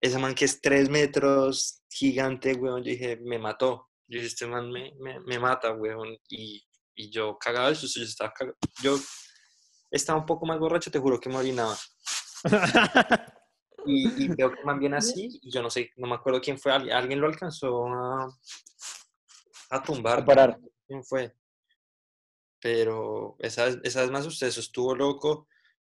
Ese 0.00 0.18
man 0.18 0.34
que 0.34 0.44
es 0.44 0.60
tres 0.60 0.88
metros, 0.88 1.82
gigante, 1.88 2.54
weón, 2.54 2.82
yo 2.82 2.90
dije, 2.90 3.16
me 3.16 3.38
mató. 3.38 3.88
Yo 4.08 4.16
dije, 4.16 4.26
este 4.26 4.46
man 4.46 4.70
me, 4.70 4.92
me, 4.98 5.20
me 5.20 5.38
mata, 5.38 5.72
weón. 5.72 6.16
Y, 6.28 6.62
y 6.94 7.10
yo 7.10 7.38
cagado 7.38 7.68
de 7.68 7.74
susto, 7.74 8.00
yo 8.00 8.06
estaba 8.06 8.32
cagado. 8.32 8.56
Yo 8.82 8.96
estaba 9.90 10.18
un 10.18 10.26
poco 10.26 10.46
más 10.46 10.58
borracho, 10.58 10.90
te 10.90 10.98
juro 10.98 11.20
que 11.20 11.28
me 11.28 11.36
orinaba. 11.36 11.76
Y, 13.84 14.24
y 14.24 14.28
veo 14.28 14.52
que 14.52 14.62
man 14.64 14.78
viene 14.78 14.96
así, 14.96 15.40
y 15.42 15.50
yo 15.50 15.62
no 15.62 15.70
sé, 15.70 15.90
no 15.96 16.06
me 16.06 16.14
acuerdo 16.14 16.40
quién 16.40 16.58
fue, 16.58 16.72
alguien, 16.72 17.20
lo 17.20 17.26
alcanzó 17.26 17.86
a, 17.86 18.28
a 19.70 19.82
tumbar. 19.82 20.20
A 20.20 20.24
parar. 20.24 20.60
quién 20.86 21.02
fue. 21.04 21.34
Pero 22.60 23.36
esa, 23.40 23.66
esa 23.82 24.02
vez 24.02 24.10
más 24.10 24.26
usted, 24.26 24.46
eso 24.46 24.60
estuvo 24.60 24.94
loco. 24.94 25.48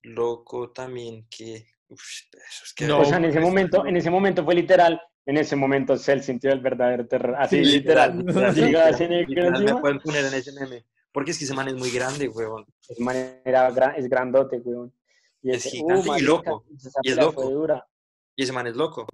Loco 0.03 0.71
también 0.71 1.25
que... 1.29 1.65
uf, 1.87 2.01
eso 2.31 2.63
es 2.65 2.73
que 2.73 2.85
No, 2.85 2.99
o 2.99 3.05
sea, 3.05 3.17
en 3.17 3.25
ese 3.25 3.39
eso- 3.39 3.47
momento, 3.47 3.85
en 3.85 3.97
ese 3.97 4.09
momento 4.09 4.43
fue 4.43 4.55
literal. 4.55 5.01
En 5.25 5.37
ese 5.37 5.55
momento 5.55 5.95
se 5.95 6.21
sintió 6.21 6.51
el 6.51 6.59
verdadero 6.59 7.07
terror. 7.07 7.35
Así, 7.37 7.63
Sí, 7.63 7.71
literal. 7.77 8.17
literal, 8.17 8.93
ese 8.93 9.07
me 9.73 9.75
pueden 9.79 9.99
poner 9.99 10.25
en 10.25 10.33
ese 10.33 10.51
meme. 10.53 10.85
Porque 11.13 11.31
es 11.31 11.37
que 11.39 11.45
ese 11.45 11.53
man 11.53 11.67
es 11.69 11.75
muy 11.75 11.91
grande, 11.91 12.27
huevón. 12.27 12.65
Es 12.89 12.99
manera, 12.99 13.71
gra- 13.71 13.93
es 13.95 14.09
grandote, 14.09 14.57
weón. 14.57 14.93
Y 15.41 15.51
Es 15.51 15.65
ese- 15.65 15.77
gigante 15.77 16.09
y 16.17 16.21
loco, 16.21 16.65
y 17.03 17.09
es 17.11 17.15
loco. 17.17 17.49
Dura. 17.49 17.87
Y 18.35 18.43
ese 18.43 18.51
man 18.51 18.67
es 18.67 18.75
loco. 18.75 19.07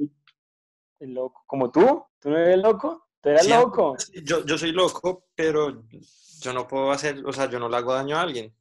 Es 0.99 1.09
loco. 1.09 1.43
Como 1.45 1.69
tú. 1.71 2.03
Tú 2.19 2.29
no 2.29 2.37
eres 2.37 2.57
loco. 2.57 3.07
Tú 3.21 3.29
eres 3.29 3.43
Sí, 3.43 3.49
loco. 3.51 3.95
Yo, 4.23 4.45
yo 4.45 4.57
soy 4.57 4.71
loco, 4.71 5.27
pero 5.35 5.83
yo 6.41 6.53
no 6.53 6.67
puedo 6.67 6.91
hacer, 6.91 7.23
o 7.25 7.33
sea, 7.33 7.49
yo 7.49 7.59
no 7.59 7.67
le 7.69 7.77
hago 7.77 7.93
daño 7.93 8.17
a 8.17 8.21
alguien. 8.21 8.53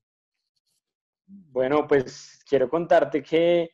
Bueno, 1.28 1.86
pues 1.86 2.42
quiero 2.48 2.68
contarte 2.68 3.22
que 3.22 3.70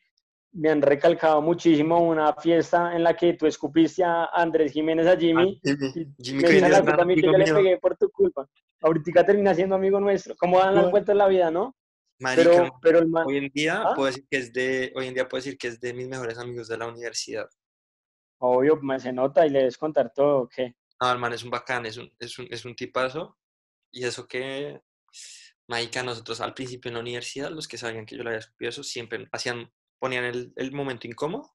me 0.52 0.70
han 0.70 0.82
recalcado 0.82 1.42
muchísimo 1.42 1.98
una 1.98 2.32
fiesta 2.34 2.94
en 2.94 3.02
la 3.02 3.16
que 3.16 3.34
tú 3.34 3.46
escupiste 3.46 4.04
a 4.04 4.26
Andrés 4.26 4.72
Jiménez 4.72 5.06
a 5.06 5.16
Jimmy. 5.16 5.60
Ah, 5.64 5.70
y 5.96 6.06
Jimmy 6.22 6.42
me 6.42 6.68
la 6.68 6.82
culpa 6.82 7.02
a 7.02 7.04
mí 7.04 7.14
que 7.16 7.22
yo 7.22 7.32
le 7.32 7.52
pegué 7.52 7.78
por 7.78 7.96
tu 7.96 8.10
culpa. 8.10 8.48
Ahorita 8.80 9.24
termina 9.24 9.54
siendo 9.54 9.74
amigo 9.74 9.98
nuestro. 9.98 10.36
¿Cómo 10.36 10.58
dan 10.58 10.74
las 10.74 10.90
vueltas 10.90 11.12
en 11.12 11.18
la 11.18 11.28
vida, 11.28 11.50
no? 11.50 11.76
Marica, 12.20 12.50
Pero, 12.50 12.78
pero 12.80 12.98
el 13.00 13.08
man, 13.08 13.24
hoy 13.26 13.38
en 13.38 13.48
día 13.48 13.82
¿Ah? 13.84 13.94
puedo 13.94 14.06
decir 14.06 14.24
que 14.30 14.36
es 14.36 14.52
de, 14.52 14.92
hoy 14.94 15.08
en 15.08 15.14
día 15.14 15.28
puedo 15.28 15.42
decir 15.42 15.58
que 15.58 15.66
es 15.68 15.80
de 15.80 15.92
mis 15.92 16.06
mejores 16.06 16.38
amigos 16.38 16.68
de 16.68 16.78
la 16.78 16.86
universidad. 16.86 17.48
obvio, 18.38 18.76
me 18.76 19.00
se 19.00 19.12
nota 19.12 19.44
y 19.44 19.50
le 19.50 19.60
debes 19.60 19.78
contar 19.78 20.12
todo, 20.14 20.48
¿qué? 20.48 20.76
No, 21.00 21.10
el 21.10 21.18
man 21.18 21.32
es 21.32 21.42
un 21.42 21.50
bacán, 21.50 21.86
es 21.86 21.96
un, 21.96 22.12
es 22.18 22.38
un, 22.38 22.46
es 22.50 22.64
un 22.64 22.76
tipazo. 22.76 23.36
Y 23.90 24.04
eso 24.04 24.28
que, 24.28 24.80
Marica, 25.68 26.02
nosotros 26.02 26.40
al 26.40 26.54
principio 26.54 26.90
en 26.90 26.94
la 26.94 27.00
universidad, 27.00 27.50
los 27.50 27.66
que 27.66 27.78
sabían 27.78 28.04
que 28.04 28.16
yo 28.16 28.22
le 28.22 28.30
había 28.30 28.40
escupido 28.40 28.68
eso, 28.68 28.82
siempre 28.82 29.26
hacían, 29.32 29.70
ponían 29.98 30.24
el, 30.24 30.52
el 30.56 30.72
momento 30.72 31.06
incómodo. 31.06 31.50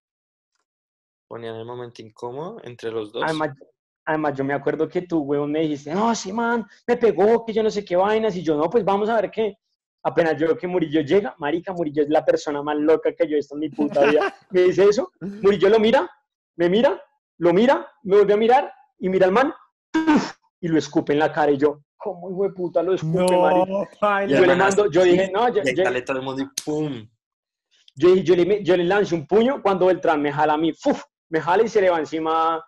Ponían 1.28 1.56
el 1.56 1.66
momento 1.66 2.02
incómodo 2.02 2.60
entre 2.64 2.92
los 2.92 3.12
dos. 3.12 3.24
Además, 3.24 3.56
además, 4.06 4.34
yo 4.36 4.44
me 4.44 4.56
acuerdo 4.56 4.90
que 4.90 5.04
tú, 5.04 5.20
huevón, 5.20 5.52
me 5.52 5.62
dijiste, 5.62 5.94
no, 5.94 6.14
sí, 6.16 6.34
man, 6.34 6.66
me 6.88 6.98
pegó, 6.98 7.46
que 7.46 7.54
yo 7.54 7.62
no 7.62 7.70
sé 7.70 7.86
qué 7.86 7.96
vainas, 7.96 8.36
y 8.36 8.42
yo, 8.42 8.58
no, 8.58 8.68
pues 8.68 8.84
vamos 8.84 9.10
a 9.10 9.22
ver 9.22 9.30
qué. 9.30 9.58
Apenas 10.02 10.40
yo 10.40 10.48
veo 10.48 10.58
que 10.58 10.68
Murillo 10.68 11.02
llega, 11.02 11.36
marica, 11.38 11.74
Murillo 11.74 12.02
es 12.04 12.10
la 12.10 12.26
persona 12.26 12.64
más 12.64 12.78
loca 12.78 13.14
que 13.14 13.28
yo 13.28 13.34
he 13.34 13.36
visto 13.36 13.54
en 13.56 13.60
mi 13.60 13.70
puta 13.70 14.06
vida. 14.06 14.34
Me 14.50 14.62
dice 14.62 14.86
eso, 14.86 15.12
Murillo 15.20 15.70
lo 15.70 15.80
mira, 15.80 16.10
me 16.56 16.70
mira, 16.70 17.00
lo 17.38 17.54
mira, 17.54 17.88
me 18.04 18.16
vuelve 18.16 18.34
a 18.34 18.38
mirar, 18.38 18.74
y 18.98 19.10
mira 19.10 19.28
al 19.28 19.32
man, 19.32 19.54
y 20.60 20.68
lo 20.68 20.78
escupe 20.78 21.14
en 21.14 21.20
la 21.20 21.32
cara, 21.32 21.52
y 21.52 21.58
yo, 21.58 21.82
¿cómo 22.00 22.32
hijo 22.32 22.44
de 22.44 22.50
puta 22.52 22.82
lo 22.82 22.94
escupe, 22.94 23.38
marica? 23.38 23.66
No, 23.68 24.26
Y 24.26 24.30
Yo 24.40 24.46
le 24.46 24.56
mando, 24.56 24.90
yo 24.90 25.04
dije, 25.04 25.30
no, 25.32 25.54
yo, 25.54 25.62
Y 25.64 25.76
yo- 25.76 25.84
sale 25.84 26.02
todo 26.02 26.18
el 26.18 26.24
mundo 26.24 26.42
y 26.42 26.64
¡pum! 26.66 27.08
yo, 27.96 28.16
yo 28.16 28.36
le, 28.36 28.64
yo 28.64 28.78
le 28.78 28.86
lanzo 28.86 29.16
un 29.16 29.28
puño 29.28 29.62
cuando 29.62 29.86
Beltrán 29.88 30.22
me 30.22 30.32
jala 30.32 30.54
a 30.54 30.58
mí, 30.58 30.72
¡fuf! 30.74 31.04
me 31.30 31.42
jala 31.42 31.64
y 31.64 31.68
se 31.68 31.82
le 31.82 31.90
va 31.90 32.00
encima 32.00 32.64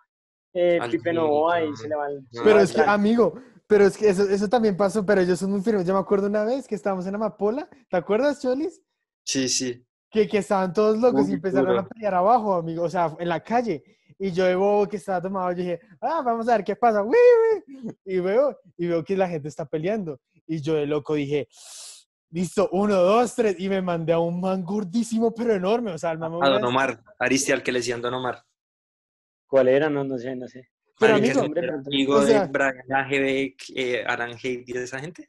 eh, 0.54 0.78
Al 0.80 0.90
Pipe 0.90 1.12
Novoa 1.14 1.62
y 1.64 1.74
se 1.74 1.88
le 1.88 1.94
va 1.96 2.08
el- 2.08 2.26
Pero 2.44 2.60
es 2.60 2.72
que, 2.72 2.82
amigo, 2.82 3.34
pero 3.66 3.86
es 3.86 3.96
que 3.96 4.10
eso, 4.10 4.22
eso 4.28 4.48
también 4.48 4.76
pasó, 4.76 5.04
pero 5.06 5.22
ellos 5.22 5.38
son 5.38 5.50
muy 5.50 5.62
firmes. 5.62 5.86
Yo 5.86 5.94
me 5.94 6.00
acuerdo 6.00 6.26
una 6.26 6.44
vez 6.44 6.68
que 6.68 6.74
estábamos 6.74 7.06
en 7.06 7.14
Amapola, 7.14 7.68
¿te 7.88 7.96
acuerdas, 7.96 8.42
Cholis? 8.42 8.82
Sí, 9.24 9.48
sí. 9.48 9.82
Que, 10.10 10.28
que 10.28 10.38
estaban 10.38 10.74
todos 10.74 10.98
locos 10.98 11.26
y 11.26 11.30
Uy, 11.30 11.34
empezaron 11.36 11.70
a 11.70 11.72
duro. 11.72 11.88
pelear 11.88 12.14
abajo, 12.14 12.52
amigo, 12.54 12.82
o 12.84 12.90
sea, 12.90 13.16
en 13.18 13.28
la 13.30 13.40
calle. 13.40 13.82
Y 14.22 14.30
yo 14.30 14.44
de 14.44 14.54
bobo 14.54 14.88
que 14.88 14.98
estaba 14.98 15.20
tomado, 15.20 15.50
yo 15.50 15.56
dije, 15.56 15.80
ah, 16.00 16.22
vamos 16.24 16.48
a 16.48 16.52
ver 16.56 16.64
qué 16.64 16.76
pasa. 16.76 17.02
¡Uy, 17.02 17.16
uy! 17.16 17.92
Y 18.04 18.20
veo, 18.20 18.56
y 18.76 18.86
veo 18.86 19.02
que 19.02 19.16
la 19.16 19.28
gente 19.28 19.48
está 19.48 19.64
peleando. 19.66 20.20
Y 20.46 20.60
yo 20.60 20.74
de 20.74 20.86
loco 20.86 21.14
dije, 21.14 21.48
listo, 22.30 22.68
uno, 22.70 22.94
dos, 22.94 23.34
tres. 23.34 23.58
Y 23.58 23.68
me 23.68 23.82
mandé 23.82 24.12
a 24.12 24.20
un 24.20 24.40
man 24.40 24.62
gordísimo, 24.64 25.34
pero 25.34 25.52
enorme. 25.56 25.90
O 25.90 25.98
sea, 25.98 26.12
el 26.12 26.18
man 26.18 26.34
A 26.40 26.50
Don 26.50 26.64
Omar, 26.64 27.02
Aristi 27.18 27.50
al 27.50 27.64
que 27.64 27.72
le 27.72 27.80
decían 27.80 28.00
Don 28.00 28.14
Omar. 28.14 28.44
¿Cuál 29.48 29.66
era? 29.66 29.90
No, 29.90 30.04
no 30.04 30.16
sé, 30.16 30.36
no 30.36 30.46
sé. 30.46 30.68
Pero 31.00 31.16
amigo, 31.16 31.40
¿sí 31.40 31.46
hombre, 31.46 31.68
amigo 31.68 32.14
o 32.14 32.22
sea- 32.22 32.46
de 32.46 32.52
Brian 32.52 32.92
AGB, 32.92 33.56
eh, 33.74 34.04
Aranje 34.06 34.62
y 34.64 34.72
de 34.72 34.84
esa 34.84 35.00
gente. 35.00 35.28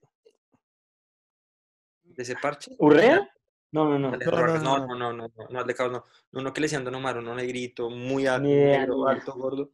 ¿De 2.03 2.21
ese 2.21 2.35
parche? 2.35 2.75
¿Urrea? 2.77 3.27
No, 3.73 3.89
no, 3.89 3.99
no. 3.99 4.11
No, 4.11 4.17
no, 4.17 4.57
No, 4.59 4.87
no, 4.87 4.95
no, 4.95 5.13
no, 5.13 5.31
no, 5.49 5.89
no. 5.89 6.05
Uno 6.31 6.53
que 6.53 6.61
le 6.61 6.65
decían 6.65 6.83
Don 6.85 6.95
Omar, 6.95 7.17
uno 7.17 7.35
negrito, 7.35 7.89
muy 7.89 8.27
alto, 8.27 8.47
negro, 8.47 9.07
alto, 9.07 9.33
gordo. 9.33 9.71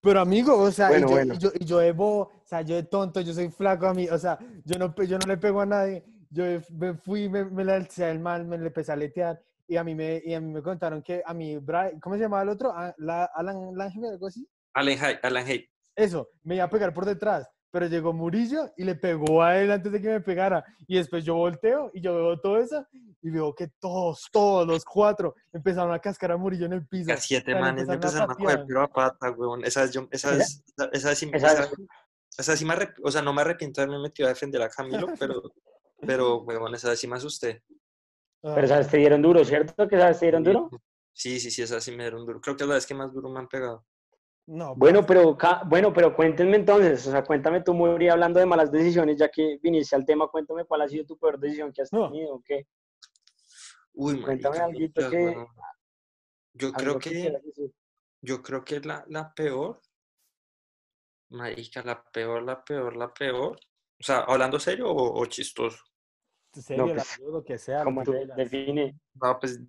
Pero 0.00 0.20
amigo, 0.20 0.56
o 0.56 0.70
sea, 0.70 0.88
Bueno, 0.88 1.06
y, 1.06 1.10
yo, 1.10 1.16
bueno. 1.16 1.34
y, 1.34 1.38
yo, 1.38 1.50
y 1.58 1.64
yo 1.64 1.78
de 1.78 1.92
bobo, 1.92 2.20
o 2.20 2.46
sea, 2.46 2.62
yo 2.62 2.76
de 2.76 2.84
tonto, 2.84 3.20
yo 3.20 3.34
soy 3.34 3.50
flaco 3.50 3.86
a 3.86 3.94
mí, 3.94 4.08
o 4.08 4.16
sea, 4.16 4.38
yo 4.64 4.78
no, 4.78 4.94
yo 5.04 5.18
no 5.18 5.26
le 5.26 5.36
pego 5.36 5.60
a 5.60 5.66
nadie. 5.66 6.04
Yo 6.30 6.44
me 6.72 6.94
fui, 6.94 7.28
me, 7.28 7.44
me 7.44 7.64
la 7.64 7.74
alcé 7.74 8.04
al 8.04 8.20
mal, 8.20 8.46
me 8.46 8.58
le 8.58 8.68
empecé 8.68 8.92
a 8.92 8.96
letear 8.96 9.42
y 9.68 9.76
a 9.76 9.84
mí 9.84 9.94
me, 9.94 10.22
y 10.24 10.32
a 10.34 10.40
mí 10.40 10.52
me 10.52 10.62
contaron 10.62 11.02
que 11.02 11.22
a 11.24 11.34
mí, 11.34 11.56
Brian, 11.56 11.98
¿cómo 12.00 12.14
se 12.14 12.22
llamaba 12.22 12.42
el 12.44 12.50
otro? 12.50 12.72
Ah, 12.74 12.94
La, 12.98 13.24
Alan 13.24 13.76
Lange, 13.76 14.00
algo 14.08 14.28
así. 14.28 14.48
Alan 14.74 14.98
Hay, 15.00 15.16
Alan 15.22 15.46
Hay. 15.46 15.68
Eso, 15.94 16.28
me 16.44 16.54
iba 16.54 16.64
a 16.64 16.70
pegar 16.70 16.94
por 16.94 17.04
detrás, 17.04 17.48
pero 17.70 17.86
llegó 17.86 18.12
Murillo 18.12 18.72
y 18.76 18.84
le 18.84 18.94
pegó 18.94 19.42
a 19.42 19.58
él 19.60 19.70
antes 19.70 19.92
de 19.92 20.00
que 20.00 20.08
me 20.08 20.20
pegara. 20.20 20.64
Y 20.86 20.96
después 20.96 21.24
yo 21.24 21.34
volteo 21.34 21.90
y 21.92 22.00
yo 22.00 22.14
veo 22.14 22.40
todo 22.40 22.58
eso 22.58 22.86
y 23.22 23.30
veo 23.30 23.54
que 23.54 23.68
todos, 23.78 24.28
todos 24.32 24.66
los 24.66 24.84
cuatro 24.84 25.34
empezaron 25.52 25.92
a 25.92 25.98
cascar 25.98 26.32
a 26.32 26.36
Murillo 26.36 26.66
en 26.66 26.72
el 26.74 26.86
piso. 26.86 27.12
A 27.12 27.16
siete 27.16 27.52
O 27.52 27.54
sea, 27.54 27.54
le 27.54 27.60
manes 27.60 27.88
me 27.88 27.94
empezaron 27.94 28.30
a 28.30 28.32
a 28.32 28.36
coger 28.36 28.64
pero 28.66 28.82
a 28.82 28.88
pata, 28.88 29.30
weón. 29.30 29.64
Esa 29.64 29.84
es, 29.84 29.92
yo, 29.92 30.08
esa 30.10 30.34
es, 30.36 30.64
esa 30.92 31.12
es, 31.12 31.22
Esa 31.22 31.36
esa- 31.36 31.62
es- 31.64 31.72
esa 32.38 32.56
sí 32.56 32.64
me 32.66 32.74
o 33.02 33.10
sea, 33.10 33.22
no 33.22 33.32
me 33.32 33.40
arrepiento 33.40 33.80
de 33.80 33.86
haberme 33.86 34.02
metido 34.02 34.26
a 34.28 34.32
defender 34.32 34.60
a 34.62 34.68
Camilo, 34.68 35.08
pero, 35.18 35.42
pero, 36.00 36.42
weón, 36.42 36.74
esa 36.74 36.94
sí 36.94 37.06
me 37.08 37.16
asusté. 37.16 37.62
Pero 38.42 38.62
Ah. 38.64 38.68
sabes, 38.68 38.88
te 38.88 38.98
dieron 38.98 39.22
duro, 39.22 39.44
¿cierto? 39.44 39.88
¿Que 39.88 39.98
sabes, 39.98 40.18
te 40.20 40.26
dieron 40.26 40.44
duro? 40.44 40.70
Sí, 41.12 41.40
sí, 41.40 41.50
sí, 41.50 41.62
esa 41.62 41.80
sí 41.80 41.90
me 41.92 42.04
dieron 42.04 42.26
duro. 42.26 42.40
Creo 42.40 42.54
que 42.56 42.64
es 42.64 42.68
la 42.68 42.74
vez 42.74 42.86
que 42.86 42.94
más 42.94 43.12
duro 43.12 43.30
me 43.30 43.38
han 43.40 43.48
pegado. 43.48 43.84
No, 44.46 44.76
Bueno, 44.76 45.04
pero, 45.04 45.36
bueno, 45.66 45.92
pero 45.92 46.14
cuéntenme 46.14 46.56
entonces, 46.56 47.04
o 47.08 47.10
sea, 47.10 47.24
cuéntame 47.24 47.62
tú, 47.62 47.74
Muri, 47.74 48.08
hablando 48.08 48.38
de 48.38 48.46
malas 48.46 48.70
decisiones, 48.70 49.18
ya 49.18 49.28
que 49.28 49.58
viniste 49.60 49.96
al 49.96 50.06
tema, 50.06 50.28
cuéntame 50.28 50.64
cuál 50.64 50.82
ha 50.82 50.88
sido 50.88 51.04
tu 51.04 51.18
peor 51.18 51.38
decisión 51.38 51.72
que 51.72 51.82
has 51.82 51.92
No. 51.92 52.08
tenido, 52.08 52.34
¿o 52.36 52.42
qué? 52.44 52.66
Uy, 53.94 54.22
Cuéntame 54.22 54.60
muchas, 54.68 55.10
que-. 55.10 55.34
Yo 56.52 56.68
Algo 56.68 56.78
creo 56.78 56.98
que, 56.98 57.10
decir. 57.44 57.74
yo 58.22 58.42
creo 58.42 58.64
que 58.64 58.80
la, 58.80 59.04
la 59.08 59.34
peor, 59.34 59.80
marica, 61.30 61.82
la 61.82 62.02
peor, 62.04 62.42
la 62.42 62.62
peor, 62.64 62.96
la 62.96 63.12
peor. 63.12 63.58
O 63.98 64.02
sea, 64.02 64.20
¿hablando 64.20 64.60
serio 64.60 64.88
o, 64.88 65.20
o 65.20 65.26
chistoso? 65.26 65.78
Serio, 66.52 66.86
la 66.86 66.94
pues, 66.94 67.18
lo 67.18 67.44
que 67.44 67.58
sea. 67.58 67.78
lo 67.80 67.84
¿Cómo 67.86 68.04
que 68.04 68.12
te 68.12 68.18
digas. 68.20 68.36
define? 68.36 69.00
No, 69.14 69.38
pues, 69.40 69.60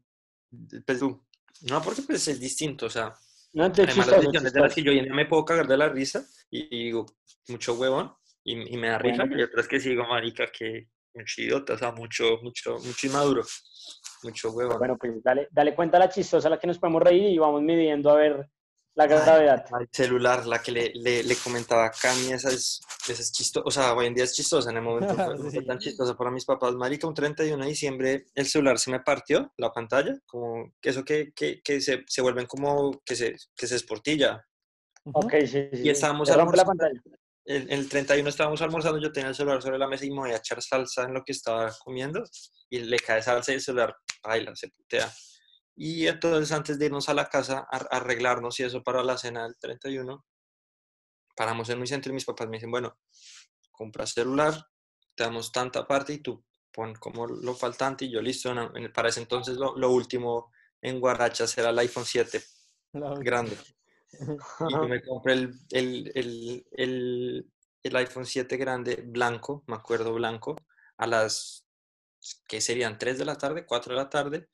pues 0.85 0.99
tú. 0.99 1.25
No, 1.63 1.81
porque 1.81 2.03
pues 2.03 2.27
es 2.27 2.39
distinto, 2.39 2.85
o 2.85 2.89
sea, 2.89 3.13
No, 3.57 3.69
decisiones 3.69 4.05
de 4.53 4.59
las 4.59 4.73
chistoso. 4.73 4.75
que 4.75 4.83
yo 4.83 4.91
día 4.91 5.13
me 5.13 5.25
puedo 5.25 5.43
cagar 5.43 5.67
de 5.67 5.77
la 5.77 5.89
risa 5.89 6.23
y, 6.49 6.67
y 6.75 6.83
digo, 6.85 7.05
mucho 7.47 7.73
huevón, 7.73 8.13
y, 8.43 8.73
y 8.73 8.77
me 8.77 8.89
da 8.89 8.97
risa, 8.97 9.23
Bueno. 9.23 9.39
y 9.39 9.43
otras 9.43 9.67
que 9.67 9.79
sí 9.79 9.89
digo, 9.89 10.05
marica, 10.07 10.47
que 10.51 10.89
mucho 11.13 11.41
idiota, 11.41 11.73
o 11.73 11.77
sea, 11.77 11.91
mucho, 11.91 12.37
mucho, 12.43 12.77
mucho 12.77 13.07
inmaduro, 13.07 13.43
mucho 14.23 14.51
huevón. 14.51 14.77
Bueno, 14.77 14.97
pues 14.97 15.23
dale, 15.23 15.47
dale 15.51 15.73
cuenta 15.73 15.97
a 15.97 16.01
la 16.01 16.09
chistosa, 16.09 16.49
la 16.49 16.59
que 16.59 16.67
nos 16.67 16.77
podemos 16.77 17.01
reír 17.01 17.23
y 17.23 17.37
vamos 17.39 17.61
midiendo 17.63 18.11
a 18.11 18.15
ver 18.15 18.47
la 18.97 19.05
gravedad. 19.05 19.65
Al 19.71 19.87
celular, 19.91 20.47
la 20.47 20.59
que 20.59 20.71
le, 20.71 20.91
le, 20.95 21.23
le 21.23 21.35
comentaba 21.35 21.85
a 21.85 21.91
Cami, 21.91 22.31
esa 22.31 22.49
es, 22.49 22.81
esa 23.07 23.21
es 23.21 23.31
chistosa, 23.31 23.63
o 23.63 23.69
sea, 23.69 23.93
hoy 23.93 24.07
en 24.07 24.15
día 24.15 24.23
es 24.23 24.33
chistosa, 24.33 24.71
en 24.71 24.77
el 24.77 24.81
momento 24.81 25.13
fue, 25.13 25.35
no 25.37 25.51
fue 25.51 25.63
tan 25.63 25.77
chistosa 25.77 26.17
para 26.17 26.31
mis 26.31 26.45
papás. 26.45 26.73
Marica, 26.73 27.07
un 27.07 27.13
31 27.13 27.63
de 27.63 27.69
diciembre 27.69 28.25
el 28.33 28.47
celular 28.47 28.79
se 28.79 28.89
me 28.89 28.99
partió, 29.01 29.53
la 29.57 29.71
pantalla, 29.71 30.17
como 30.25 30.73
que 30.81 30.89
eso 30.89 31.05
que, 31.05 31.31
que, 31.35 31.61
que 31.61 31.79
se, 31.79 32.05
se 32.07 32.21
vuelven 32.23 32.47
como, 32.47 32.99
que 33.05 33.15
se, 33.15 33.35
que 33.55 33.67
se 33.67 33.75
esportilla. 33.75 34.43
Ok, 35.13 35.33
sí, 35.41 35.69
sí. 35.71 35.81
Y 35.83 35.89
estábamos 35.91 36.35
rompe 36.35 36.57
la 36.57 36.65
pantalla. 36.65 36.99
El, 37.45 37.71
el 37.71 37.87
31 37.87 38.27
estábamos 38.27 38.61
almorzando, 38.63 38.99
yo 38.99 39.11
tenía 39.11 39.29
el 39.29 39.35
celular 39.35 39.61
sobre 39.61 39.77
la 39.77 39.87
mesa 39.87 40.05
y 40.05 40.09
me 40.09 40.21
voy 40.21 40.31
a 40.31 40.37
echar 40.37 40.59
salsa 40.61 41.03
en 41.03 41.13
lo 41.13 41.23
que 41.23 41.33
estaba 41.33 41.71
comiendo 41.83 42.23
y 42.69 42.79
le 42.79 42.97
cae 42.97 43.21
salsa 43.21 43.51
y 43.51 43.55
el 43.55 43.61
celular 43.61 43.95
baila, 44.23 44.55
se 44.55 44.69
putea. 44.69 45.07
Y 45.79 46.07
entonces 46.07 46.51
antes 46.51 46.79
de 46.79 46.87
irnos 46.87 47.07
a 47.07 47.13
la 47.13 47.29
casa 47.29 47.59
a 47.71 47.77
arreglarnos 47.95 48.59
y 48.59 48.63
eso 48.63 48.81
para 48.83 49.03
la 49.03 49.15
cena 49.17 49.43
del 49.43 49.55
31, 49.59 50.25
paramos 51.35 51.69
en 51.69 51.79
mi 51.79 51.85
centro 51.85 52.11
y 52.11 52.15
mis 52.15 52.25
papás 52.25 52.47
me 52.47 52.57
dicen, 52.57 52.71
bueno, 52.71 52.97
compra 53.71 54.07
celular, 54.07 54.55
te 55.13 55.23
damos 55.23 55.51
tanta 55.51 55.87
parte 55.87 56.13
y 56.13 56.17
tú 56.17 56.43
pon 56.73 56.95
como 56.95 57.27
lo 57.27 57.53
faltante 57.53 58.05
y 58.05 58.11
yo 58.11 58.21
listo. 58.21 58.51
para 58.93 59.09
ese 59.09 59.19
entonces 59.21 59.55
lo, 59.57 59.77
lo 59.77 59.91
último 59.91 60.51
en 60.81 60.99
Guarachas 60.99 61.55
era 61.59 61.69
el 61.69 61.79
iPhone 61.79 62.05
7 62.05 62.43
La- 62.93 63.13
grande. 63.19 63.55
Y 64.69 64.73
yo 64.73 64.87
me 64.87 65.01
compré 65.03 65.33
el, 65.33 65.53
el, 65.71 66.11
el, 66.15 66.67
el, 66.71 67.51
el 67.83 67.95
iPhone 67.95 68.25
7 68.25 68.57
grande, 68.57 68.95
blanco, 69.05 69.63
me 69.67 69.75
acuerdo 69.75 70.13
blanco, 70.13 70.55
a 70.97 71.05
las, 71.05 71.67
que 72.47 72.61
serían 72.61 72.97
3 72.97 73.19
de 73.19 73.25
la 73.25 73.37
tarde, 73.37 73.65
4 73.65 73.93
de 73.93 74.01
la 74.01 74.09
tarde. 74.09 74.49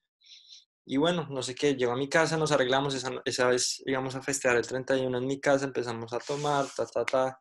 Y 0.86 0.98
bueno, 0.98 1.28
no 1.30 1.42
sé 1.42 1.56
qué, 1.56 1.76
llego 1.76 1.94
a 1.94 1.98
mi 1.98 2.10
casa, 2.10 2.38
nos 2.38 2.52
arreglamos, 2.52 2.94
esa, 2.94 3.12
esa 3.24 3.48
vez 3.48 3.82
íbamos 3.86 4.16
a 4.16 4.22
festejar 4.22 4.58
el 4.58 4.68
31 4.68 5.18
en 5.18 5.26
mi 5.26 5.40
casa, 5.40 5.66
empezamos 5.66 6.12
a 6.14 6.20
tomar, 6.20 6.66
ta, 6.76 6.86
ta, 6.86 7.06
ta. 7.06 7.40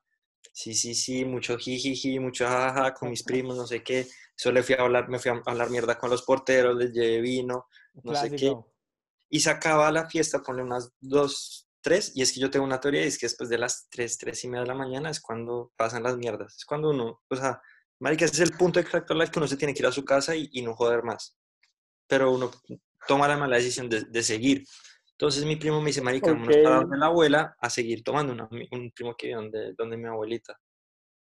Sí, 0.52 0.74
sí, 0.74 0.94
sí, 0.94 1.24
mucho 1.24 1.56
jijiji, 1.56 2.18
mucho 2.20 2.46
jajaja 2.46 2.94
con 2.94 3.10
mis 3.10 3.22
primos, 3.22 3.56
no 3.56 3.66
sé 3.66 3.82
qué. 3.82 4.06
Eso 4.36 4.52
le 4.52 4.62
fui 4.62 4.74
a 4.74 4.82
hablar, 4.82 5.08
me 5.08 5.18
fui 5.18 5.30
a 5.30 5.42
hablar 5.46 5.70
mierda 5.70 5.98
con 5.98 6.10
los 6.10 6.22
porteros, 6.22 6.76
les 6.76 6.92
llevé 6.92 7.20
vino, 7.20 7.66
no 8.02 8.14
sé 8.14 8.30
qué. 8.30 8.36
Clásico. 8.36 8.72
y 9.28 9.40
se 9.40 9.50
acaba 9.50 9.90
la 9.90 10.08
fiesta, 10.08 10.42
ponle 10.42 10.62
unas 10.62 10.92
dos, 11.00 11.68
tres, 11.82 12.12
y 12.14 12.22
es 12.22 12.32
que 12.32 12.40
yo 12.40 12.50
tengo 12.50 12.64
una 12.64 12.80
teoría, 12.80 13.04
y 13.04 13.08
es 13.08 13.18
que 13.18 13.26
después 13.26 13.50
de 13.50 13.58
las 13.58 13.88
tres, 13.90 14.16
tres 14.16 14.42
y 14.44 14.48
media 14.48 14.62
de 14.62 14.68
la 14.68 14.74
mañana 14.74 15.10
es 15.10 15.20
cuando 15.20 15.72
pasan 15.76 16.04
las 16.04 16.16
mierdas, 16.16 16.56
es 16.56 16.64
cuando 16.64 16.90
uno, 16.90 17.22
o 17.28 17.36
sea, 17.36 17.60
marica, 17.98 18.24
ese 18.24 18.42
es 18.42 18.50
el 18.50 18.56
punto 18.56 18.80
exacto 18.80 19.12
al 19.12 19.30
que 19.30 19.38
uno 19.38 19.48
se 19.48 19.56
tiene 19.56 19.74
que 19.74 19.80
ir 19.80 19.86
a 19.86 19.92
su 19.92 20.04
casa 20.04 20.34
y, 20.34 20.48
y 20.52 20.62
no 20.62 20.74
joder 20.74 21.02
más, 21.02 21.36
pero 22.06 22.32
uno 22.32 22.50
toma 23.06 23.28
la 23.28 23.36
mala 23.36 23.56
decisión 23.56 23.88
de, 23.88 24.02
de 24.04 24.22
seguir. 24.22 24.64
Entonces 25.12 25.44
mi 25.44 25.56
primo 25.56 25.80
me 25.80 25.86
dice, 25.88 26.00
marica, 26.02 26.32
vámonos 26.32 26.56
para 26.62 26.76
Ok. 26.76 26.82
donde 26.82 26.98
la 26.98 27.06
abuela 27.06 27.56
a 27.60 27.70
seguir 27.70 28.02
tomando, 28.02 28.32
una- 28.32 28.48
un 28.70 28.90
primo 28.92 29.14
que 29.16 29.28
vive 29.28 29.36
donde, 29.40 29.72
donde 29.74 29.96
mi 29.96 30.06
abuelita. 30.08 30.58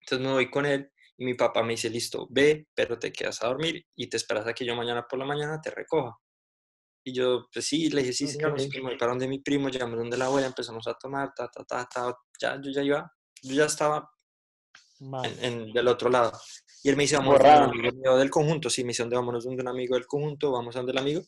Entonces 0.01 0.25
me 0.25 0.33
voy 0.33 0.49
con 0.49 0.65
él 0.65 0.91
y 1.17 1.25
mi 1.25 1.35
papá 1.35 1.61
me 1.61 1.73
dice, 1.73 1.89
listo, 1.89 2.27
ve, 2.31 2.67
pero 2.73 2.97
te 2.97 3.11
quedas 3.11 3.43
a 3.43 3.47
dormir 3.47 3.85
y 3.95 4.07
te 4.07 4.17
esperas 4.17 4.47
a 4.47 4.53
que 4.53 4.65
yo 4.65 4.75
mañana 4.75 5.05
por 5.07 5.19
la 5.19 5.25
mañana 5.25 5.61
te 5.61 5.69
recoja. 5.69 6.17
Y 7.03 7.13
yo, 7.13 7.47
pues 7.53 7.65
sí, 7.67 7.89
le 7.89 8.01
dije, 8.01 8.13
sí, 8.13 8.27
señor, 8.27 8.51
no 8.51 8.59
sé 8.59 8.65
Ok. 8.65 8.71
qué, 8.73 8.77
me 8.79 8.89
voy 8.89 8.97
para 8.97 9.11
donde 9.11 9.27
mi 9.27 9.39
primo, 9.39 9.69
llamamos 9.69 9.99
donde 9.99 10.17
la 10.17 10.25
abuela, 10.25 10.47
empezamos 10.47 10.87
a 10.87 10.93
tomar, 10.95 11.33
ta, 11.35 11.47
ta, 11.49 11.63
ta, 11.65 11.87
ta, 11.91 12.15
ya, 12.39 12.59
yo 12.61 12.71
ya 12.71 12.81
iba, 12.83 13.11
yo 13.43 13.53
ya 13.55 13.65
estaba 13.65 14.09
en, 15.23 15.43
en- 15.45 15.73
del 15.73 15.87
otro 15.87 16.09
lado. 16.09 16.31
Y 16.83 16.89
él 16.89 16.95
me 16.97 17.03
dice, 17.03 17.17
vamos 17.17 17.39
donde 17.39 17.79
un 17.79 17.87
amigo 17.87 18.17
del 18.17 18.29
conjunto, 18.29 18.69
sí, 18.69 18.83
me 18.83 18.89
dice, 18.89 19.03
"¿Dónde 19.03 19.15
vámonos 19.15 19.43
donde 19.45 19.61
un 19.61 19.67
amigo 19.67 19.95
del 19.95 20.07
conjunto, 20.07 20.51
vamos 20.51 20.75
a 20.75 20.79
donde 20.79 20.91
el 20.93 20.97
amigo, 20.97 21.21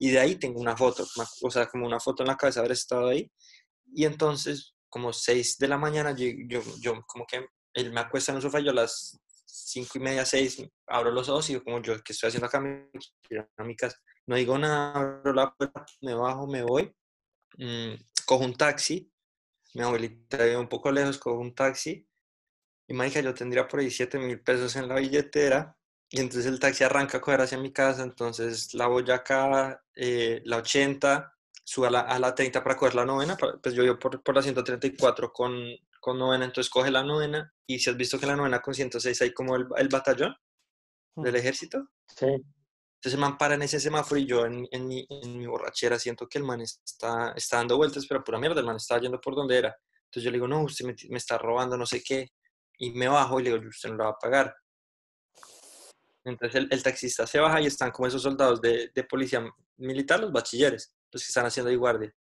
y 0.00 0.10
de 0.10 0.18
ahí 0.18 0.36
tengo 0.36 0.60
una 0.60 0.76
foto, 0.76 1.06
o 1.42 1.50
sea, 1.50 1.68
como 1.68 1.86
una 1.86 2.00
foto 2.00 2.22
en 2.22 2.28
la 2.28 2.36
cabeza 2.36 2.60
de 2.60 2.66
haber 2.66 2.72
estado 2.72 3.08
ahí, 3.08 3.30
y 3.94 4.06
entonces, 4.06 4.74
como 4.88 5.12
6 5.12 5.58
de 5.58 5.68
la 5.68 5.76
mañana, 5.76 6.12
yo, 6.16 6.26
yo, 6.48 6.62
yo 6.80 7.02
como 7.06 7.26
que 7.26 7.46
él 7.74 7.92
me 7.92 8.00
acuesta 8.00 8.32
en 8.32 8.36
el 8.36 8.42
sofá, 8.42 8.60
yo 8.60 8.70
a 8.70 8.74
las 8.74 9.20
cinco 9.44 9.98
y 9.98 10.00
media, 10.00 10.24
seis, 10.24 10.62
abro 10.86 11.10
los 11.10 11.28
ojos 11.28 11.48
y 11.50 11.52
digo, 11.52 11.64
como 11.64 11.82
yo, 11.82 11.94
¿qué 12.02 12.12
estoy 12.12 12.28
haciendo 12.28 12.46
acá? 12.46 12.60
Me 12.60 12.88
mi 13.58 13.76
casa. 13.76 13.98
No 14.26 14.36
digo 14.36 14.56
nada, 14.58 14.92
abro 14.94 15.34
la 15.34 15.52
puerta, 15.54 15.84
me 16.00 16.14
bajo, 16.14 16.46
me 16.46 16.62
voy, 16.62 16.92
mm, 17.58 17.94
cojo 18.26 18.44
un 18.44 18.54
taxi, 18.54 19.12
mi 19.74 19.82
abuelita 19.82 20.38
vive 20.38 20.56
un 20.56 20.68
poco 20.68 20.90
lejos, 20.90 21.18
cojo 21.18 21.38
un 21.38 21.54
taxi, 21.54 22.06
y 22.88 22.94
marica, 22.94 23.20
yo 23.20 23.34
tendría 23.34 23.68
por 23.68 23.80
ahí 23.80 23.90
7 23.90 24.18
mil 24.18 24.40
pesos 24.40 24.74
en 24.76 24.88
la 24.88 24.96
billetera, 24.96 25.76
y 26.10 26.20
entonces 26.20 26.46
el 26.46 26.58
taxi 26.58 26.84
arranca 26.84 27.18
a 27.18 27.20
coger 27.20 27.40
hacia 27.40 27.58
mi 27.58 27.72
casa, 27.72 28.02
entonces 28.02 28.74
la 28.74 28.88
voy 28.88 29.08
acá, 29.10 29.82
eh, 29.94 30.42
la 30.44 30.58
80, 30.58 31.32
subo 31.64 31.86
a 31.86 31.90
la, 31.90 32.00
a 32.00 32.18
la 32.18 32.34
30 32.34 32.62
para 32.64 32.76
coger 32.76 32.94
la 32.96 33.04
novena, 33.04 33.36
pues 33.62 33.74
yo 33.74 33.82
vivo 33.84 33.98
por, 33.98 34.22
por 34.22 34.34
la 34.34 34.42
134 34.42 35.32
con, 35.32 35.54
con 36.00 36.18
novena, 36.18 36.44
entonces 36.44 36.68
coge 36.70 36.90
la 36.90 37.04
novena, 37.04 37.52
y 37.66 37.78
si 37.78 37.90
has 37.90 37.96
visto 37.96 38.18
que 38.18 38.26
la 38.26 38.34
novena 38.36 38.60
con 38.60 38.74
106 38.74 39.22
hay 39.22 39.32
como 39.32 39.54
el, 39.56 39.66
el 39.76 39.88
batallón 39.88 40.34
del 41.16 41.36
ejército, 41.36 41.88
Sí. 42.08 42.26
entonces 42.26 43.14
el 43.14 43.18
man 43.20 43.38
para 43.38 43.54
en 43.54 43.62
ese 43.62 43.78
semáforo 43.78 44.18
y 44.20 44.26
yo 44.26 44.44
en, 44.46 44.66
en, 44.72 44.88
mi, 44.88 45.06
en 45.08 45.38
mi 45.38 45.46
borrachera 45.46 45.96
siento 45.98 46.26
que 46.28 46.38
el 46.38 46.44
man 46.44 46.60
está, 46.60 47.32
está 47.36 47.58
dando 47.58 47.76
vueltas, 47.76 48.04
pero 48.08 48.24
pura 48.24 48.38
mierda, 48.38 48.58
el 48.60 48.66
man 48.66 48.76
está 48.76 48.98
yendo 48.98 49.20
por 49.20 49.36
donde 49.36 49.56
era. 49.58 49.76
Entonces 50.06 50.24
yo 50.24 50.30
le 50.32 50.38
digo, 50.38 50.48
no, 50.48 50.62
usted 50.64 50.84
me, 50.86 50.94
me 51.08 51.18
está 51.18 51.38
robando, 51.38 51.76
no 51.76 51.86
sé 51.86 52.02
qué. 52.02 52.32
Y 52.78 52.90
me 52.90 53.06
bajo 53.06 53.38
y 53.38 53.44
le 53.44 53.50
digo, 53.52 53.68
usted 53.68 53.90
no 53.90 53.94
lo 53.96 54.04
va 54.04 54.10
a 54.10 54.18
pagar. 54.18 54.52
Entonces 56.24 56.54
el, 56.56 56.68
el 56.70 56.82
taxista 56.82 57.26
se 57.26 57.38
baja 57.40 57.60
y 57.60 57.66
están 57.66 57.90
como 57.90 58.06
esos 58.08 58.22
soldados 58.22 58.60
de, 58.60 58.90
de 58.94 59.04
policía 59.04 59.42
militar, 59.78 60.20
los 60.20 60.32
bachilleres, 60.32 60.94
los 61.10 61.22
que 61.22 61.28
están 61.28 61.46
haciendo 61.46 61.70
ahí 61.70 61.76
guardia. 61.76 62.14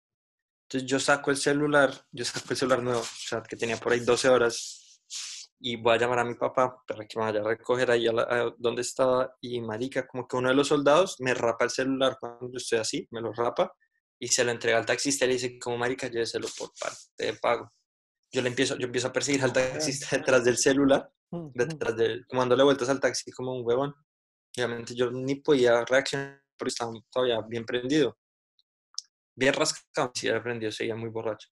Entonces 0.68 0.88
yo 0.88 1.00
saco 1.00 1.30
el 1.30 1.36
celular, 1.36 1.92
yo 2.12 2.24
saco 2.24 2.46
el 2.50 2.56
celular 2.56 2.82
nuevo, 2.82 3.00
o 3.00 3.04
sea, 3.04 3.42
que 3.42 3.56
tenía 3.56 3.76
por 3.76 3.92
ahí 3.92 4.00
12 4.00 4.28
horas, 4.28 4.84
y 5.60 5.74
voy 5.76 5.94
a 5.94 5.98
llamar 5.98 6.20
a 6.20 6.24
mi 6.24 6.34
papá 6.34 6.76
para 6.86 7.04
que 7.04 7.18
me 7.18 7.24
vaya 7.24 7.40
a 7.40 7.44
recoger 7.48 7.90
ahí 7.90 8.06
a, 8.06 8.12
la- 8.12 8.22
a 8.22 8.54
donde 8.58 8.82
estaba. 8.82 9.34
Y 9.40 9.60
marica, 9.60 10.06
como 10.06 10.28
que 10.28 10.36
uno 10.36 10.50
de 10.50 10.54
los 10.54 10.68
soldados 10.68 11.16
me 11.18 11.34
rapa 11.34 11.64
el 11.64 11.70
celular 11.70 12.16
cuando 12.20 12.46
yo 12.52 12.58
estoy 12.58 12.78
así, 12.78 13.08
me 13.10 13.20
lo 13.20 13.32
rapa 13.32 13.72
y 14.20 14.28
se 14.28 14.44
lo 14.44 14.52
entrega 14.52 14.78
al 14.78 14.86
taxista 14.86 15.24
y 15.24 15.28
le 15.28 15.34
dice, 15.34 15.58
como 15.58 15.76
marica, 15.78 16.06
lléveselo 16.08 16.46
por 16.56 16.70
parte 16.80 16.98
de 17.18 17.34
pago. 17.34 17.72
Yo 18.30 18.40
le 18.42 18.50
empiezo, 18.50 18.76
yo 18.76 18.86
empiezo 18.86 19.08
a 19.08 19.12
perseguir 19.12 19.42
al 19.42 19.52
taxista 19.52 20.06
detrás 20.16 20.44
del 20.44 20.58
celular, 20.58 21.10
detrás 21.30 21.96
de, 21.96 22.24
como 22.26 22.42
dándole 22.42 22.64
vueltas 22.64 22.88
al 22.88 23.00
taxi 23.00 23.30
como 23.32 23.54
un 23.54 23.66
huevón. 23.66 23.94
Obviamente 24.56 24.94
yo 24.94 25.10
ni 25.10 25.36
podía 25.36 25.84
reaccionar 25.84 26.42
porque 26.56 26.70
estaba 26.70 26.92
todavía 27.10 27.40
bien 27.42 27.64
prendido. 27.64 28.18
Bien 29.34 29.54
rascado, 29.54 30.10
sí, 30.14 30.28
había 30.28 30.42
prendido, 30.42 30.72
seguía 30.72 30.96
muy 30.96 31.10
borracho. 31.10 31.48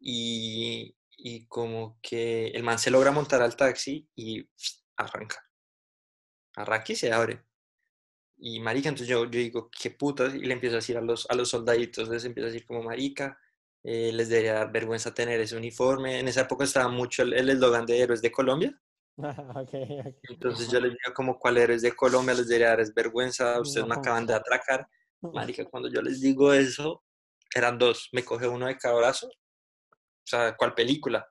Y, 0.00 0.96
y 1.10 1.46
como 1.46 1.98
que 2.02 2.48
el 2.48 2.62
man 2.62 2.78
se 2.78 2.90
logra 2.90 3.10
montar 3.12 3.42
al 3.42 3.56
taxi 3.56 4.08
y 4.16 4.48
arranca. 4.96 5.44
Arranca 6.56 6.92
y 6.92 6.96
se 6.96 7.12
abre. 7.12 7.44
Y 8.38 8.60
marica, 8.60 8.88
entonces 8.88 9.08
yo, 9.08 9.24
yo 9.24 9.30
digo, 9.30 9.70
qué 9.70 9.90
putas, 9.90 10.34
y 10.34 10.40
le 10.40 10.54
empiezo 10.54 10.76
a 10.76 10.80
decir 10.80 10.96
a 10.96 11.00
los, 11.00 11.30
a 11.30 11.34
los 11.34 11.50
soldaditos, 11.50 12.08
les 12.08 12.24
empiezo 12.24 12.48
a 12.48 12.50
decir 12.50 12.66
como 12.66 12.82
marica, 12.82 13.38
eh, 13.84 14.10
les 14.12 14.28
debería 14.28 14.54
dar 14.54 14.72
vergüenza 14.72 15.14
tener 15.14 15.40
ese 15.40 15.56
uniforme. 15.56 16.18
En 16.18 16.28
esa 16.28 16.42
época 16.42 16.64
estaba 16.64 16.88
mucho 16.88 17.22
el 17.22 17.34
el 17.34 17.50
eslogan 17.50 17.86
de 17.86 18.00
Héroes 18.00 18.22
de 18.22 18.32
Colombia. 18.32 18.76
Ok, 19.56 19.74
ok. 20.06 20.14
Entonces 20.30 20.70
yo 20.70 20.80
les 20.80 20.90
digo 20.92 21.14
como 21.14 21.38
cuál 21.38 21.58
Héroes 21.58 21.82
de 21.82 21.92
Colombia, 21.94 22.34
les 22.34 22.48
debería 22.48 22.68
dar 22.68 22.80
es 22.80 22.94
vergüenza, 22.94 23.60
ustedes 23.60 23.86
me 23.86 23.94
No. 23.94 24.00
acaban 24.00 24.26
de 24.26 24.34
atracar. 24.34 24.86
Marica, 25.56 25.64
cuando 25.66 25.88
yo 25.90 26.00
les 26.02 26.20
digo 26.20 26.52
eso, 26.52 27.04
eran 27.54 27.78
dos, 27.78 28.08
me 28.12 28.24
coge 28.24 28.48
uno 28.48 28.66
de 28.66 28.76
cada 28.78 28.94
brazo, 28.96 29.26
o 29.28 30.26
sea, 30.26 30.56
¿cuál 30.56 30.74
película? 30.74 31.26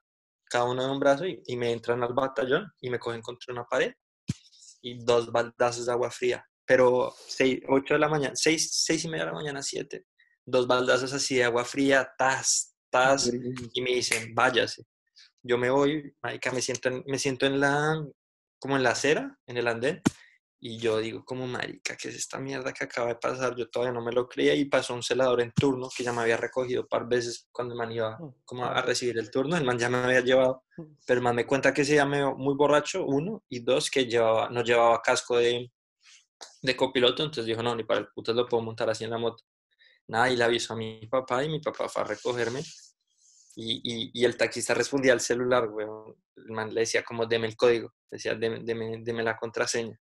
Cada 0.45 0.65
uno 0.65 0.85
de 0.85 0.91
un 0.91 0.99
brazo 0.99 1.25
y, 1.25 1.41
y 1.45 1.57
me 1.57 1.71
entran 1.71 2.03
al 2.03 2.13
batallón 2.13 2.71
y 2.81 2.89
me 2.89 2.99
cogen 2.99 3.21
contra 3.21 3.53
una 3.53 3.63
pared 3.65 3.93
y 4.81 5.03
dos 5.03 5.31
baldazos 5.31 5.85
de 5.85 5.91
agua 5.91 6.11
fría. 6.11 6.45
Pero 6.65 7.13
seis, 7.27 7.59
8 7.67 7.95
de 7.95 7.99
la 7.99 8.07
mañana, 8.09 8.35
6, 8.35 8.69
seis 8.71 9.03
y 9.03 9.07
media 9.09 9.25
de 9.25 9.31
la 9.31 9.35
mañana, 9.37 9.61
7, 9.63 10.05
dos 10.45 10.67
baldazos 10.67 11.11
así 11.13 11.35
de 11.35 11.43
agua 11.43 11.65
fría, 11.65 12.09
tas, 12.17 12.75
tas, 12.89 13.31
y 13.73 13.81
me 13.81 13.91
dicen, 13.91 14.33
váyase. 14.35 14.83
Yo 15.43 15.57
me 15.57 15.69
voy, 15.69 16.15
marica, 16.21 16.51
me 16.51 16.61
siento 16.61 16.89
en, 16.89 17.03
me 17.07 17.17
siento 17.17 17.45
en 17.45 17.59
la, 17.59 18.05
como 18.59 18.75
en 18.77 18.83
la 18.83 18.91
acera, 18.91 19.37
en 19.47 19.57
el 19.57 19.67
andén, 19.67 20.01
y 20.63 20.77
yo 20.77 20.99
digo, 20.99 21.25
como 21.25 21.47
marica, 21.47 21.97
¿qué 21.97 22.09
es 22.09 22.15
esta 22.15 22.37
mierda 22.37 22.71
que 22.71 22.83
acaba 22.83 23.07
de 23.07 23.15
pasar? 23.15 23.55
Yo 23.55 23.67
todavía 23.69 23.93
no 23.93 24.05
me 24.05 24.11
lo 24.11 24.27
creía 24.27 24.53
y 24.53 24.65
pasó 24.65 24.93
un 24.93 25.01
celador 25.01 25.41
en 25.41 25.51
turno 25.53 25.89
que 25.95 26.03
ya 26.03 26.13
me 26.13 26.21
había 26.21 26.37
recogido 26.37 26.83
un 26.83 26.87
par 26.87 27.07
veces 27.07 27.47
cuando 27.51 27.73
el 27.73 27.79
man 27.79 27.91
iba 27.91 28.19
como 28.45 28.65
a, 28.65 28.77
a 28.77 28.81
recibir 28.83 29.17
el 29.17 29.31
turno, 29.31 29.57
el 29.57 29.63
man 29.65 29.79
ya 29.79 29.89
me 29.89 29.97
había 29.97 30.21
llevado, 30.21 30.63
pero 31.07 31.17
el 31.17 31.23
man 31.23 31.35
me 31.35 31.47
cuenta 31.47 31.73
que 31.73 31.83
se 31.83 31.95
llamó 31.95 32.35
muy 32.35 32.53
borracho, 32.53 33.03
uno, 33.05 33.43
y 33.49 33.61
dos, 33.61 33.89
que 33.89 34.05
llevaba, 34.05 34.49
no 34.51 34.63
llevaba 34.63 35.01
casco 35.01 35.37
de, 35.37 35.71
de 36.61 36.75
copiloto, 36.75 37.23
entonces 37.23 37.45
dijo, 37.45 37.63
no, 37.63 37.75
ni 37.75 37.83
para 37.83 38.01
el 38.01 38.07
puto 38.09 38.31
lo 38.31 38.47
puedo 38.47 38.61
montar 38.61 38.87
así 38.89 39.03
en 39.03 39.09
la 39.09 39.17
moto. 39.17 39.43
Nada, 40.07 40.29
y 40.29 40.35
le 40.35 40.43
avisó 40.43 40.73
a 40.73 40.77
mi 40.77 41.07
papá 41.07 41.43
y 41.43 41.49
mi 41.49 41.59
papá 41.59 41.89
fue 41.89 42.03
a 42.03 42.05
recogerme. 42.05 42.61
Y, 43.55 43.81
y, 43.83 44.11
y 44.13 44.25
el 44.25 44.37
taxista 44.37 44.73
respondía 44.73 45.13
al 45.13 45.19
celular, 45.19 45.69
weón. 45.69 46.15
El 46.35 46.51
man 46.51 46.73
le 46.73 46.81
decía 46.81 47.03
como, 47.03 47.25
deme 47.25 47.47
el 47.47 47.57
código. 47.57 47.93
Decía, 48.09 48.35
deme, 48.35 48.59
deme, 48.63 48.99
deme 49.01 49.23
la 49.23 49.37
contraseña. 49.37 49.99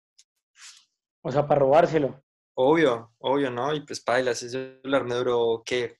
O 1.23 1.33
sea, 1.33 1.47
para 1.47 1.61
robárselo. 1.61 2.23
Obvio, 2.55 3.15
obvio, 3.19 3.51
¿no? 3.51 3.75
Y 3.75 3.81
pues, 3.83 4.01
paila, 4.01 4.33
ese 4.33 4.49
celular 4.51 5.05
me 5.05 5.15
duró, 5.15 5.63
¿qué? 5.65 5.99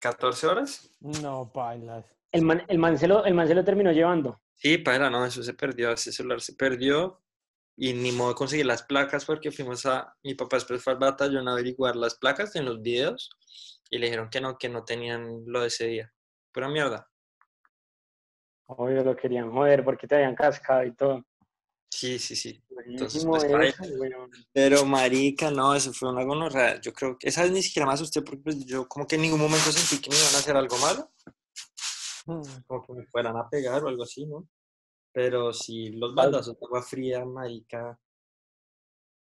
¿14 0.00 0.44
horas? 0.44 0.90
No, 1.00 1.50
bailas. 1.54 2.04
El 2.32 2.44
man, 2.44 2.62
el 2.68 2.78
man, 2.78 2.98
se, 2.98 3.06
lo, 3.06 3.24
el 3.24 3.34
man 3.34 3.46
se 3.46 3.54
lo 3.54 3.64
terminó 3.64 3.92
llevando. 3.92 4.40
Sí, 4.54 4.78
paila, 4.78 5.10
no, 5.10 5.24
eso 5.24 5.42
se 5.42 5.54
perdió, 5.54 5.92
ese 5.92 6.12
celular 6.12 6.40
se 6.40 6.54
perdió. 6.54 7.20
Y 7.76 7.92
ni 7.92 8.12
modo 8.12 8.30
de 8.30 8.34
conseguir 8.36 8.66
las 8.66 8.84
placas 8.84 9.24
porque 9.24 9.50
fuimos 9.50 9.84
a, 9.84 10.14
mi 10.22 10.34
papá 10.34 10.56
después 10.56 10.82
fue 10.82 10.92
al 10.92 10.98
batallón 10.98 11.48
a 11.48 11.52
averiguar 11.52 11.96
las 11.96 12.14
placas 12.14 12.54
en 12.54 12.66
los 12.66 12.80
videos 12.80 13.30
y 13.90 13.98
le 13.98 14.06
dijeron 14.06 14.30
que 14.30 14.40
no, 14.40 14.56
que 14.56 14.68
no 14.68 14.84
tenían 14.84 15.42
lo 15.46 15.60
de 15.60 15.66
ese 15.66 15.86
día. 15.88 16.13
Pura 16.54 16.68
mierda. 16.68 17.10
Obvio 18.66 19.02
lo 19.02 19.16
querían 19.16 19.50
joder 19.50 19.84
porque 19.84 20.06
te 20.06 20.14
habían 20.14 20.36
cascado 20.36 20.84
y 20.84 20.94
todo. 20.94 21.24
Sí, 21.90 22.18
sí, 22.18 22.36
sí. 22.36 22.62
Entonces, 22.86 23.24
pues, 23.24 23.44
eso. 23.44 23.84
Pero 24.52 24.84
marica, 24.84 25.50
no, 25.50 25.74
eso 25.74 25.92
fue 25.92 26.10
una 26.10 26.24
gonorrea. 26.24 26.80
Yo 26.80 26.92
creo 26.92 27.18
que 27.18 27.28
esa 27.28 27.42
vez 27.42 27.50
ni 27.50 27.62
siquiera 27.62 27.86
me 27.86 27.92
asusté 27.92 28.22
porque 28.22 28.42
pues, 28.42 28.64
yo 28.64 28.86
como 28.86 29.06
que 29.06 29.16
en 29.16 29.22
ningún 29.22 29.40
momento 29.40 29.72
sentí 29.72 30.00
que 30.00 30.10
me 30.10 30.16
iban 30.16 30.34
a 30.34 30.38
hacer 30.38 30.56
algo 30.56 30.76
malo, 30.78 31.12
como 32.66 32.86
que 32.86 32.92
me 32.92 33.06
fueran 33.06 33.36
a 33.36 33.48
pegar 33.48 33.82
o 33.82 33.88
algo 33.88 34.04
así, 34.04 34.24
¿no? 34.24 34.48
Pero 35.12 35.52
sí, 35.52 35.90
los 35.90 36.14
baldazos 36.14 36.58
de 36.58 36.66
agua 36.66 36.82
fría, 36.82 37.24
marica, 37.24 37.98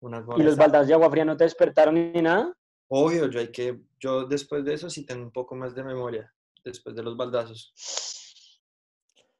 una 0.00 0.24
¿Y 0.36 0.42
los 0.42 0.56
baldazos 0.56 0.88
de 0.88 0.94
agua 0.94 1.10
fría 1.10 1.24
no 1.24 1.36
te 1.36 1.44
despertaron 1.44 1.94
ni 1.94 2.22
nada? 2.22 2.56
Obvio, 2.88 3.28
yo 3.28 3.40
hay 3.40 3.52
que, 3.52 3.80
yo 3.98 4.26
después 4.26 4.64
de 4.64 4.74
eso 4.74 4.90
sí 4.90 5.04
tengo 5.04 5.22
un 5.22 5.32
poco 5.32 5.54
más 5.54 5.74
de 5.74 5.84
memoria, 5.84 6.32
después 6.64 6.94
de 6.94 7.02
los 7.02 7.16
baldazos. 7.16 7.74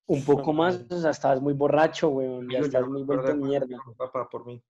Un 0.07 0.25
poco 0.25 0.53
más, 0.53 0.85
o 0.91 1.01
sea, 1.01 1.11
estabas 1.11 1.41
muy 1.41 1.53
borracho, 1.53 2.09
weón. 2.09 2.49
Ya 2.51 2.59
estás 2.59 2.87
muy 2.87 3.05
vuelto 3.05 3.35
mierda. 3.37 3.79
papá 3.97 4.29
por 4.29 4.45
mí. 4.45 4.63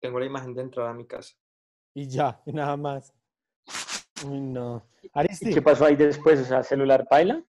Tengo 0.00 0.18
la 0.18 0.26
imagen 0.26 0.54
de 0.54 0.62
entrada 0.62 0.90
a 0.90 0.94
mi 0.94 1.06
casa. 1.06 1.34
Y 1.94 2.08
ya, 2.08 2.42
y 2.44 2.52
nada 2.52 2.76
más. 2.76 3.14
Uy, 4.26 4.40
no. 4.40 4.84
¿Y 5.40 5.54
qué 5.54 5.62
pasó 5.62 5.84
ahí 5.84 5.96
después? 5.96 6.40
O 6.40 6.44
sea, 6.44 6.62
¿celular 6.62 7.06
paila? 7.08 7.44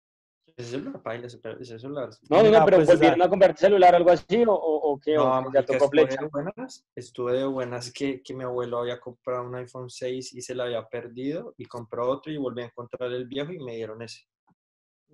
Ese 0.56 0.70
celular, 0.70 1.02
paila, 1.02 1.28
ese 1.28 1.40
ese 1.60 1.80
celular. 1.80 2.10
No, 2.30 2.38
no, 2.38 2.52
no, 2.52 2.60
No, 2.60 2.66
pero 2.66 2.78
pues, 2.78 2.88
¿volvieron 2.90 3.22
a 3.24 3.30
comprarte 3.30 3.60
celular 3.62 3.94
o 3.94 3.98
algo 3.98 4.12
así? 4.12 4.44
¿O, 4.46 4.54
o, 4.54 4.92
o 4.92 5.00
qué? 5.00 5.18
¿O 5.18 5.52
ya 5.52 5.60
estuve 5.62 6.06
de 6.06 6.28
buenas, 6.32 6.86
estuve 6.96 7.34
de 7.40 7.46
buenas 7.46 7.92
que, 7.92 8.22
que 8.22 8.34
mi 8.36 8.44
abuelo 8.44 8.78
había 8.80 9.00
comprado 9.00 9.44
un 9.46 9.56
iPhone 9.56 9.90
6 9.90 10.32
y 10.34 10.42
se 10.42 10.54
lo 10.54 10.64
había 10.64 10.88
perdido 10.88 11.56
y 11.58 11.66
compró 11.66 12.08
otro 12.08 12.32
y 12.32 12.38
volví 12.38 12.62
a 12.62 12.66
encontrar 12.66 13.12
el 13.12 13.26
viejo 13.26 13.52
y 13.52 13.60
me 13.60 13.76
dieron 13.76 14.02
ese. 14.04 14.28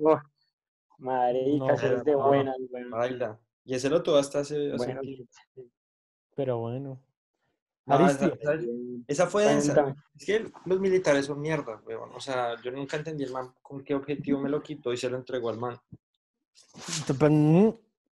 Oh, 0.01 0.19
marica, 0.97 1.57
No, 1.57 1.69
eres 1.73 2.03
de 2.03 2.11
no. 2.11 2.27
buenas, 2.27 2.57
weón. 2.69 2.91
Baila. 2.91 3.39
Y 3.63 3.75
ese 3.75 3.89
lo 3.89 4.03
tuve 4.03 4.19
hasta 4.19 4.39
hace, 4.39 4.73
hace 4.73 4.77
Bueno, 4.77 5.01
un 5.01 5.07
tiempo. 5.07 5.31
pero 6.35 6.57
bueno. 6.57 6.99
No, 7.89 7.95
Aristi, 7.95 8.31
esa, 9.07 9.25
fue 9.25 9.45
densa. 9.45 9.95
Es 10.15 10.25
que 10.25 10.51
los 10.65 10.79
militares 10.79 11.25
son 11.25 11.41
mierda, 11.41 11.81
weón. 11.87 12.11
O 12.13 12.19
sea, 12.19 12.55
yo 12.61 12.71
nunca 12.71 12.97
entendí 12.97 13.23
el 13.23 13.31
man 13.31 13.51
con 13.63 13.83
qué 13.83 13.95
objetivo 13.95 14.39
me 14.39 14.49
lo 14.49 14.61
quitó 14.61 14.93
y 14.93 14.97
se 14.97 15.09
lo 15.09 15.17
entregó 15.17 15.49
al 15.49 15.57
man. 15.57 15.75
mm, 17.19 17.69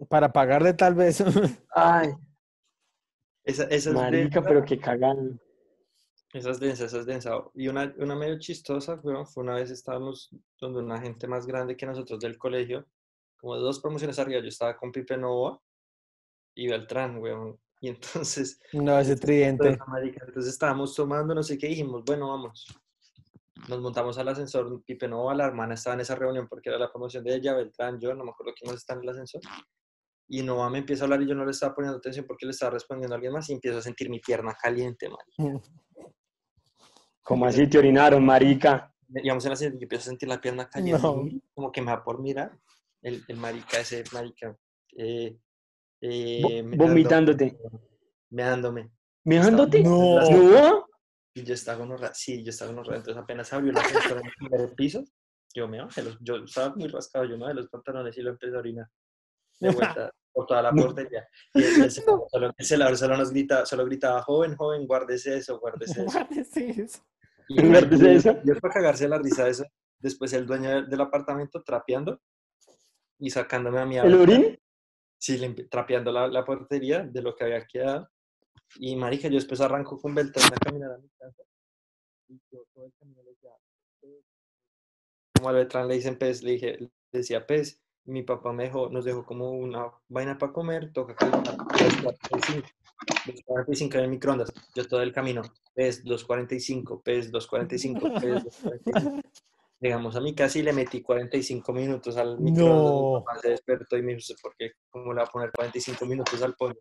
para 0.08 0.32
pagarle 0.32 0.76
tal 0.76 0.94
vez. 0.94 1.24
Ay, 1.74 2.14
Esa, 3.44 3.64
esa 3.64 3.90
es 3.90 3.96
marica, 3.96 4.20
densa. 4.20 4.42
pero 4.44 4.64
qué 4.64 4.78
cagada. 4.78 5.24
Esa 6.34 6.52
es 6.52 6.60
densa, 6.60 6.86
esa 6.86 7.00
es 7.00 7.06
densa. 7.08 7.32
Y 7.56 7.68
una, 7.68 7.92
una 7.98 8.16
medio 8.16 8.38
chistosa, 8.38 9.00
weón, 9.02 9.26
fue 9.26 9.44
una 9.44 9.56
vez 9.56 9.72
estábamos 9.72 10.30
donde 10.60 10.82
una 10.82 11.02
gente 11.02 11.28
más 11.28 11.48
grande 11.48 11.76
que 11.76 11.88
nosotros 11.88 12.20
del 12.20 12.38
colegio, 12.38 12.86
como 13.38 13.58
dos 13.58 13.80
promociones 13.80 14.20
arriba, 14.20 14.40
yo 14.40 14.50
estaba 14.50 14.78
con 14.78 14.92
Pipe 14.92 15.18
Novoa 15.18 15.60
y 16.54 16.68
Beltrán, 16.68 17.18
weón. 17.18 17.60
Y 17.84 17.90
entonces, 17.90 18.62
No, 18.72 18.98
ese 18.98 19.16
tridente. 19.18 19.68
entonces, 19.68 20.54
estábamos 20.54 20.96
tomando, 20.96 21.36
no 21.36 21.44
sé 21.44 21.58
qué, 21.58 21.68
dijimos, 21.68 22.02
bueno, 22.06 22.30
vamos. 22.30 22.66
Nos 23.68 23.82
montamos 23.82 24.18
al 24.18 24.30
ascensor, 24.30 24.82
Pipe 24.86 25.06
Novoa, 25.10 25.36
la 25.36 25.46
hermana 25.48 25.74
estaba 25.74 25.96
en 25.96 26.00
esa 26.00 26.16
reunión 26.16 26.48
porque 26.48 26.70
era 26.70 26.80
la 26.80 26.90
promoción 26.90 27.26
de 27.26 27.36
ella, 27.36 27.54
Beltrán, 27.54 28.00
yo, 28.00 28.14
no 28.16 28.24
me 28.24 28.32
acuerdo 28.32 28.54
quién 28.58 28.72
más 28.72 28.80
está 28.80 28.94
en 28.94 29.02
el 29.02 29.10
ascensor. 29.10 29.42
y 30.30 30.42
Noah 30.44 30.70
me 30.70 30.78
empieza 30.78 31.04
a 31.04 31.06
hablar 31.06 31.22
y 31.24 31.28
yo 31.28 31.36
no 31.36 31.44
le 31.44 31.52
estaba 31.52 31.76
poniendo 31.76 31.98
atención 31.98 32.26
porque 32.26 32.46
le 32.46 32.52
estaba 32.54 32.72
respondiendo 32.72 33.14
a 33.14 33.18
alguien 33.18 33.34
más 33.34 33.50
y 33.50 33.54
empiezo 33.54 33.80
a 33.80 33.82
sentir 33.82 34.10
mi 34.10 34.22
pierna 34.22 34.56
caliente, 34.60 35.10
marica. 35.10 35.62
¿Cómo 37.22 37.46
así 37.46 37.68
te 37.68 37.78
orinaron, 37.80 38.26
marica? 38.26 38.94
Digamos 39.08 39.44
en 39.44 39.50
la 39.50 39.56
siguiente, 39.58 39.80
yo 39.80 39.84
empiezo 39.86 40.04
a 40.04 40.12
sentir 40.12 40.30
la 40.30 40.40
pierna 40.40 40.70
caliente, 40.70 41.02
No. 41.02 41.26
como 41.54 41.70
que 41.72 41.82
me 41.82 41.92
va 41.92 42.02
por 42.04 42.22
mirar 42.22 42.58
el, 43.02 43.24
el 43.28 43.36
marica 43.38 43.80
ese, 43.82 44.04
marica. 44.14 44.58
Eh, 44.98 45.38
eh, 46.06 46.64
vomitándote. 46.76 47.58
Meándome. 48.30 48.92
¿Mijándote? 49.26 49.84
No. 49.84 50.20
¿No? 50.30 50.86
Y 51.34 51.44
yo 51.44 51.54
estaba 51.54 51.86
con 51.88 51.98
sí, 52.14 52.44
yo 52.44 52.50
estaba 52.50 52.74
con 52.76 52.94
entonces 52.94 53.18
apenas 53.18 53.52
abrió 53.54 53.72
la 53.72 53.82
puerta 53.82 54.20
en 54.20 54.26
el 54.26 54.34
primer 54.38 54.76
piso, 54.76 55.04
yo 55.56 55.68
me 55.68 55.82
bajé, 55.82 56.04
los, 56.04 56.18
yo 56.20 56.36
estaba 56.38 56.76
muy 56.76 56.88
rascado, 56.88 57.26
yo 57.26 57.38
me 57.38 57.44
bajé 57.46 57.56
los 57.56 57.70
pantalones 57.70 58.18
y 58.18 58.22
lo 58.22 58.32
empecé 58.32 58.56
a 58.56 58.60
orinar. 58.60 58.88
De 59.60 59.70
vuelta 59.72 60.12
por 60.34 60.46
toda 60.46 60.62
la 60.62 60.72
portería. 60.72 61.28
Y 61.54 61.64
el, 61.64 61.92
solo, 61.92 62.54
el 62.58 62.66
celador 62.66 62.98
solo 62.98 63.18
nos 63.18 63.32
grita, 63.32 63.66
solo 63.66 63.86
gritaba, 63.86 64.22
joven, 64.24 64.56
joven, 64.56 64.86
guárdese 64.86 65.38
eso, 65.38 65.60
guárdese 65.60 66.02
eso. 66.02 66.12
Guárdese 66.12 66.70
eso. 66.82 67.06
Y 67.48 67.68
Guárdese 67.68 68.16
eso. 68.16 68.42
Yo 68.44 68.56
para 68.60 68.74
cagarse 68.74 69.08
la 69.08 69.20
risa 69.20 69.46
de 69.46 69.52
eso, 69.52 69.66
después 70.00 70.34
el 70.34 70.46
dueño 70.46 70.70
del- 70.70 70.90
del 70.90 71.02
apartamento 71.02 71.64
trapeando 71.64 72.20
y 73.20 73.30
sacándome 73.30 73.80
a 73.80 74.02
a 74.02 74.06
¿El 74.06 74.16
orín? 74.16 74.60
Sí, 75.24 75.40
trapeando 75.72 76.12
la, 76.12 76.28
la 76.28 76.44
portería 76.44 77.02
de 77.02 77.22
lo 77.22 77.34
que 77.34 77.46
había 77.46 77.66
quedado. 77.66 78.10
Y 78.76 78.98
marica, 78.98 79.30
yo 79.30 79.36
después 79.36 79.62
arranco 79.62 79.98
con 79.98 80.14
Beltrán 80.14 80.52
a 80.52 80.58
caminar 80.58 80.92
a 80.92 80.98
mi 80.98 81.08
casa. 81.18 81.44
Y 82.28 82.42
yo 82.52 82.66
todo 82.74 82.88
el 82.88 82.94
camino 83.00 83.24
le 83.24 83.30
decía, 83.30 83.52
como 85.34 85.48
al 85.48 85.56
Beltrán 85.56 85.88
le 85.88 85.94
dicen 85.94 86.18
pez, 86.18 86.44
le 86.44 86.52
dije, 86.52 86.78
le 86.78 86.90
decía 87.10 87.48
pez. 87.48 87.82
Mi 88.04 88.24
papá 88.24 88.52
me 88.52 88.64
dejó, 88.64 88.90
nos 88.90 89.06
dejó 89.06 89.26
como 89.26 89.52
una 89.52 89.90
vaina 90.10 90.38
para 90.38 90.52
comer, 90.52 90.92
toca 90.92 91.16
calentar 91.16 91.56
2.45, 91.56 92.66
2.45 93.48 93.94
en 93.96 94.00
el 94.02 94.10
microondas. 94.10 94.52
Yo 94.76 94.86
todo 94.86 95.02
el 95.02 95.14
camino, 95.14 95.42
pez 95.74 96.04
2.45, 96.04 97.02
pez 97.02 97.32
2.45, 97.32 98.20
pez 98.20 98.44
2.45. 98.44 99.24
Llegamos 99.80 100.16
a 100.16 100.22
mi 100.22 100.34
casa 100.34 100.60
y 100.60 100.64
le 100.64 100.72
metí 100.74 101.02
45 101.02 101.74
minutos 101.74 102.16
al 102.18 102.40
microondas. 102.40 102.94
Mi 102.94 103.02
No. 103.02 103.24
papá 103.24 103.40
se 103.40 103.50
despertó 103.50 103.98
y 103.98 104.02
me 104.02 104.16
dijo, 104.16 104.34
¿por 104.42 104.56
qué? 104.58 104.72
¿Cómo 104.90 105.14
le 105.14 105.18
va 105.22 105.24
a 105.28 105.32
poner 105.32 105.52
45 105.52 106.06
minutos 106.06 106.42
al 106.42 106.54
pollo? 106.56 106.80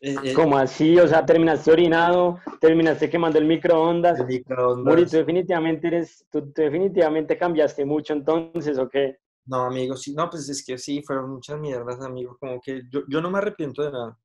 Eh, 0.00 0.16
eh, 0.24 0.34
¿Cómo 0.34 0.56
así? 0.56 0.98
O 0.98 1.06
sea, 1.06 1.24
terminaste 1.24 1.70
orinado, 1.70 2.40
terminaste 2.60 3.08
quemando 3.08 3.38
el 3.38 3.44
microondas. 3.44 4.18
el 4.18 4.26
microondas. 4.26 4.84
Muri, 4.94 5.04
tú 5.06 5.16
definitivamente 5.18 5.86
eres, 5.86 6.26
tú, 6.30 6.40
tú 6.52 6.62
definitivamente 6.62 7.38
cambiaste 7.38 7.84
mucho 7.84 8.12
entonces, 8.12 8.78
¿o 8.78 8.88
qué? 8.88 9.18
No, 9.44 9.62
amigo, 9.66 9.96
sí, 9.96 10.14
no, 10.14 10.28
pues 10.30 10.48
es 10.48 10.64
que 10.64 10.78
sí, 10.78 11.02
fueron 11.04 11.30
muchas 11.30 11.58
mierdas, 11.58 12.00
amigo. 12.00 12.36
Como 12.40 12.60
que 12.60 12.82
yo, 12.90 13.02
yo 13.08 13.20
no 13.20 13.30
me 13.30 13.38
arrepiento 13.38 13.82
de 13.82 13.92
nada. 13.92 14.18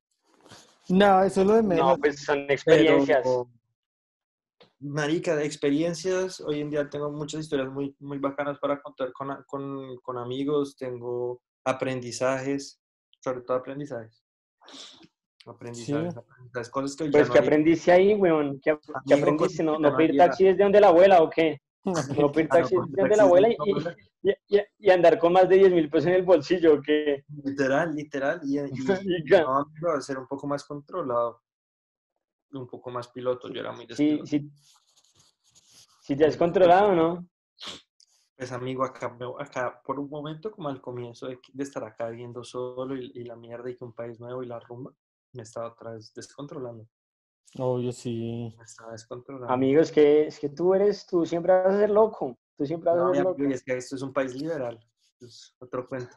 No, 0.88 1.22
eso 1.22 1.42
es 1.42 1.46
lo 1.46 1.54
de 1.54 1.62
menos. 1.62 1.86
No, 1.86 1.96
pues 1.98 2.24
son 2.24 2.38
Pero, 2.46 2.54
experiencias. 2.54 3.24
Marica, 4.80 5.36
de 5.36 5.44
experiencias, 5.44 6.40
hoy 6.40 6.60
en 6.60 6.70
día 6.70 6.88
tengo 6.88 7.10
muchas 7.10 7.40
historias 7.40 7.68
muy, 7.70 7.94
muy 8.00 8.18
bacanas 8.18 8.58
para 8.58 8.80
contar 8.80 9.12
con, 9.12 9.28
con, 9.46 9.96
con 9.98 10.18
amigos, 10.18 10.76
tengo 10.76 11.42
aprendizajes, 11.64 12.80
sobre 13.20 13.42
todo 13.42 13.56
aprendizajes. 13.56 14.22
Aprendizajes, 15.46 16.16
aprendizajes, 16.16 16.70
cosas 16.70 16.96
que 16.96 17.04
hoy 17.04 17.08
ya 17.10 17.12
Pues 17.18 17.28
no 17.28 17.32
que 17.32 17.38
haría. 17.38 17.48
aprendiste 17.48 17.92
ahí, 17.92 18.14
weón. 18.14 18.60
¿Qué, 18.60 18.78
qué 19.06 19.14
aprendiste? 19.14 19.62
¿No, 19.62 19.78
no 19.78 19.96
pedir 19.96 20.16
taxi 20.16 20.44
desde 20.44 20.62
donde 20.62 20.80
la 20.80 20.88
abuela 20.88 21.22
o 21.22 21.30
qué? 21.30 21.60
No 22.18 22.30
pedir 22.32 22.48
Ah, 22.50 22.56
no, 22.56 22.60
taxi 22.60 22.74
porque 22.74 22.90
desde 22.90 23.02
taxis 23.02 23.16
la 23.16 23.22
abuela 23.22 23.48
y, 23.48 23.56
no, 23.56 23.80
no. 23.80 23.90
y- 24.22 24.56
y- 24.56 24.62
y 24.78 24.90
andar 24.90 25.18
con 25.18 25.32
más 25.32 25.48
de 25.48 25.56
10 25.56 25.72
mil 25.72 25.88
pesos 25.88 26.08
en 26.08 26.14
el 26.14 26.22
bolsillo, 26.22 26.74
¿o 26.74 26.82
qué? 26.82 27.24
Literal, 27.44 27.94
literal. 27.94 28.40
Y, 28.44 28.58
y- 28.58 28.70
no, 29.46 29.58
amigo, 29.58 30.00
ser 30.02 30.18
un 30.18 30.26
poco 30.26 30.46
más 30.46 30.64
controlado, 30.64 31.40
un 32.52 32.66
poco 32.66 32.90
más 32.90 33.08
piloto. 33.08 33.48
Yo 33.48 33.60
era 33.60 33.72
muy 33.72 33.86
Sí, 33.86 33.88
despilotado. 33.88 34.26
sí. 34.26 34.50
Si 36.02 36.16
te 36.16 36.24
has 36.26 36.36
controlado, 36.36 36.92
¿no? 36.94 37.28
Pues 38.36 38.52
amigo, 38.52 38.84
acá, 38.84 39.08
me- 39.10 39.26
acá 39.42 39.82
por 39.84 39.98
un 39.98 40.08
momento, 40.08 40.50
como 40.52 40.68
al 40.68 40.80
comienzo 40.80 41.26
de, 41.26 41.38
de 41.52 41.62
estar 41.64 41.82
acá 41.84 42.08
viviendo 42.08 42.44
solo 42.44 42.96
y, 42.96 43.10
y 43.14 43.24
la 43.24 43.34
mierda 43.36 43.68
y 43.68 43.76
que 43.76 43.84
un 43.84 43.92
país 43.92 44.18
nuevo 44.20 44.42
y 44.42 44.46
la 44.46 44.60
rumba, 44.60 44.92
me 45.32 45.42
estaba 45.42 45.68
otra 45.72 45.92
vez 45.92 46.12
descontrolando. 46.14 46.86
Obvio, 47.58 47.90
sí. 47.92 48.54
Me 48.56 48.64
estaba 48.64 48.92
descontrolando. 48.92 49.52
Amigo, 49.52 49.80
es 49.80 49.90
que, 49.90 50.26
es 50.28 50.38
que 50.38 50.48
tú 50.50 50.72
eres, 50.74 51.04
tú 51.06 51.26
siempre 51.26 51.52
vas 51.52 51.74
a 51.74 51.78
ser 51.78 51.90
loco. 51.90 52.38
Tú 52.56 52.64
siempre 52.64 52.90
vas 52.90 52.98
No, 52.98 53.10
a 53.10 53.14
ser 53.14 53.24
loco. 53.24 53.42
es 53.44 53.62
que 53.64 53.76
esto 53.76 53.96
es 53.96 54.02
un 54.02 54.12
país 54.12 54.34
liberal. 54.34 54.78
Es 55.20 55.54
otro 55.58 55.86
cuento. 55.88 56.14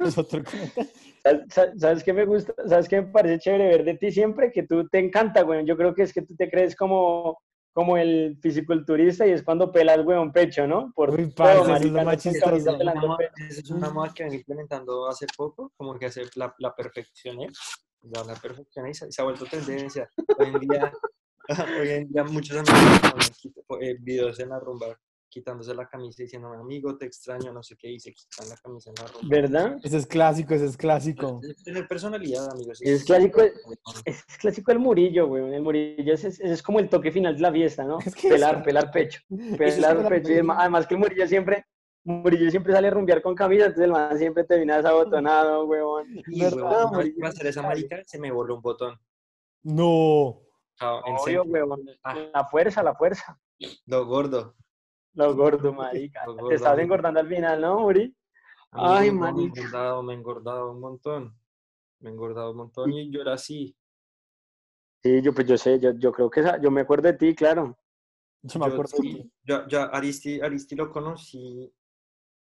Es 0.00 0.18
otro 0.18 0.42
cuento. 0.42 0.90
¿Sabes- 1.22 1.44
¿Sabes 1.50 1.80
sabes 1.80 2.04
qué 2.04 2.12
me 2.12 2.24
gusta? 2.26 2.54
¿Sabes 2.66 2.88
qué 2.88 3.00
me 3.02 3.08
parece 3.08 3.38
chévere 3.38 3.68
ver 3.68 3.84
de 3.84 3.94
ti 3.94 4.10
siempre? 4.10 4.50
Que 4.50 4.62
tú 4.64 4.88
te 4.88 4.98
encanta, 4.98 5.42
güey. 5.42 5.64
Yo 5.64 5.76
creo 5.76 5.94
que 5.94 6.02
es 6.02 6.12
que 6.12 6.22
tú 6.22 6.34
te 6.34 6.50
crees 6.50 6.74
como, 6.74 7.38
como 7.72 7.96
el 7.96 8.38
fisiculturista 8.42 9.26
y 9.26 9.30
es 9.30 9.42
cuando 9.42 9.70
pelas, 9.70 10.02
güey, 10.02 10.18
pecho, 10.32 10.66
¿no? 10.66 10.92
Por 10.94 11.10
Uy, 11.10 11.30
todo, 11.32 11.46
parce, 11.46 11.72
eso 11.72 11.74
es 11.86 11.92
lo 11.92 12.04
más 12.04 12.22
chistoso. 12.22 12.56
Esa 12.56 13.60
es 13.60 13.70
una 13.70 13.90
moda- 13.90 14.12
que 14.14 14.24
han 14.24 14.34
implementado 14.34 15.08
hace 15.08 15.26
poco, 15.36 15.72
como 15.76 15.98
que 15.98 16.06
hace 16.06 16.22
la, 16.34 16.54
la 16.58 16.74
perfeccioné. 16.74 17.48
Ya 18.02 18.24
la 18.24 18.34
perfeccioné 18.34 18.90
y 18.90 18.94
se, 18.94 19.12
se 19.12 19.20
ha 19.20 19.24
vuelto 19.24 19.44
tendencia. 19.44 20.08
Hoy 20.38 20.46
en 20.48 20.58
día, 20.60 20.92
hoy 21.80 21.88
en 21.90 22.08
día 22.10 22.24
muchos 22.24 22.56
amigos 22.56 23.32
ponen 23.68 23.82
eh, 23.82 23.96
videos 24.00 24.40
en 24.40 24.48
la 24.48 24.58
rumba 24.58 24.98
quitándose 25.30 25.72
la 25.74 25.88
camisa 25.88 26.20
y 26.20 26.24
diciéndome, 26.26 26.56
amigo, 26.56 26.98
te 26.98 27.06
extraño, 27.06 27.52
no 27.52 27.62
sé 27.62 27.76
qué, 27.76 27.88
y 27.90 28.00
se 28.00 28.12
quitan 28.12 28.48
la 28.48 28.56
camisa 28.56 28.90
en 28.90 28.96
la 28.96 29.06
rumba. 29.10 29.28
¿Verdad? 29.28 29.78
Ese 29.82 29.96
es 29.96 30.06
clásico, 30.06 30.52
ese 30.54 30.66
es 30.66 30.76
clásico. 30.76 31.40
Es 31.42 31.62
tener 31.62 31.86
personalidad, 31.88 32.50
amigos. 32.50 32.80
Es 32.82 33.04
clásico, 33.04 33.40
es 34.04 34.24
clásico 34.38 34.72
el 34.72 34.80
murillo, 34.80 35.28
güey. 35.28 35.54
El 35.54 35.62
murillo 35.62 36.12
es, 36.12 36.24
es, 36.24 36.40
es 36.40 36.62
como 36.62 36.80
el 36.80 36.88
toque 36.88 37.10
final 37.12 37.36
de 37.36 37.40
la 37.42 37.52
fiesta, 37.52 37.84
¿no? 37.84 37.98
Es 38.04 38.14
que 38.14 38.28
Pelar, 38.28 38.56
eso- 38.56 38.64
pelar 38.64 38.90
pecho. 38.90 39.20
Pelar 39.56 40.08
pecho. 40.08 40.30
Y 40.30 40.34
además- 40.34 40.56
además 40.60 40.86
que 40.86 40.94
el 40.94 41.00
murillo 41.00 41.26
siempre, 41.28 41.64
murillo 42.02 42.50
siempre 42.50 42.72
sale 42.72 42.88
a 42.88 42.90
rumbear 42.90 43.22
con 43.22 43.34
camisa, 43.34 43.66
entonces 43.66 43.84
el 43.84 43.92
man 43.92 44.18
siempre 44.18 44.44
termina 44.44 44.76
desabotonado, 44.78 45.64
huevón. 45.66 46.06
Y, 46.26 46.40
¿Verdad, 46.42 46.86
Murillo? 46.92 47.14
para 47.20 47.28
hacer 47.30 47.46
esa 47.46 47.62
marica 47.62 48.02
se 48.04 48.18
me 48.18 48.30
voló 48.32 48.56
un 48.56 48.62
botón. 48.62 48.98
No. 49.62 50.40
En 50.80 50.86
Obvio, 50.88 51.18
serio. 51.24 51.42
huevón. 51.44 51.82
Ah. 52.02 52.14
La 52.34 52.44
fuerza, 52.46 52.82
la 52.82 52.94
fuerza. 52.94 53.38
Lo 53.86 54.06
gordo. 54.06 54.54
Lo 55.14 55.34
gordo, 55.34 55.72
marica. 55.72 56.26
Lo 56.26 56.48
Te 56.48 56.54
estás 56.54 56.78
engordando 56.78 57.20
al 57.20 57.28
final, 57.28 57.60
¿no, 57.60 57.80
Muri? 57.80 58.14
Ay, 58.72 59.10
no, 59.10 59.20
Me 59.20 59.28
he 59.28 59.32
marica. 59.32 59.60
engordado, 59.60 60.02
me 60.02 60.12
he 60.12 60.16
engordado 60.16 60.70
un 60.72 60.80
montón. 60.80 61.36
Me 62.00 62.10
he 62.10 62.12
engordado 62.12 62.52
un 62.52 62.56
montón 62.58 62.92
y 62.92 63.10
yo 63.10 63.20
era 63.20 63.34
así. 63.34 63.76
Sí, 65.02 65.22
yo 65.22 65.32
pues 65.34 65.46
yo 65.46 65.56
sé, 65.56 65.80
yo, 65.80 65.92
yo 65.92 66.12
creo 66.12 66.30
que 66.30 66.40
esa- 66.40 66.60
yo 66.60 66.70
me 66.70 66.82
acuerdo 66.82 67.08
de 67.08 67.14
ti, 67.14 67.34
claro. 67.34 67.76
Yo 68.42 68.60
me 68.60 68.66
Yo, 68.66 68.72
acuerdo 68.72 68.96
de 68.96 69.02
sí, 69.02 69.14
ti. 69.16 69.32
yo, 69.44 69.66
yo 69.66 69.94
Aristi, 69.94 70.40
Aristi 70.40 70.74
lo 70.76 70.90
conocí. 70.90 71.72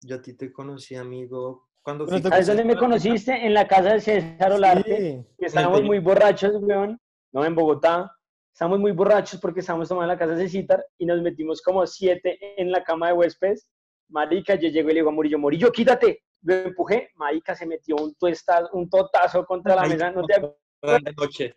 Yo 0.01 0.15
a 0.15 0.21
ti 0.21 0.33
te 0.35 0.51
conocí, 0.51 0.95
amigo. 0.95 1.69
Cuando 1.81 2.07
fui 2.07 2.21
¿Sabes 2.21 2.47
dónde 2.47 2.63
me 2.65 2.77
conociste? 2.77 3.45
En 3.45 3.53
la 3.53 3.67
casa 3.67 3.93
de 3.93 4.01
César 4.01 4.51
Olarte. 4.51 4.97
Sí. 4.97 5.35
que 5.37 5.45
estábamos 5.47 5.83
muy 5.83 5.99
borrachos, 5.99 6.53
weón, 6.61 6.99
no 7.31 7.43
en 7.45 7.55
Bogotá, 7.55 8.15
estábamos 8.51 8.79
muy 8.79 8.91
borrachos 8.91 9.39
porque 9.39 9.61
estábamos 9.61 9.87
tomando 9.89 10.11
en 10.11 10.17
la 10.17 10.19
casa 10.19 10.35
de 10.35 10.47
Citar 10.49 10.85
y 10.97 11.05
nos 11.05 11.21
metimos 11.21 11.61
como 11.61 11.85
siete 11.87 12.37
en 12.61 12.71
la 12.71 12.83
cama 12.83 13.07
de 13.07 13.13
huéspedes. 13.13 13.67
Marica, 14.09 14.55
yo 14.55 14.67
llego 14.69 14.89
y 14.89 14.93
le 14.93 14.99
digo 14.99 15.09
a 15.09 15.13
Murillo, 15.13 15.39
Murillo, 15.39 15.71
quítate. 15.71 16.23
Lo 16.43 16.53
empujé, 16.55 17.09
Marica 17.15 17.55
se 17.55 17.65
metió 17.65 17.95
un, 17.97 18.15
tuesta, 18.15 18.67
un 18.73 18.89
totazo 18.89 19.45
contra 19.45 19.75
la 19.75 19.83
Ahí 19.83 19.89
mesa, 19.89 20.11
no 20.11 20.25
te 20.25 20.33
acuerdas, 20.35 21.03
de 21.03 21.13
noche. 21.15 21.55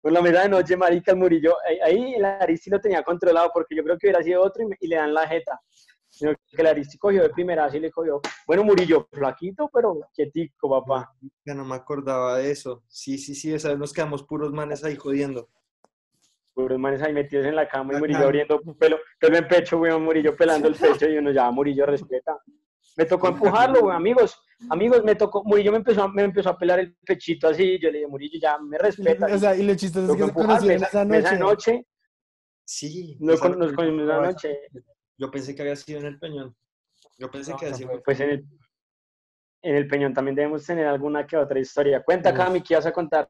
por 0.00 0.12
la 0.12 0.20
mesa 0.20 0.42
de 0.42 0.48
noche, 0.48 0.76
Marica, 0.76 1.12
el 1.12 1.16
Murillo, 1.18 1.54
ahí, 1.66 1.78
ahí 1.80 2.14
el 2.14 2.24
Aristi 2.24 2.70
lo 2.70 2.80
tenía 2.80 3.02
controlado 3.02 3.50
porque 3.54 3.74
yo 3.76 3.82
creo 3.84 3.96
que 3.96 4.08
hubiera 4.08 4.22
sido 4.22 4.42
otro 4.42 4.62
y, 4.64 4.66
me- 4.66 4.76
y 4.80 4.88
le 4.88 4.96
dan 4.96 5.14
la 5.14 5.26
jeta. 5.26 5.60
Sino 6.10 6.32
que 6.32 6.60
el 6.62 6.66
Aristi 6.66 6.96
cogió 6.98 7.22
de 7.22 7.30
primera 7.30 7.68
y 7.74 7.80
le 7.80 7.90
cogió, 7.90 8.20
bueno, 8.46 8.62
Murillo, 8.64 9.08
flaquito, 9.10 9.68
pero 9.72 9.98
quietico, 10.12 10.68
papá. 10.70 11.12
Ya 11.44 11.54
no 11.54 11.64
me 11.64 11.74
acordaba 11.76 12.38
de 12.38 12.50
eso. 12.50 12.82
Sí, 12.88 13.16
sí, 13.18 13.34
sí, 13.34 13.52
esa 13.54 13.70
vez 13.70 13.78
nos 13.78 13.92
quedamos 13.92 14.22
puros 14.24 14.52
manes 14.52 14.84
ahí 14.84 14.94
jodiendo. 14.96 15.48
Puros 16.54 16.78
manes 16.78 17.02
ahí 17.02 17.12
metidos 17.12 17.46
en 17.46 17.56
la 17.56 17.68
cama 17.68 17.94
y. 17.94 17.98
Murillo 17.98 18.24
abriendo 18.24 18.60
pelo, 18.78 18.98
pelo 19.18 19.36
en 19.36 19.48
pecho, 19.48 19.78
weón, 19.78 20.04
Murillo 20.04 20.36
pelando 20.36 20.68
el 20.68 20.74
pecho 21.04 21.08
y 21.08 21.18
uno 21.18 21.32
ya, 21.32 21.50
Murillo, 21.50 21.84
respeta. 21.86 22.38
Me 22.96 23.04
tocó 23.06 23.26
empujarlo, 23.28 23.80
weón, 23.80 23.96
amigos, 23.96 24.40
amigos, 24.70 25.02
me 25.02 25.16
tocó, 25.16 25.42
Murillo 25.44 25.72
me 25.72 25.78
empezó, 25.78 26.04
a- 26.04 26.12
me 26.12 26.22
empezó 26.22 26.50
a 26.50 26.56
pelar 26.58 26.78
el 26.78 26.94
pechito 27.04 27.48
así, 27.48 27.78
yo 27.80 27.90
le 27.90 27.98
dije, 27.98 28.08
Murillo, 28.08 28.38
ya, 28.40 28.56
me 28.58 28.78
respeta. 28.78 29.26
O 29.26 29.38
sea, 29.38 29.56
y 29.56 29.64
lo 29.64 29.74
chistoso 29.74 30.06
es 30.06 30.12
que 30.12 30.22
se 30.22 30.28
empujarme, 30.28 30.54
conocieron 30.54 30.82
esa 30.84 31.04
noche. 31.04 31.18
esa 31.18 31.36
noche, 31.38 31.86
Sí. 32.66 33.16
nos, 33.20 33.40
nos 33.42 33.56
noche 33.56 33.74
conocimos 33.74 34.04
esa 34.04 34.20
noche, 34.20 34.58
Yo 35.18 35.30
pensé 35.30 35.54
que 35.54 35.62
había 35.62 35.76
sido 35.76 36.00
en 36.00 36.06
el 36.06 36.18
Peñón. 36.20 36.56
Yo 37.18 37.30
pensé 37.30 37.50
No, 37.52 37.56
que 37.58 37.66
había 37.66 37.76
sido 37.76 38.02
pues 38.04 38.20
en 38.20 38.30
el, 38.30 38.44
en 39.62 39.74
el 39.76 39.86
Peñón 39.88 40.14
también 40.14 40.34
debemos 40.36 40.64
tener 40.64 40.86
alguna 40.86 41.26
que 41.26 41.36
otra 41.36 41.58
historia. 41.58 42.02
Cuenta. 42.02 42.32
Cami, 42.32 42.60
¿qué 42.62 42.74
vas 42.76 42.86
a 42.86 42.92
contar? 42.92 43.28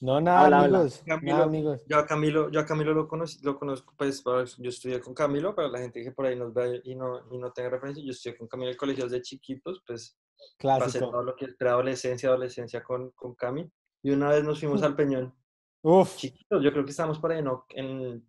No, 0.00 0.20
nada, 0.20 0.44
habla. 0.44 0.58
amigos. 0.58 1.02
Camilo, 1.06 1.32
Nada, 1.32 1.44
amigos. 1.44 1.82
Yo 1.88 1.98
a 1.98 2.06
Camilo, 2.06 2.50
yo 2.50 2.60
a 2.60 2.66
Camilo 2.66 2.92
lo, 2.92 3.08
conocí, 3.08 3.38
lo 3.42 3.58
conozco, 3.58 3.94
pues 3.96 4.22
yo 4.58 4.68
estudié 4.68 5.00
con 5.00 5.14
Camilo, 5.14 5.54
para 5.54 5.68
la 5.68 5.78
gente 5.78 6.02
que 6.02 6.12
por 6.12 6.26
ahí 6.26 6.36
nos 6.36 6.52
ve 6.52 6.82
y 6.84 6.94
no, 6.94 7.20
y 7.30 7.38
no 7.38 7.50
tenga 7.52 7.70
referencia, 7.70 8.04
yo 8.04 8.10
estudié 8.10 8.36
con 8.36 8.46
Camilo 8.46 8.68
en 8.68 8.72
el 8.74 8.76
colegio 8.76 9.04
desde 9.04 9.22
chiquitos, 9.22 9.82
pues 9.86 10.18
pasé 10.60 10.98
Clásico. 10.98 11.10
todo 11.10 11.22
lo 11.22 11.34
que 11.34 11.46
es 11.46 11.54
preadolescencia, 11.54 12.28
adolescencia 12.28 12.82
con, 12.82 13.10
con 13.12 13.34
Cami. 13.34 13.70
Y 14.02 14.10
una 14.10 14.28
vez 14.28 14.44
nos 14.44 14.60
fuimos 14.60 14.82
al 14.82 14.94
Peñón, 14.94 15.34
Uf, 15.82 16.16
chiquitos, 16.16 16.62
yo 16.62 16.72
creo 16.72 16.84
que 16.84 16.90
estábamos 16.90 17.18
por 17.18 17.32
ahí 17.32 17.42
¿no? 17.42 17.64
en 17.70 18.28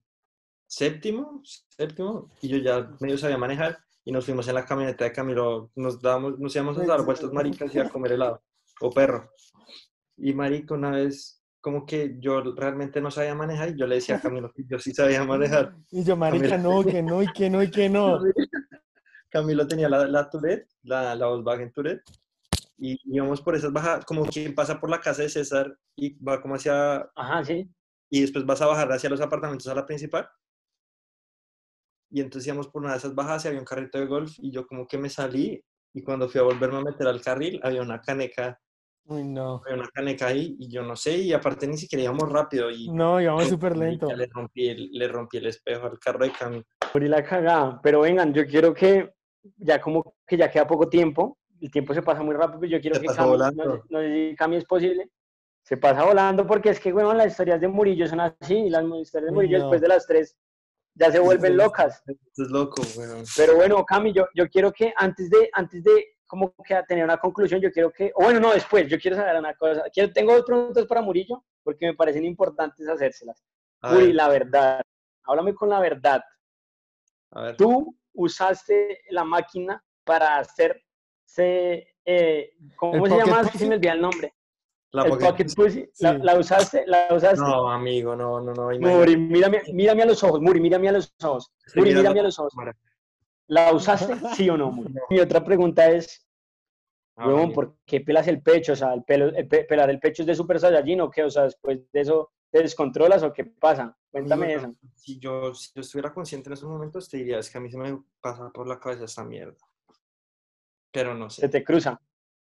séptimo, 0.67 1.41
séptimo, 1.43 2.31
y 2.41 2.49
yo 2.49 2.57
ya 2.57 2.91
medio 2.99 3.17
sabía 3.17 3.37
manejar, 3.37 3.77
y 4.05 4.11
nos 4.11 4.25
fuimos 4.25 4.47
en 4.47 4.55
la 4.55 4.65
camioneta 4.65 5.03
de 5.05 5.11
Camilo, 5.11 5.71
nos 5.75 6.01
dábamos, 6.01 6.39
nos 6.39 6.55
íbamos 6.55 6.77
a 6.77 6.85
dar 6.85 7.03
vueltas 7.03 7.31
maricas 7.33 7.73
y 7.75 7.79
a 7.79 7.89
comer 7.89 8.13
helado, 8.13 8.41
o 8.79 8.89
perro. 8.89 9.29
Y 10.17 10.33
marico, 10.33 10.75
una 10.75 10.91
vez, 10.91 11.36
como 11.67 11.85
que 11.85 12.15
yo 12.21 12.41
realmente 12.55 13.01
no 13.01 13.11
sabía 13.11 13.35
manejar, 13.35 13.71
y 13.71 13.77
yo 13.77 13.85
le 13.87 13.95
decía 13.95 14.15
a 14.15 14.21
Camilo 14.21 14.53
que 14.53 14.63
yo 14.69 14.79
sí 14.79 14.93
sabía 14.93 15.21
manejar. 15.25 15.75
y 15.91 16.01
yo, 16.01 16.15
marica, 16.15 16.57
no, 16.57 16.81
que 16.81 17.03
no, 17.03 17.21
y 17.21 17.27
que 17.33 17.49
no, 17.49 17.61
y 17.61 17.69
que 17.69 17.89
no. 17.89 18.21
Camilo 19.29 19.67
tenía 19.67 19.89
la, 19.89 20.07
la 20.07 20.29
Tourette, 20.29 20.69
la, 20.83 21.13
la 21.13 21.27
Volkswagen 21.27 21.73
Tourette, 21.73 22.03
y 22.77 22.97
íbamos 23.13 23.41
por 23.41 23.53
esas 23.53 23.73
bajadas, 23.73 24.05
como 24.05 24.23
quien 24.27 24.55
pasa 24.55 24.79
por 24.79 24.89
la 24.89 25.01
casa 25.01 25.23
de 25.23 25.29
César 25.29 25.77
y 25.97 26.17
va 26.23 26.41
como 26.41 26.55
hacia, 26.55 26.99
Ajá, 27.13 27.43
sí. 27.43 27.69
y 28.09 28.21
después 28.21 28.45
vas 28.45 28.61
a 28.61 28.67
bajar 28.67 28.89
hacia 28.93 29.09
los 29.09 29.19
apartamentos 29.19 29.67
a 29.67 29.75
la 29.75 29.85
principal. 29.85 30.25
Y 32.09 32.21
entonces 32.21 32.47
íbamos 32.47 32.69
por 32.69 32.81
una 32.81 32.93
de 32.93 32.99
esas 32.99 33.13
bajadas 33.13 33.43
y 33.43 33.49
había 33.49 33.59
un 33.59 33.65
carrito 33.65 33.97
de 33.97 34.05
golf 34.05 34.31
y 34.37 34.51
yo 34.51 34.65
como 34.65 34.87
que 34.87 34.97
me 34.97 35.09
salí 35.09 35.61
y 35.93 36.01
cuando 36.01 36.29
fui 36.29 36.39
a 36.39 36.45
volverme 36.45 36.77
a 36.77 36.83
meter 36.83 37.07
al 37.07 37.19
carril 37.19 37.59
había 37.61 37.81
una 37.81 37.99
caneca, 37.99 38.57
Uy, 39.09 39.23
no. 39.23 39.61
había 39.65 39.79
una 39.79 39.87
caneca 39.89 40.27
ahí 40.27 40.55
y 40.59 40.69
yo 40.69 40.83
no 40.83 40.95
sé, 40.95 41.17
y 41.17 41.31
aparte 41.33 41.65
ni 41.65 41.77
siquiera 41.77 42.03
íbamos 42.03 42.29
rápido 42.29 42.69
y 42.69 42.89
No, 42.89 43.21
íbamos 43.21 43.47
súper 43.47 43.75
y 43.77 43.79
lento. 43.79 44.13
le 44.13 44.27
rompí, 44.27 44.67
el, 44.67 44.89
le 44.91 45.07
rompí 45.07 45.37
el 45.37 45.47
espejo 45.47 45.85
al 45.85 45.97
carro 45.97 46.25
de 46.25 46.31
Cami. 46.31 46.61
Muri 46.93 47.07
la 47.07 47.23
cagada. 47.23 47.79
Pero 47.81 48.01
vengan, 48.01 48.33
yo 48.33 48.45
quiero 48.45 48.73
que 48.73 49.13
ya 49.57 49.79
como 49.79 50.15
que 50.27 50.35
ya 50.35 50.51
queda 50.51 50.67
poco 50.67 50.89
tiempo, 50.89 51.37
el 51.61 51.71
tiempo 51.71 51.93
se 51.93 52.01
pasa 52.01 52.21
muy 52.21 52.35
rápido, 52.35 52.65
yo 52.65 52.81
quiero 52.81 52.97
Se 52.97 53.01
que 53.01 53.07
Cami, 53.07 53.37
no, 53.37 53.83
no 53.89 53.99
sé 54.01 54.29
si 54.29 54.35
Cami 54.35 54.57
es 54.57 54.65
posible, 54.65 55.09
se 55.63 55.77
pasa 55.77 56.03
volando 56.03 56.45
porque 56.45 56.69
es 56.69 56.79
que, 56.79 56.91
bueno, 56.91 57.13
las 57.13 57.27
historias 57.27 57.61
de 57.61 57.67
Murillo 57.69 58.07
son 58.07 58.19
así, 58.19 58.55
y 58.55 58.69
las 58.69 58.83
historias 58.83 59.29
de 59.29 59.31
Murillo 59.31 59.57
no. 59.57 59.63
después 59.65 59.81
de 59.81 59.87
las 59.87 60.05
tres 60.05 60.37
ya 60.95 61.11
se 61.11 61.19
vuelven 61.19 61.55
locas. 61.55 62.03
Esto 62.07 62.43
es 62.43 62.49
loco, 62.49 62.81
weón. 62.97 63.23
Pero 63.37 63.55
bueno, 63.55 63.85
Cami, 63.85 64.11
yo, 64.13 64.25
yo 64.33 64.49
quiero 64.49 64.71
que 64.73 64.93
antes 64.97 65.29
de, 65.29 65.49
antes 65.53 65.83
de 65.83 66.16
como 66.27 66.53
que 66.63 66.73
a 66.75 66.83
tener 66.85 67.03
una 67.05 67.17
conclusión, 67.17 67.61
yo 67.61 67.71
quiero 67.71 67.91
que, 67.91 68.11
o 68.13 68.23
bueno, 68.25 68.39
no, 68.39 68.51
después, 68.53 68.87
yo 68.89 68.99
quiero 68.99 69.15
saber 69.17 69.37
una 69.37 69.55
cosa. 69.55 69.83
Quiero, 69.91 70.11
tengo 70.13 70.33
dos 70.35 70.45
preguntas 70.45 70.85
para 70.85 71.01
Murillo 71.01 71.43
porque 71.63 71.85
me 71.87 71.95
parecen 71.95 72.25
importantes 72.25 72.87
hacérselas. 72.87 73.43
Ver, 73.81 74.13
la 74.13 74.27
verdad, 74.27 74.81
háblame 75.23 75.53
con 75.55 75.69
la 75.69 75.79
verdad. 75.79 76.21
a 77.31 77.41
ver. 77.41 77.57
Tú 77.57 77.95
usaste 78.13 79.01
la 79.09 79.23
máquina 79.23 79.83
para 80.03 80.37
hacer, 80.37 80.81
se, 81.25 81.95
eh, 82.05 82.51
¿cómo 82.75 83.05
¿El 83.05 83.11
se 83.11 83.17
llama? 83.17 83.49
que 83.49 83.57
se 83.57 83.67
me 83.67 83.75
olvida 83.75 83.93
el 83.93 84.01
nombre. 84.01 84.33
La 84.91 85.03
el 85.03 85.09
Pocket- 85.09 85.25
Pocket 85.25 85.47
Pussy. 85.55 85.89
¿La, 85.99 86.13
Sí. 86.13 86.19
la 86.23 86.35
usaste? 86.39 86.83
¿La 86.87 87.07
usaste? 87.11 87.41
No, 87.41 87.69
amigo, 87.69 88.15
no, 88.15 88.39
no, 88.39 88.53
no. 88.53 88.69
Muri, 88.79 89.17
mírame, 89.17 89.61
mírame 89.73 90.03
a 90.03 90.05
los 90.05 90.23
ojos, 90.23 90.39
Muri, 90.41 90.59
mírame 90.61 90.87
a 90.89 90.93
los 90.93 91.13
ojos. 91.23 91.51
Muri, 91.75 91.93
mírame 91.93 92.19
a 92.19 92.23
la 92.23 92.27
los 92.29 92.39
ojos. 92.39 92.53
¿La 93.47 93.73
usaste? 93.73 94.13
¿Sí 94.35 94.49
o 94.49 94.57
no? 94.57 94.71
Mi 95.09 95.19
otra 95.19 95.43
pregunta 95.43 95.89
es, 95.89 96.23
Ah, 97.19 97.27
Huevón. 97.27 97.51
¿por 97.53 97.77
qué 97.85 98.01
pelas 98.01 98.27
el 98.27 98.43
pecho? 98.43 98.73
O 98.73 98.75
sea, 98.75 98.93
el 98.93 99.03
pelo, 99.03 99.35
el 99.35 99.47
pe- 99.47 99.63
pelar 99.63 99.89
el 99.89 99.99
pecho 99.99 100.21
es 100.21 100.27
de 100.27 100.35
Super 100.35 100.59
Saiyajin 100.59 101.01
o 101.01 101.09
qué? 101.09 101.23
O 101.23 101.29
sea, 101.31 101.43
después 101.43 101.79
de 101.91 102.01
eso, 102.01 102.31
¿te 102.51 102.61
descontrolas 102.61 103.23
o 103.23 103.33
qué 103.33 103.43
pasa? 103.45 103.97
Cuéntame 104.11 104.53
eso. 104.53 104.75
Si 104.95 105.17
yo, 105.19 105.53
si 105.55 105.71
yo 105.73 105.81
estuviera 105.81 106.13
consciente 106.13 106.49
en 106.49 106.53
esos 106.53 106.69
momentos, 106.69 107.09
te 107.09 107.17
diría, 107.17 107.39
es 107.39 107.49
que 107.49 107.57
a 107.57 107.61
mí 107.61 107.71
se 107.71 107.77
me 107.77 107.99
pasa 108.21 108.51
por 108.51 108.67
la 108.67 108.79
cabeza 108.79 109.05
esta 109.05 109.23
mierda. 109.23 109.55
Pero 110.91 111.15
no 111.15 111.29
sé. 111.29 111.41
Se 111.41 111.49
te 111.49 111.63
cruza. 111.63 111.99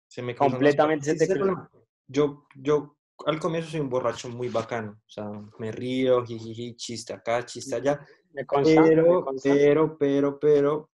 se 0.09 0.23
me 0.23 0.35
cruzan 0.35 0.51
los 0.53 0.59
completamente 0.59 1.17
se 1.17 1.27
te 1.27 1.35
problema. 1.37 1.71
Yo, 2.09 2.47
yo 2.57 2.97
al 3.27 3.39
comienzo 3.39 3.71
soy 3.71 3.81
un 3.81 3.89
borracho 3.91 4.29
muy 4.29 4.49
bacano. 4.49 5.01
O 5.07 5.11
sea, 5.11 5.31
me 5.59 5.71
río, 5.71 6.25
jijiji, 6.25 6.75
chiste 6.75 7.13
acá, 7.13 7.45
chiste 7.47 7.77
allá. 7.77 8.05
Me 8.33 8.45
consta, 8.45 8.83
me 8.83 8.89
Pero, 8.89 9.25
consta. 9.25 9.51
pero, 9.55 9.99
pero, 9.99 10.39
pero, 10.41 10.91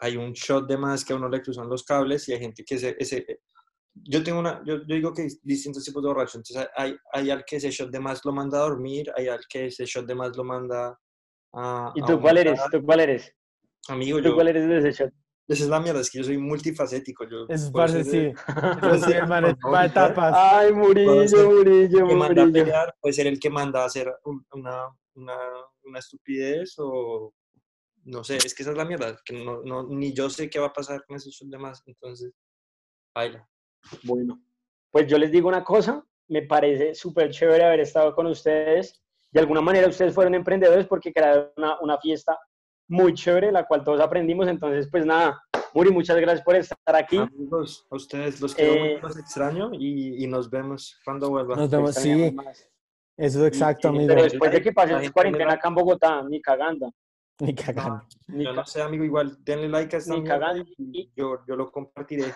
hay 0.00 0.16
un 0.16 0.32
shot 0.32 0.66
de 0.66 0.76
más 0.78 1.04
que 1.04 1.12
a 1.12 1.16
uno 1.16 1.28
le 1.28 1.42
cruzan 1.42 1.68
los 1.68 1.84
cables 1.84 2.28
y 2.28 2.32
hay 2.32 2.40
gente 2.40 2.64
que 2.64 2.74
ese, 2.76 2.96
ese 2.98 3.40
yo 3.94 4.22
tengo 4.22 4.38
una, 4.40 4.62
yo, 4.64 4.78
yo 4.86 4.94
digo 4.94 5.12
que 5.12 5.22
hay 5.22 5.28
distintos 5.42 5.84
tipos 5.84 6.02
de 6.02 6.08
borracho, 6.08 6.38
entonces 6.38 6.68
hay, 6.76 6.96
hay 7.12 7.30
al 7.30 7.44
que 7.44 7.56
ese 7.56 7.70
shot 7.70 7.90
de 7.90 8.00
más 8.00 8.24
lo 8.24 8.32
manda 8.32 8.58
a 8.58 8.62
dormir, 8.62 9.10
hay 9.16 9.28
al 9.28 9.40
que 9.48 9.66
ese 9.66 9.84
shot 9.84 10.06
de 10.06 10.14
más 10.14 10.36
lo 10.36 10.44
manda 10.44 10.98
a... 11.52 11.92
¿Y 11.94 12.02
a 12.02 12.06
tú 12.06 12.20
cuál 12.20 12.38
eres? 12.38 12.60
¿Tú 12.70 12.82
cuál 12.82 13.00
eres? 13.00 13.34
Amigo, 13.88 14.18
¿Tú 14.18 14.28
yo, 14.28 14.34
cuál 14.34 14.48
eres 14.48 14.66
de 14.68 14.78
ese 14.78 14.92
shot? 15.04 15.12
esa 15.48 15.64
es 15.64 15.68
la 15.68 15.80
mierda, 15.80 16.00
es 16.00 16.10
que 16.10 16.18
yo 16.18 16.24
soy 16.24 16.38
multifacético, 16.38 17.24
yo 17.28 17.46
parece, 17.72 18.04
ser 18.04 18.34
sí. 18.36 18.40
sí, 19.04 19.12
el 19.12 19.26
man 19.26 19.44
es 19.46 19.54
No, 19.64 19.70
para 19.72 19.86
etapas. 19.86 20.36
Ay, 20.38 20.72
Murillo, 20.72 21.26
ser 21.26 21.46
Murillo, 21.46 21.98
el 21.98 22.06
que 22.06 22.14
manda 22.14 22.42
a 22.42 22.46
Murillo. 22.46 22.64
pelear, 22.64 22.94
puede 23.00 23.12
ser 23.12 23.26
el 23.26 23.40
que 23.40 23.50
manda 23.50 23.82
a 23.82 23.86
hacer 23.86 24.14
un- 24.24 24.46
una, 24.52 24.86
una, 25.14 25.36
una 25.82 25.98
estupidez 25.98 26.74
o 26.78 27.34
no 28.10 28.24
sé, 28.24 28.36
es 28.36 28.54
que 28.54 28.62
esa 28.62 28.72
es 28.72 28.76
la 28.76 28.84
mierda, 28.84 29.16
que 29.24 29.44
no, 29.44 29.62
no, 29.62 29.86
ni 29.88 30.12
yo 30.12 30.28
sé 30.28 30.50
qué 30.50 30.58
va 30.58 30.66
a 30.66 30.72
pasar 30.72 31.04
con 31.06 31.16
esos 31.16 31.32
shot 31.32 31.48
de 31.48 31.58
más, 31.58 31.82
entonces, 31.86 32.32
baila. 33.14 33.48
Bueno, 34.02 34.40
pues 34.90 35.06
yo 35.06 35.16
les 35.18 35.30
digo 35.30 35.48
una 35.48 35.64
cosa, 35.64 36.04
me 36.28 36.42
parece 36.42 36.94
súper 36.94 37.30
chévere 37.30 37.64
haber 37.64 37.80
estado 37.80 38.14
con 38.14 38.26
ustedes. 38.26 39.02
De 39.32 39.40
alguna 39.40 39.60
manera 39.60 39.88
ustedes 39.88 40.14
fueron 40.14 40.34
emprendedores 40.34 40.86
porque 40.86 41.12
crearon 41.12 41.50
una, 41.56 41.78
una 41.80 41.98
fiesta 41.98 42.38
muy 42.88 43.14
chévere, 43.14 43.52
la 43.52 43.66
cual 43.66 43.84
todos 43.84 44.00
aprendimos. 44.00 44.48
Entonces, 44.48 44.88
pues 44.90 45.06
nada, 45.06 45.40
Muri, 45.72 45.90
muchas 45.90 46.16
gracias 46.16 46.44
por 46.44 46.56
estar 46.56 46.96
aquí. 46.96 47.16
Amigos, 47.16 47.86
a 47.90 47.96
ustedes 47.96 48.40
los 48.40 48.54
quiero 48.54 48.72
Eh, 48.74 48.94
mucho, 48.94 49.06
los 49.06 49.18
extraño 49.18 49.70
y, 49.72 50.24
y 50.24 50.26
nos 50.26 50.50
vemos 50.50 50.98
cuando 51.04 51.30
vuelva. 51.30 51.54
Nos 51.56 51.70
vemos, 51.70 51.94
sí. 51.94 52.32
más. 52.32 52.68
Eso 53.16 53.46
es 53.46 53.52
exacto, 53.52 53.88
y- 53.88 53.90
amigo. 53.90 54.08
Pero 54.08 54.22
después 54.24 54.50
de 54.50 54.62
que 54.62 54.72
pases 54.72 54.96
Nadie 54.96 55.10
cuarentena 55.12 55.52
acá 55.52 55.68
en 55.68 55.74
Bogotá, 55.74 56.22
ni 56.28 56.40
cagando. 56.42 56.92
Ni 57.46 57.54
cagando. 57.54 58.02
Ni 58.28 58.44
Yo 58.44 58.50
ca- 58.50 58.56
no 58.56 58.64
sé, 58.66 58.82
amigo, 58.82 59.04
igual 59.04 59.36
denle 59.44 59.68
like 59.68 59.96
a 59.96 59.98
esta 59.98 60.14
Ni 60.14 60.24
cagando. 60.24 60.64
y 60.78 61.10
yo, 61.16 61.38
yo 61.46 61.56
lo 61.56 61.70
compartiré. 61.70 62.34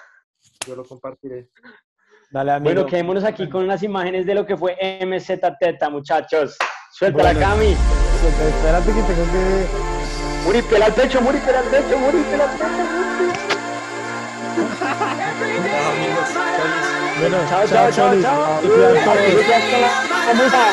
Yo 0.67 0.77
lo 0.77 0.85
compartiré. 0.85 1.51
Dale, 2.31 2.53
amigo. 2.53 2.75
Bueno, 2.75 2.87
quedémonos 2.87 3.25
aquí 3.25 3.49
con 3.49 3.65
unas 3.65 3.83
imágenes 3.83 4.27
de 4.27 4.35
lo 4.35 4.45
que 4.45 4.57
fue 4.57 4.77
MZ 5.05 5.41
Teta, 5.61 5.89
muchachos. 5.91 6.57
Suelta 6.93 7.23
la 7.23 7.33
Bueno. 7.33 7.41
Cami. 7.49 7.77
Suelta, 8.21 8.45
Espérate 8.49 8.87
que 8.87 9.03
tengo 9.03 9.25
que... 9.33 9.67
Muri, 10.45 10.63
pela 10.63 10.87
el 10.87 10.93
pecho, 10.95 11.21
Muri, 11.23 11.39
pela 11.39 11.61
el 11.61 11.67
pecho, 11.69 11.99
Muri, 11.99 12.19
pela 12.31 12.45
el 12.45 12.51
pecho. 12.59 12.75
Bueno, 17.21 17.37
Chao, 17.49 17.67
chao, 17.67 17.91
chao, 17.91 18.21
chao. 18.21 18.59
Aquí 18.59 18.67
está. 20.43 20.65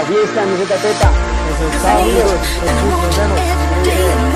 Aquí 0.00 0.14
está 0.24 0.42
MZ 0.44 0.68
Teta. 0.82 1.10
Eso, 1.50 1.66
chao, 1.82 1.98
amigos. 2.00 3.70
dear 3.84 4.33